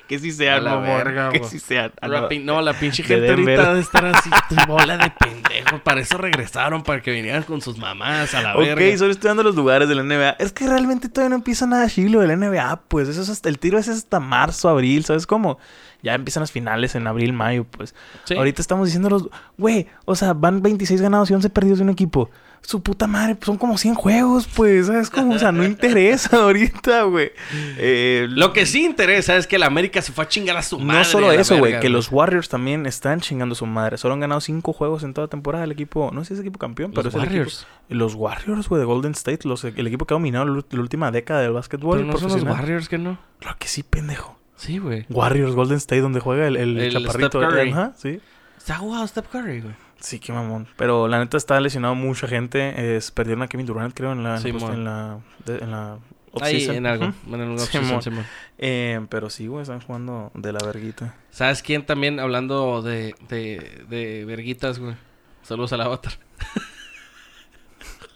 Que 0.07 0.19
sí 0.19 0.31
sean, 0.31 0.63
la 0.63 0.75
mamón. 0.75 0.97
verga, 0.97 1.29
que 1.31 1.43
sí 1.43 1.59
sean. 1.59 1.91
Ah, 2.01 2.07
La 2.07 2.21
no. 2.21 2.27
no, 2.43 2.61
la 2.61 2.73
pinche 2.73 3.03
de 3.03 3.09
gente 3.09 3.25
Denver. 3.27 3.59
ahorita 3.59 3.73
de 3.75 3.81
estar 3.81 4.05
así, 4.05 4.29
bola 4.67 4.97
de 4.97 5.11
pendejos. 5.19 5.81
Para 5.81 6.01
eso 6.01 6.17
regresaron, 6.17 6.83
para 6.83 7.01
que 7.01 7.11
vinieran 7.11 7.43
con 7.43 7.61
sus 7.61 7.77
mamás 7.77 8.33
a 8.33 8.41
la 8.41 8.55
Ok, 8.55 8.61
verga. 8.63 8.97
solo 8.97 9.11
estoy 9.11 9.27
dando 9.27 9.43
los 9.43 9.55
lugares 9.55 9.87
de 9.89 9.95
la 9.95 10.03
NBA. 10.03 10.29
Es 10.39 10.51
que 10.53 10.67
realmente 10.67 11.09
todavía 11.09 11.29
no 11.29 11.35
empieza 11.35 11.65
nada 11.67 11.87
chilo 11.89 12.21
de 12.21 12.27
la 12.27 12.35
NBA, 12.35 12.81
pues. 12.87 13.07
Eso 13.09 13.21
es 13.21 13.29
hasta, 13.29 13.49
el 13.49 13.59
tiro 13.59 13.77
es 13.77 13.87
hasta 13.89 14.19
marzo, 14.19 14.69
abril, 14.69 15.03
¿sabes 15.05 15.27
cómo? 15.27 15.59
Ya 16.03 16.13
empiezan 16.13 16.41
las 16.41 16.51
finales 16.51 16.95
en 16.95 17.05
abril, 17.07 17.33
mayo, 17.33 17.65
pues. 17.65 17.93
Sí. 18.25 18.35
Ahorita 18.35 18.61
estamos 18.61 18.85
diciendo 18.87 19.09
los... 19.09 19.27
Güey, 19.57 19.87
o 20.05 20.15
sea, 20.15 20.33
van 20.33 20.61
26 20.61 21.01
ganados 21.01 21.29
y 21.31 21.33
11 21.33 21.49
perdidos 21.49 21.79
de 21.79 21.83
un 21.85 21.89
equipo. 21.89 22.29
Su 22.67 22.81
puta 22.83 23.07
madre, 23.07 23.35
pues, 23.35 23.45
son 23.45 23.57
como 23.57 23.77
100 23.77 23.95
juegos, 23.95 24.45
pues. 24.53 24.87
¿Sabes 24.87 25.09
cómo? 25.09 25.35
O 25.35 25.39
sea, 25.39 25.53
no 25.53 25.63
interesa 25.63 26.35
ahorita, 26.43 27.03
güey. 27.03 27.31
Eh, 27.77 28.27
Lo 28.29 28.51
que 28.51 28.65
sí 28.65 28.83
interesa 28.83 29.37
es 29.37 29.47
que 29.47 29.57
la 29.57 29.67
América 29.67 30.01
se 30.01 30.11
fue 30.11 30.25
a 30.25 30.27
chingar 30.27 30.57
a 30.57 30.61
su 30.61 30.77
madre. 30.77 30.99
no 30.99 31.05
solo 31.05 31.29
a 31.29 31.35
eso, 31.35 31.57
güey, 31.57 31.79
que 31.79 31.87
los 31.87 32.11
Warriors 32.11 32.49
también 32.49 32.85
están 32.85 33.21
chingando 33.21 33.55
su 33.55 33.65
madre. 33.65 33.97
Solo 33.97 34.15
han 34.15 34.19
ganado 34.19 34.41
5 34.41 34.73
juegos 34.73 35.03
en 35.03 35.13
toda 35.13 35.29
temporada 35.29 35.63
el 35.63 35.71
equipo. 35.71 36.11
No 36.13 36.25
sé 36.25 36.27
si 36.27 36.33
es 36.33 36.39
equipo 36.41 36.59
campeón, 36.59 36.91
pero 36.91 37.03
Los 37.03 37.13
es 37.15 37.21
el 37.21 37.21
equipo- 37.21 37.35
Warriors. 37.37 37.67
los 37.87 38.15
Warriors, 38.15 38.67
güey, 38.67 38.79
de 38.81 38.85
Golden 38.85 39.11
State. 39.13 39.47
Los, 39.47 39.63
el 39.63 39.87
equipo 39.87 40.03
que 40.05 40.13
ha 40.13 40.15
dominado 40.15 40.43
la 40.43 40.81
última 40.81 41.09
década 41.09 41.39
del 41.43 41.53
básquetbol 41.53 41.99
Pero 41.99 42.11
no 42.11 42.17
son 42.17 42.31
los. 42.33 42.43
Warriors 42.43 42.89
que 42.89 42.97
no. 42.97 43.17
Claro 43.39 43.55
que 43.59 43.69
sí, 43.69 43.83
pendejo. 43.83 44.37
Sí, 44.57 44.79
güey. 44.79 45.05
Warriors 45.09 45.55
Golden 45.55 45.77
State, 45.77 46.01
donde 46.01 46.19
juega 46.19 46.45
el, 46.47 46.57
el, 46.57 46.77
El 46.77 46.91
chaparrito. 46.91 47.39
Steph 47.39 47.49
Curry. 47.49 47.71
Ajá, 47.71 47.93
sí. 47.95 48.19
Está 48.57 48.75
jugado 48.75 49.07
Steph 49.07 49.27
Curry, 49.31 49.61
güey. 49.61 49.73
Sí, 49.99 50.19
qué 50.19 50.31
mamón. 50.31 50.67
Pero 50.77 51.07
la 51.07 51.19
neta 51.19 51.37
está 51.37 51.59
lesionado 51.59 51.95
mucha 51.95 52.27
gente. 52.27 52.95
Es, 52.97 53.11
perdieron 53.11 53.41
a 53.43 53.47
Kevin 53.47 53.65
Durant, 53.65 53.93
creo, 53.95 54.11
en 54.11 54.23
la, 54.23 54.37
Sí, 54.39 54.51
mon. 54.53 54.73
en 54.73 54.83
la, 54.85 55.19
de- 55.45 55.57
en 55.57 55.71
la 55.71 55.97
Ahí, 56.39 56.65
en 56.65 56.85
algo. 56.85 57.05
Ujú. 57.07 57.15
En 57.35 57.39
Simón. 57.41 57.51
offseason, 57.59 58.01
Simón. 58.03 58.25
Eh, 58.59 58.99
pero 59.09 59.29
sí, 59.31 59.47
güey, 59.47 59.63
están 59.63 59.81
jugando 59.81 60.31
de 60.35 60.53
la 60.53 60.59
verguita. 60.63 61.15
¿Sabes 61.31 61.63
quién 61.63 61.83
también, 61.85 62.19
hablando 62.19 62.81
de, 62.83 63.15
de, 63.27 63.83
de 63.89 64.23
verguitas, 64.25 64.77
güey? 64.77 64.95
Saludos 65.41 65.73
al 65.73 65.81
avatar. 65.81 66.13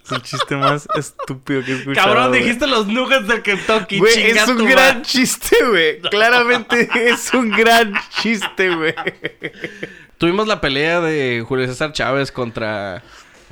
Es 0.03 0.11
el 0.11 0.21
chiste 0.23 0.55
más 0.57 0.87
estúpido 0.95 1.63
que 1.63 1.71
he 1.71 1.75
escuchado. 1.77 2.07
Cabrón, 2.07 2.29
güey. 2.29 2.41
dijiste 2.43 2.67
los 2.67 2.85
nuggets 2.87 3.27
del 3.27 3.41
Kentucky. 3.43 3.99
Güey, 3.99 4.31
es 4.31 4.47
un 4.47 4.65
gran 4.65 5.03
chiste, 5.03 5.55
güey. 5.69 6.01
Claramente 6.11 6.89
es 7.09 7.33
un 7.33 7.49
gran 7.49 7.93
chiste, 8.19 8.75
güey. 8.75 8.93
Tuvimos 10.21 10.47
la 10.47 10.61
pelea 10.61 11.01
de 11.01 11.43
Julio 11.47 11.65
César 11.65 11.93
Chávez 11.93 12.31
contra 12.31 13.01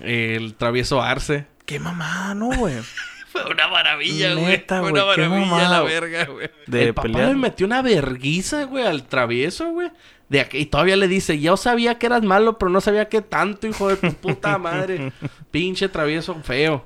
el 0.03 0.53
travieso 0.53 1.01
Arce. 1.01 1.47
Qué 1.65 1.79
mamá, 1.79 2.35
no, 2.35 2.51
güey. 2.51 2.75
Fue 3.31 3.43
una 3.49 3.67
maravilla, 3.69 4.35
güey. 4.35 4.63
Fue 4.67 4.79
una 4.79 5.01
qué 5.15 5.21
maravilla 5.23 5.29
mamada, 5.29 5.69
la 5.69 5.81
verga, 5.81 6.25
güey. 6.25 6.51
De 6.67 6.83
el 6.83 6.93
papá 6.93 7.07
pelear. 7.07 7.29
le 7.29 7.35
metió 7.37 7.65
una 7.65 7.81
verguiza, 7.81 8.65
güey, 8.65 8.85
al 8.85 9.07
travieso, 9.07 9.71
güey. 9.71 9.89
De 10.29 10.41
aquí, 10.41 10.59
y 10.59 10.65
todavía 10.67 10.95
le 10.95 11.07
dice, 11.07 11.39
yo 11.39 11.57
sabía 11.57 11.97
que 11.97 12.05
eras 12.05 12.21
malo, 12.21 12.59
pero 12.59 12.69
no 12.69 12.81
sabía 12.81 13.09
que 13.09 13.23
tanto, 13.23 13.65
hijo 13.65 13.89
de 13.89 13.95
tu 13.95 14.13
puta 14.13 14.59
madre. 14.59 15.11
Pinche 15.49 15.89
travieso 15.89 16.35
feo. 16.43 16.85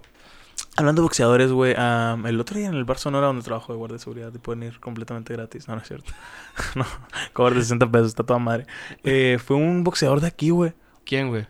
Hablando 0.75 1.01
de 1.01 1.03
boxeadores, 1.03 1.51
güey, 1.51 1.75
am, 1.77 2.25
el 2.25 2.39
otro 2.39 2.57
día 2.57 2.67
en 2.67 2.73
el 2.73 2.83
bar 2.83 2.97
Sonora 2.97 3.27
donde 3.27 3.43
trabajo 3.43 3.71
de 3.73 3.77
guardia 3.77 3.97
de 3.97 3.99
seguridad 4.03 4.31
y 4.33 4.39
pueden 4.39 4.63
ir 4.63 4.79
completamente 4.79 5.31
gratis. 5.33 5.67
No, 5.67 5.75
no 5.75 5.81
es 5.81 5.87
cierto. 5.87 6.11
no, 6.75 6.85
cobra 7.33 7.53
de 7.55 7.61
60 7.61 7.91
pesos, 7.91 8.07
está 8.07 8.23
toda 8.23 8.39
madre. 8.39 8.65
Eh, 9.03 9.37
fue 9.43 9.55
un 9.55 9.83
boxeador 9.83 10.19
de 10.19 10.27
aquí, 10.27 10.49
güey. 10.49 10.73
¿Quién, 11.05 11.29
güey? 11.29 11.45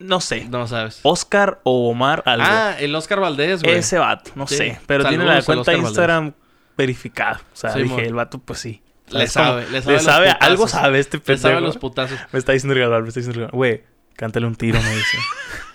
No 0.00 0.20
sé. 0.20 0.46
No 0.48 0.66
sabes. 0.66 1.00
Oscar 1.04 1.60
o 1.62 1.90
Omar 1.90 2.22
algo. 2.26 2.46
Ah, 2.48 2.74
el 2.80 2.94
Oscar 2.94 3.20
Valdés, 3.20 3.62
güey. 3.62 3.76
Ese 3.76 3.98
vato, 3.98 4.32
no 4.34 4.46
Sí. 4.46 4.56
sé. 4.56 4.80
Pero 4.86 5.04
tiene 5.04 5.24
la 5.24 5.42
cuenta 5.42 5.70
de 5.72 5.78
Instagram 5.78 6.32
verificada. 6.76 7.40
O 7.52 7.56
sea, 7.56 7.72
Sí, 7.74 7.82
dije, 7.82 8.06
el 8.06 8.14
vato, 8.14 8.38
pues 8.38 8.58
sí. 8.58 8.82
Le 9.10 9.26
sabe, 9.26 9.68
le 9.70 9.82
sabe 9.82 9.94
los 9.96 10.04
sabe, 10.04 10.26
putazos. 10.28 10.48
algo 10.48 10.68
sabe 10.68 10.98
este 11.00 11.18
Le 11.18 11.36
sabe 11.36 11.54
pendejo. 11.54 11.60
los 11.60 11.76
putazos. 11.78 12.18
Me 12.32 12.38
está 12.38 12.52
diciendo 12.52 12.74
regalar, 12.74 13.02
me 13.02 13.08
está 13.08 13.20
diciendo 13.20 13.36
regalar. 13.36 13.54
Güey, 13.54 13.84
cántale 14.16 14.46
un 14.46 14.54
tiro, 14.56 14.80
me 14.80 14.88
dice. 14.96 15.18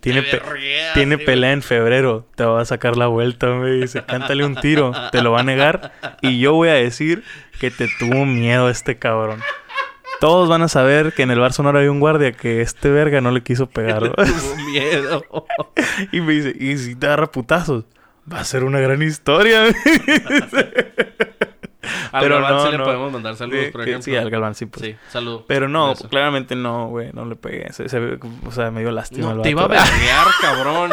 tiene 0.00 0.22
pe- 0.22 0.40
tiene 0.94 1.18
pelea 1.18 1.52
en 1.52 1.62
febrero. 1.62 2.26
Te 2.36 2.44
va 2.44 2.60
a 2.60 2.64
sacar 2.64 2.96
la 2.96 3.06
vuelta, 3.08 3.48
me 3.48 3.70
dice. 3.72 4.04
Cántale 4.04 4.44
un 4.44 4.54
tiro. 4.56 4.92
Te 5.12 5.22
lo 5.22 5.32
va 5.32 5.40
a 5.40 5.44
negar. 5.44 5.92
Y 6.22 6.38
yo 6.38 6.52
voy 6.54 6.68
a 6.68 6.74
decir 6.74 7.24
que 7.60 7.70
te 7.70 7.88
tuvo 7.98 8.24
miedo 8.26 8.68
este 8.70 8.98
cabrón. 8.98 9.40
Todos 10.20 10.48
van 10.48 10.62
a 10.62 10.68
saber 10.68 11.12
que 11.12 11.22
en 11.22 11.30
el 11.30 11.40
bar 11.40 11.52
sonora 11.52 11.80
hay 11.80 11.88
un 11.88 12.00
guardia 12.00 12.32
que 12.32 12.62
este 12.62 12.90
verga 12.90 13.20
no 13.20 13.30
le 13.32 13.42
quiso 13.42 13.66
pegar. 13.68 14.12
Tuvo 14.12 14.56
miedo. 14.70 15.24
y 16.12 16.20
me 16.20 16.32
dice, 16.32 16.54
y 16.58 16.78
si 16.78 16.94
te 16.94 17.06
agarra 17.06 17.26
putazos, 17.26 17.84
va 18.32 18.40
a 18.40 18.44
ser 18.44 18.64
una 18.64 18.80
gran 18.80 19.02
historia. 19.02 19.64
Al 22.12 22.22
Pero 22.22 22.34
Galván 22.36 22.52
no, 22.54 22.66
sí 22.66 22.72
le 22.76 22.84
podemos 22.84 23.12
mandar 23.12 23.36
saludos, 23.36 23.64
Sí, 23.66 23.70
por 23.70 23.80
ejemplo. 23.82 24.02
sí, 24.02 24.16
al 24.16 24.30
Galván 24.30 24.54
sí, 24.54 24.66
pues. 24.66 24.84
Sí, 24.86 24.96
saludo. 25.10 25.44
Pero 25.46 25.68
no, 25.68 25.92
Eso. 25.92 26.08
claramente 26.08 26.54
no, 26.56 26.88
güey, 26.88 27.10
no 27.12 27.24
le 27.24 27.36
pegué. 27.36 27.72
Se, 27.72 27.88
se 27.88 27.98
ve- 27.98 28.18
o 28.46 28.50
sea, 28.52 28.70
me 28.70 28.80
dio 28.80 28.90
lástima. 28.90 29.34
No, 29.34 29.42
te 29.42 29.50
iba 29.50 29.64
a 29.64 29.68
verguear, 29.68 30.26
cabrón. 30.40 30.90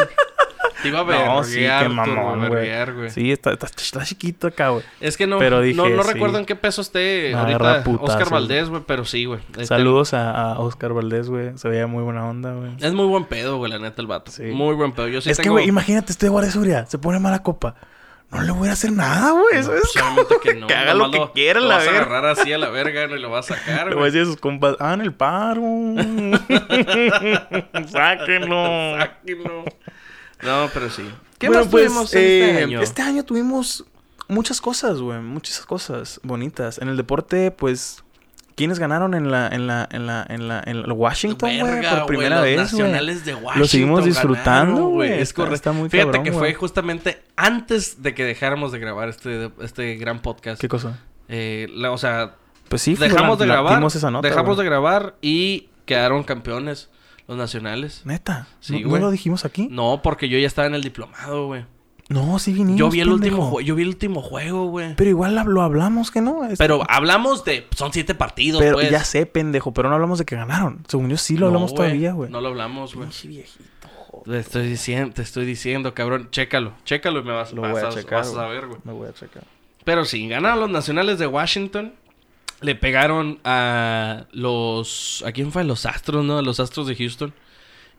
Te 0.82 0.90
iba 0.90 1.00
a 1.00 1.04
verguear. 1.04 1.30
No, 1.34 1.44
sí, 1.44 1.60
qué 1.60 1.90
mamón, 1.90 2.48
güey. 2.50 3.10
Sí, 3.10 3.32
está, 3.32 3.54
está, 3.54 3.68
está 3.68 4.04
chiquito 4.04 4.48
acá, 4.48 4.70
güey. 4.70 4.84
Es 5.00 5.16
que 5.18 5.28
no, 5.28 5.38
Pero 5.40 5.62
dije, 5.62 5.76
no, 5.78 5.88
no 5.88 6.04
sí. 6.04 6.12
recuerdo 6.14 6.38
en 6.40 6.46
qué 6.46 6.56
peso 6.56 6.82
esté 6.82 7.30
Me 7.34 7.40
ahorita 7.40 7.84
putazos. 7.84 8.10
Oscar 8.10 8.30
Valdés, 8.30 8.70
güey, 8.70 8.82
pero 8.86 9.06
sí, 9.06 9.26
güey. 9.26 9.40
Este, 9.52 9.68
Saludos 9.68 10.14
a, 10.14 10.32
a 10.54 10.60
Oscar 10.60 10.94
Valdés, 10.94 11.30
güey. 11.30 11.58
Se 11.58 11.70
veía 11.70 11.88
muy 11.88 12.04
buena 12.04 12.28
onda, 12.28 12.54
güey. 12.54 12.72
Es 12.82 12.94
muy 12.94 13.06
buen 13.06 13.26
pedo, 13.26 13.58
güey, 13.58 13.72
la 13.72 13.80
neta, 13.80 14.02
el 14.02 14.08
vato. 14.08 14.32
Sí. 14.32 14.44
Muy 14.44 14.76
buen 14.76 14.92
pedo. 14.92 15.08
Yo 15.08 15.22
sí 15.22 15.30
es 15.30 15.40
que, 15.40 15.50
güey, 15.50 15.68
imagínate, 15.68 16.12
estoy 16.12 16.28
de 16.28 16.32
guardia 16.32 16.52
seguridad. 16.52 16.88
Se 16.88 16.98
pone 16.98 17.18
mala 17.20 17.42
copa. 17.44 17.76
No 18.34 18.42
le 18.42 18.52
voy 18.52 18.68
a 18.70 18.72
hacer 18.74 18.92
nada, 18.92 19.32
güey. 19.32 19.58
Eso 19.60 19.72
No, 19.72 19.78
es 19.78 19.92
como 20.02 20.28
que 20.40 20.56
no. 20.56 20.68
que 20.68 20.74
haga 20.74 20.94
lo 20.94 21.12
que 21.12 21.30
quiera, 21.34 21.60
lo 21.60 21.68
la 21.68 21.76
vas 21.78 21.88
a 21.88 21.92
verga. 21.92 22.06
agarrar 22.06 22.26
así 22.40 22.52
a 22.52 22.58
la 22.58 22.70
verga 22.70 23.04
y 23.06 23.20
lo 23.20 23.30
vas 23.30 23.52
a 23.52 23.56
sacar, 23.56 23.88
Le 23.90 23.96
voy 23.96 24.04
a 24.04 24.06
decir 24.08 24.22
a 24.22 24.26
sus 24.26 24.38
compas, 24.38 24.76
hagan 24.80 25.02
el 25.02 25.14
paro. 25.14 25.62
Sáquenlo. 27.92 28.98
Sáquenlo. 28.98 29.66
No, 30.42 30.70
pero 30.74 30.90
sí. 30.90 31.10
¿Qué 31.38 31.48
Bueno, 31.48 31.64
más 31.64 31.72
pues, 31.72 31.86
tuvimos 31.88 32.14
en 32.14 32.20
eh, 32.22 32.50
este 32.50 32.64
año? 32.64 32.82
Este 32.82 33.02
año 33.02 33.24
tuvimos 33.24 33.86
muchas 34.28 34.62
cosas, 34.62 35.00
güey. 35.00 35.20
Muchas 35.20 35.66
cosas 35.66 36.20
bonitas. 36.24 36.78
En 36.80 36.90
el 36.90 36.98
deporte, 36.98 37.52
pues... 37.52 38.04
¿Quiénes 38.56 38.80
ganaron 38.80 39.14
en 39.14 39.32
la, 39.32 39.48
en 39.48 39.68
la, 39.68 39.88
en 39.92 40.06
la, 40.08 40.26
en 40.30 40.48
la, 40.48 40.62
en 40.66 40.84
la 40.88 40.94
Washington, 40.94 41.60
güey? 41.60 41.82
Por 41.90 42.06
primera 42.06 42.36
los 42.36 42.44
vez, 42.44 42.56
güey. 42.56 42.66
nacionales 42.84 43.26
de 43.26 43.34
Washington 43.34 43.60
Lo 43.60 43.68
seguimos 43.68 44.06
disfrutando, 44.06 44.88
güey. 44.90 45.12
Es 45.14 45.34
correcto. 45.34 45.56
está 45.56 45.72
muy 45.72 45.90
Fíjate 45.90 46.08
cabrón, 46.12 46.24
que 46.24 46.32
fue 46.32 46.54
justamente 46.54 47.22
antes 47.36 48.02
de 48.04 48.14
que 48.14 48.24
dejáramos 48.24 48.72
de 48.72 48.80
grabar 48.80 49.10
este, 49.10 49.52
este 49.62 49.96
gran 49.96 50.22
podcast. 50.22 50.62
¿Qué 50.62 50.68
cosa? 50.68 51.00
Eh, 51.30 51.68
la- 51.74 51.92
o 51.92 51.98
sea, 51.98 52.36
Pues 52.70 52.82
sí, 52.82 52.96
dejamos 52.96 53.40
de 53.40 53.46
grabar. 53.48 53.76
dimos 53.78 53.96
esa 53.96 54.12
nota, 54.12 54.28
dejamos 54.28 54.58
de 54.58 54.66
grabar 54.66 55.16
y 55.22 55.70
quedaron 55.86 56.24
campeones 56.24 56.90
los 57.28 57.38
nacionales. 57.38 58.02
Neta. 58.06 58.48
Sí, 58.60 58.74
¿No, 58.74 58.80
¿no 58.82 58.90
güey. 58.90 59.02
lo 59.02 59.12
dijimos 59.12 59.46
aquí? 59.46 59.68
No, 59.72 60.02
porque 60.04 60.30
yo 60.30 60.38
ya 60.38 60.48
estaba 60.48 60.68
en 60.68 60.76
el 60.76 60.84
diplomado, 60.84 61.48
güey. 61.48 61.66
No, 62.10 62.38
sí 62.38 62.52
vinimos, 62.54 62.78
Yo 62.80 62.90
vi 62.90 63.00
el 63.00 63.10
último 63.10 63.38
pendejo. 63.38 63.62
yo 63.62 63.76
vi 63.76 63.84
el 63.84 63.88
último 63.90 64.22
juego, 64.22 64.66
güey. 64.68 64.96
Pero 64.96 65.10
igual 65.10 65.36
lo 65.48 65.62
hablamos 65.62 66.12
que 66.12 66.22
no. 66.22 66.44
es- 66.46 66.60
Pero 66.60 66.84
hablamos 66.90 67.46
de 67.46 67.66
son 67.76 67.94
siete 67.94 68.14
partidos, 68.14 68.62
Pero 68.62 68.76
pues. 68.76 68.92
ya 68.92 69.04
sé, 69.04 69.26
pendejo. 69.26 69.74
Pero 69.74 69.88
no 69.90 69.96
hablamos 69.96 70.20
de 70.20 70.26
que 70.26 70.36
ganaron. 70.36 70.84
Según 70.88 71.10
yo 71.10 71.18
sí 71.18 71.36
lo 71.36 71.42
No, 71.42 71.46
hablamos 71.48 71.72
güey, 71.72 71.78
todavía, 71.90 72.12
güey. 72.12 72.30
No 72.30 72.42
lo 72.42 72.50
hablamos, 72.50 72.94
güey. 72.94 73.08
Viejito. 73.24 73.64
Te 74.26 74.38
estoy 74.40 74.68
diciendo, 74.68 75.14
te 75.14 75.22
estoy 75.22 75.46
diciendo, 75.46 75.94
cabrón. 75.94 76.28
Chécalo, 76.32 76.74
chécalo 76.86 77.22
y 77.22 77.24
me 77.24 77.32
vas, 77.32 77.52
Lo 77.54 77.62
vas 77.64 77.72
voy 77.72 77.82
a 77.82 77.88
a, 77.88 77.90
checar, 77.92 78.20
vas 78.20 78.28
a 78.30 78.34
saber, 78.36 78.68
güey. 78.68 78.80
Me 78.84 78.92
voy 78.94 79.08
a 79.10 79.14
checar. 79.14 79.44
Pero 79.84 80.06
sí, 80.06 80.28
ganaron 80.28 80.60
los 80.60 80.70
nacionales 80.70 81.20
de 81.20 81.28
Washington. 81.28 81.94
Le 82.62 82.76
pegaron 82.76 83.40
a 83.44 84.26
los. 84.32 85.24
¿A 85.26 85.32
quién 85.32 85.52
fue? 85.52 85.64
Los 85.64 85.86
Astros, 85.86 86.24
¿no? 86.24 86.38
A 86.38 86.42
los 86.42 86.60
Astros 86.60 86.88
de 86.88 86.96
Houston. 86.96 87.34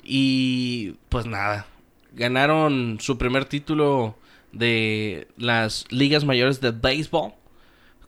Y 0.02 0.92
pues 1.08 1.26
nada. 1.26 1.66
Ganaron 2.14 2.98
su 3.00 3.18
primer 3.18 3.44
título 3.44 4.16
de 4.52 5.26
las 5.36 5.84
ligas 5.90 6.24
mayores 6.24 6.60
de 6.60 6.70
béisbol. 6.70 7.32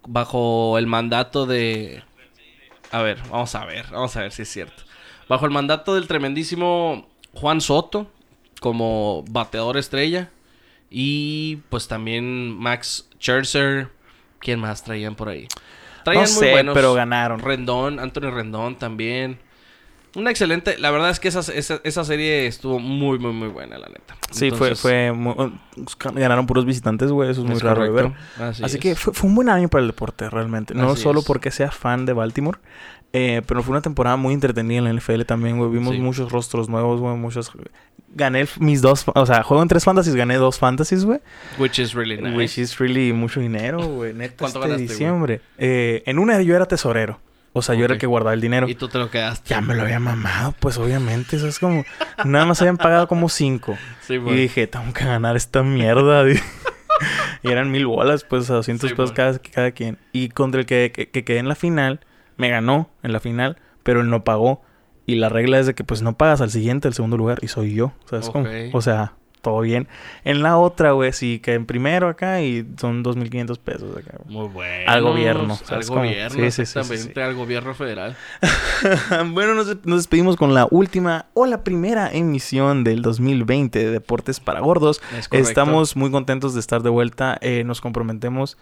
Bajo 0.07 0.79
el 0.79 0.87
mandato 0.87 1.47
de. 1.47 2.05
A 2.93 3.03
ver, 3.03 3.21
vamos 3.31 3.55
a 3.55 3.65
ver. 3.65 3.87
Vamos 3.91 4.17
a 4.17 4.23
ver 4.23 4.33
si 4.33 4.43
es 4.43 4.49
cierto. 4.49 4.85
Bajo 5.29 5.45
el 5.45 5.51
mandato 5.51 5.95
del 5.97 6.07
tremendísimo 6.07 7.09
Juan 7.35 7.61
Soto. 7.61 8.11
Como 8.61 9.25
bateador 9.29 9.77
estrella. 9.77 10.31
Y 10.89 11.57
pues 11.69 11.89
también 11.89 12.57
Max 12.57 13.09
Scherzer. 13.19 13.91
¿Quién 14.39 14.61
más 14.61 14.85
traían 14.85 15.17
por 15.17 15.29
ahí? 15.29 15.49
Traían 16.05 16.23
No 16.23 16.29
sé, 16.29 16.65
pero 16.73 16.95
ganaron. 16.95 17.41
Rendón, 17.41 17.99
Anthony 17.99 18.31
Rendón 18.31 18.77
también. 18.77 19.41
Una 20.17 20.31
excelente. 20.31 20.79
La 20.79 20.91
verdad 20.91 21.11
es 21.11 21.21
que 21.21 21.29
esa, 21.29 21.41
esa, 21.53 21.81
esa 21.85 22.05
serie 22.05 22.47
estuvo 22.47 22.79
muy, 22.79 23.19
muy, 23.19 23.33
muy 23.33 23.49
buena, 23.49 23.79
la 23.79 23.89
neta. 23.89 24.17
Sí, 24.31 24.51
fue, 24.51 24.69
Entonces, 24.71 24.81
fue 24.81 25.13
muy- 25.13 25.35
ganaron 26.15 26.47
puros 26.47 26.65
visitantes, 26.65 27.11
güey. 27.11 27.31
Eso 27.31 27.43
es 27.43 27.47
muy 27.47 27.57
es 27.57 27.63
raro 27.63 27.83
de 27.83 27.91
ver. 27.91 28.13
Así, 28.41 28.65
Así 28.65 28.77
es. 28.77 28.83
que 28.83 28.95
fue, 28.97 29.13
fue 29.13 29.29
un 29.29 29.37
buen 29.37 29.49
año 29.51 29.69
para 29.69 29.83
el 29.83 29.89
deporte, 29.89 30.29
realmente. 30.31 30.75
No 30.75 30.93
Así 30.93 31.03
solo 31.03 31.21
es. 31.21 31.27
porque 31.27 31.51
sea 31.51 31.71
fan 31.71 32.07
de 32.07 32.15
Baltimore, 32.15 32.59
eh, 33.13 33.43
pero 33.47 33.63
fue 33.63 33.73
una 33.73 33.83
temporada 33.83 34.17
muy 34.17 34.33
entretenida 34.33 34.79
en 34.79 34.85
la 34.85 34.91
NFL 34.91 35.23
también, 35.27 35.59
güey. 35.59 35.71
Vimos 35.71 35.95
Sí. 35.95 36.01
muchos 36.01 36.33
rostros 36.33 36.69
nuevos, 36.69 36.99
güey. 37.01 37.15
Muchos... 37.17 37.53
Gané 38.15 38.47
mis 38.59 38.81
dos... 38.81 39.05
O 39.15 39.27
sea, 39.27 39.43
juego 39.43 39.63
en 39.63 39.69
tres 39.69 39.85
fantasies, 39.85 40.15
gané 40.15 40.37
dos 40.37 40.59
fantasies, 40.59 41.05
güey. 41.05 41.21
Which 41.59 41.79
is 41.79 41.93
really 41.93 42.17
nice. 42.17 42.35
Which 42.37 42.57
is 42.59 42.79
really 42.79 43.13
mucho 43.13 43.41
dinero, 43.41 43.87
güey. 43.87 44.15
Neta, 44.15 44.37
¿Cuánto 44.39 44.61
este 44.61 44.71
ganaste, 44.71 44.93
diciembre. 44.95 45.41
Eh, 45.59 46.03
en 46.07 46.19
una 46.19 46.41
yo 46.41 46.57
era 46.57 46.65
tesorero. 46.67 47.21
O 47.59 47.63
sea, 47.63 47.75
yo 47.75 47.85
era 47.87 47.95
el 47.95 48.01
que 48.01 48.07
guardaba 48.07 48.35
el 48.35 48.41
dinero. 48.43 48.69
Y 48.69 48.75
tú 48.75 48.89
te 48.89 48.99
lo 48.99 49.11
quedaste. 49.11 49.49
Ya 49.49 49.61
me 49.63 49.75
lo 49.75 49.83
había 49.83 49.99
mamado, 49.99 50.55
pues 50.61 50.77
obviamente. 50.77 51.37
Eso 51.37 51.49
es 51.49 51.59
como... 51.59 51.85
Nada 52.25 52.45
más 52.45 52.61
habían 52.61 52.77
pagado 52.77 53.09
como 53.09 53.29
cinco. 53.31 53.79
Sí, 54.03 54.15
Y 54.15 54.19
güey. 54.19 54.37
dije, 54.37 54.67
tengo 54.67 54.93
que 54.93 55.05
ganar 55.07 55.37
esta 55.37 55.63
mierda. 55.63 56.25
y 57.43 57.49
eran 57.51 57.71
mil 57.71 57.87
bolas, 57.87 58.25
pues 58.25 58.51
a 58.51 58.55
200 58.55 58.91
Sí, 58.91 58.95
pesos 58.95 59.13
cada, 59.13 59.39
cada 59.39 59.71
quien. 59.71 59.99
Y 60.13 60.29
contra 60.29 60.61
el 60.61 60.67
que, 60.67 60.93
que, 60.95 61.09
que 61.09 61.25
quedé 61.25 61.39
en 61.39 61.49
la 61.49 61.55
final, 61.55 62.01
me 62.37 62.49
ganó 62.51 62.91
en 63.03 63.13
la 63.13 63.21
final, 63.21 63.57
pero 63.83 64.01
él 64.01 64.11
no 64.11 64.25
pagó. 64.25 64.63
Y 65.07 65.15
la 65.17 65.29
regla 65.29 65.59
es 65.59 65.67
de 65.67 65.75
que 65.75 65.85
pues 65.85 66.03
no 66.03 66.17
pagas 66.17 66.41
al 66.41 66.51
siguiente, 66.51 66.89
al 66.89 66.95
segundo 66.95 67.17
lugar, 67.17 67.39
y 67.41 67.49
soy 67.49 67.75
yo. 67.75 67.93
O 68.05 68.09
sea, 68.09 68.19
es 68.19 68.29
como- 68.29 68.45
Ok. 68.47 68.75
o 68.75 68.83
sea, 68.83 69.15
todo 69.47 69.61
bien. 69.61 69.87
En 70.25 70.43
la 70.43 70.59
otra, 70.59 70.91
güey, 70.91 71.13
sí, 71.13 71.39
que 71.39 71.55
en 71.55 71.67
primero 71.67 72.09
acá 72.09 72.43
y 72.43 72.67
son 72.81 73.05
2.500 73.05 73.59
pesos 73.61 73.97
acá. 73.97 74.19
Muy 74.25 74.49
bueno. 74.49 74.91
Al 74.91 75.03
gobierno, 75.03 75.57
Al 75.69 75.85
gobierno, 75.85 76.31
Sí, 76.31 76.41
sí, 76.41 76.51
sí, 76.51 76.51
sí, 76.51 76.63
exactamente. 76.63 77.15
sí. 77.15 77.21
Al 77.21 77.35
gobierno 77.37 77.73
federal. 77.73 78.17
bueno, 79.31 79.55
nos, 79.55 79.69
nos 79.87 79.99
despedimos 79.99 80.35
con 80.37 80.53
la 80.53 80.67
última 80.69 81.27
o 81.35 81.47
la 81.47 81.63
primera 81.63 82.11
emisión 82.13 82.83
del 82.83 83.03
2020 83.03 83.79
de 83.79 83.91
Deportes 83.93 84.41
para 84.41 84.59
Gordos. 84.59 85.01
Es. 85.17 85.29
Estamos 85.31 85.95
muy 85.95 86.11
contentos 86.11 86.55
de 86.55 86.59
estar 86.59 86.83
de 86.83 86.91
vuelta. 86.91 87.39
Eh, 87.41 87.63
nos 87.63 87.81
comprometemos. 87.81 88.59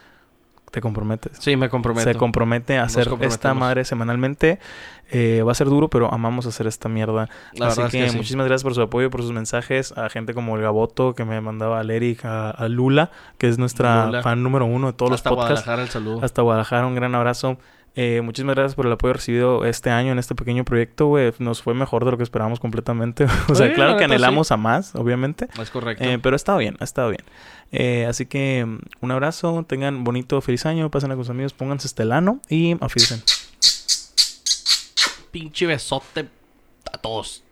Te 0.75 0.81
comprometes. 0.81 1.39
Sí, 1.39 1.57
me 1.57 1.69
comprometo. 1.69 2.11
Se 2.11 2.17
compromete 2.17 2.77
a 2.77 2.83
Nos 2.83 2.97
hacer 2.97 3.09
esta 3.21 3.55
madre 3.55 3.85
semanalmente. 3.85 4.59
Eh, 5.09 5.43
va 5.47 5.53
a 5.53 5.55
ser 5.55 5.69
duro, 5.69 5.89
pero 5.89 6.13
amamos 6.13 6.47
hacer 6.47 6.67
esta 6.67 6.89
mierda. 6.89 7.29
La 7.53 7.69
Así 7.69 7.81
es 7.83 7.91
que, 7.93 8.11
sí. 8.11 8.17
muchísimas 8.17 8.47
gracias 8.47 8.65
por 8.65 8.75
su 8.75 8.83
apoyo, 8.83 9.09
por 9.09 9.23
sus 9.23 9.31
mensajes. 9.31 9.97
A 9.97 10.09
gente 10.09 10.35
como 10.35 10.57
el 10.57 10.63
Gaboto, 10.63 11.15
que 11.15 11.25
me 11.25 11.41
mandaba 11.41 11.79
al 11.79 11.91
Eric, 11.91 12.25
a, 12.25 12.51
a 12.51 12.69
Lula, 12.69 13.13
que 13.39 13.49
es 13.49 13.57
nuestra 13.57 14.07
Lula. 14.07 14.23
fan 14.23 14.43
número 14.43 14.67
uno 14.67 14.89
de 14.89 14.93
todos 14.95 15.13
Hasta 15.13 15.31
los 15.31 15.39
podcasts. 15.39 15.65
Guadalajara 15.65 15.83
el 15.83 15.89
saludo. 15.91 16.25
Hasta 16.25 16.43
Guadalajara, 16.43 16.87
un 16.89 16.95
gran 16.97 17.15
abrazo. 17.15 17.59
Eh, 17.97 18.23
muchísimas 18.23 18.57
gracias 18.57 18.75
por 18.75 18.87
el 18.87 18.93
apoyo 18.93 19.13
recibido 19.13 19.65
este 19.65 19.91
año 19.91 20.11
en 20.11 20.19
este 20.19 20.35
pequeño 20.35 20.65
proyecto, 20.65 21.07
güey. 21.07 21.33
Nos 21.39 21.63
fue 21.63 21.75
mejor 21.75 22.05
de 22.05 22.11
lo 22.11 22.17
que 22.17 22.25
esperábamos 22.25 22.59
completamente. 22.59 23.25
o 23.49 23.55
sea, 23.55 23.69
Sí, 23.69 23.75
claro 23.75 23.93
la 23.93 23.99
que 23.99 24.05
anhelamos 24.05 24.51
a 24.51 24.57
más, 24.57 24.95
obviamente. 24.97 25.49
Es 25.61 25.71
correcto. 25.71 26.03
Eh, 26.03 26.19
pero 26.19 26.35
ha 26.35 26.37
estado 26.37 26.59
bien, 26.59 26.77
ha 26.81 26.85
estado 26.85 27.11
bien. 27.11 27.23
Eh, 27.71 28.07
así 28.09 28.27
que 28.27 28.65
mm, 28.67 28.79
un 29.01 29.11
abrazo, 29.13 29.65
tengan 29.69 30.03
bonito, 30.03 30.41
feliz 30.41 30.67
año, 30.67 30.91
pasen 30.91 31.11
con 31.11 31.19
sus 31.19 31.31
amigos, 31.31 31.53
pónganse 31.53 31.87
estelano 31.87 32.41
y 32.49 32.77
afídense. 32.81 33.23
Pinche 35.31 35.67
besote 35.67 36.29
a 36.93 36.99
todos. 36.99 37.44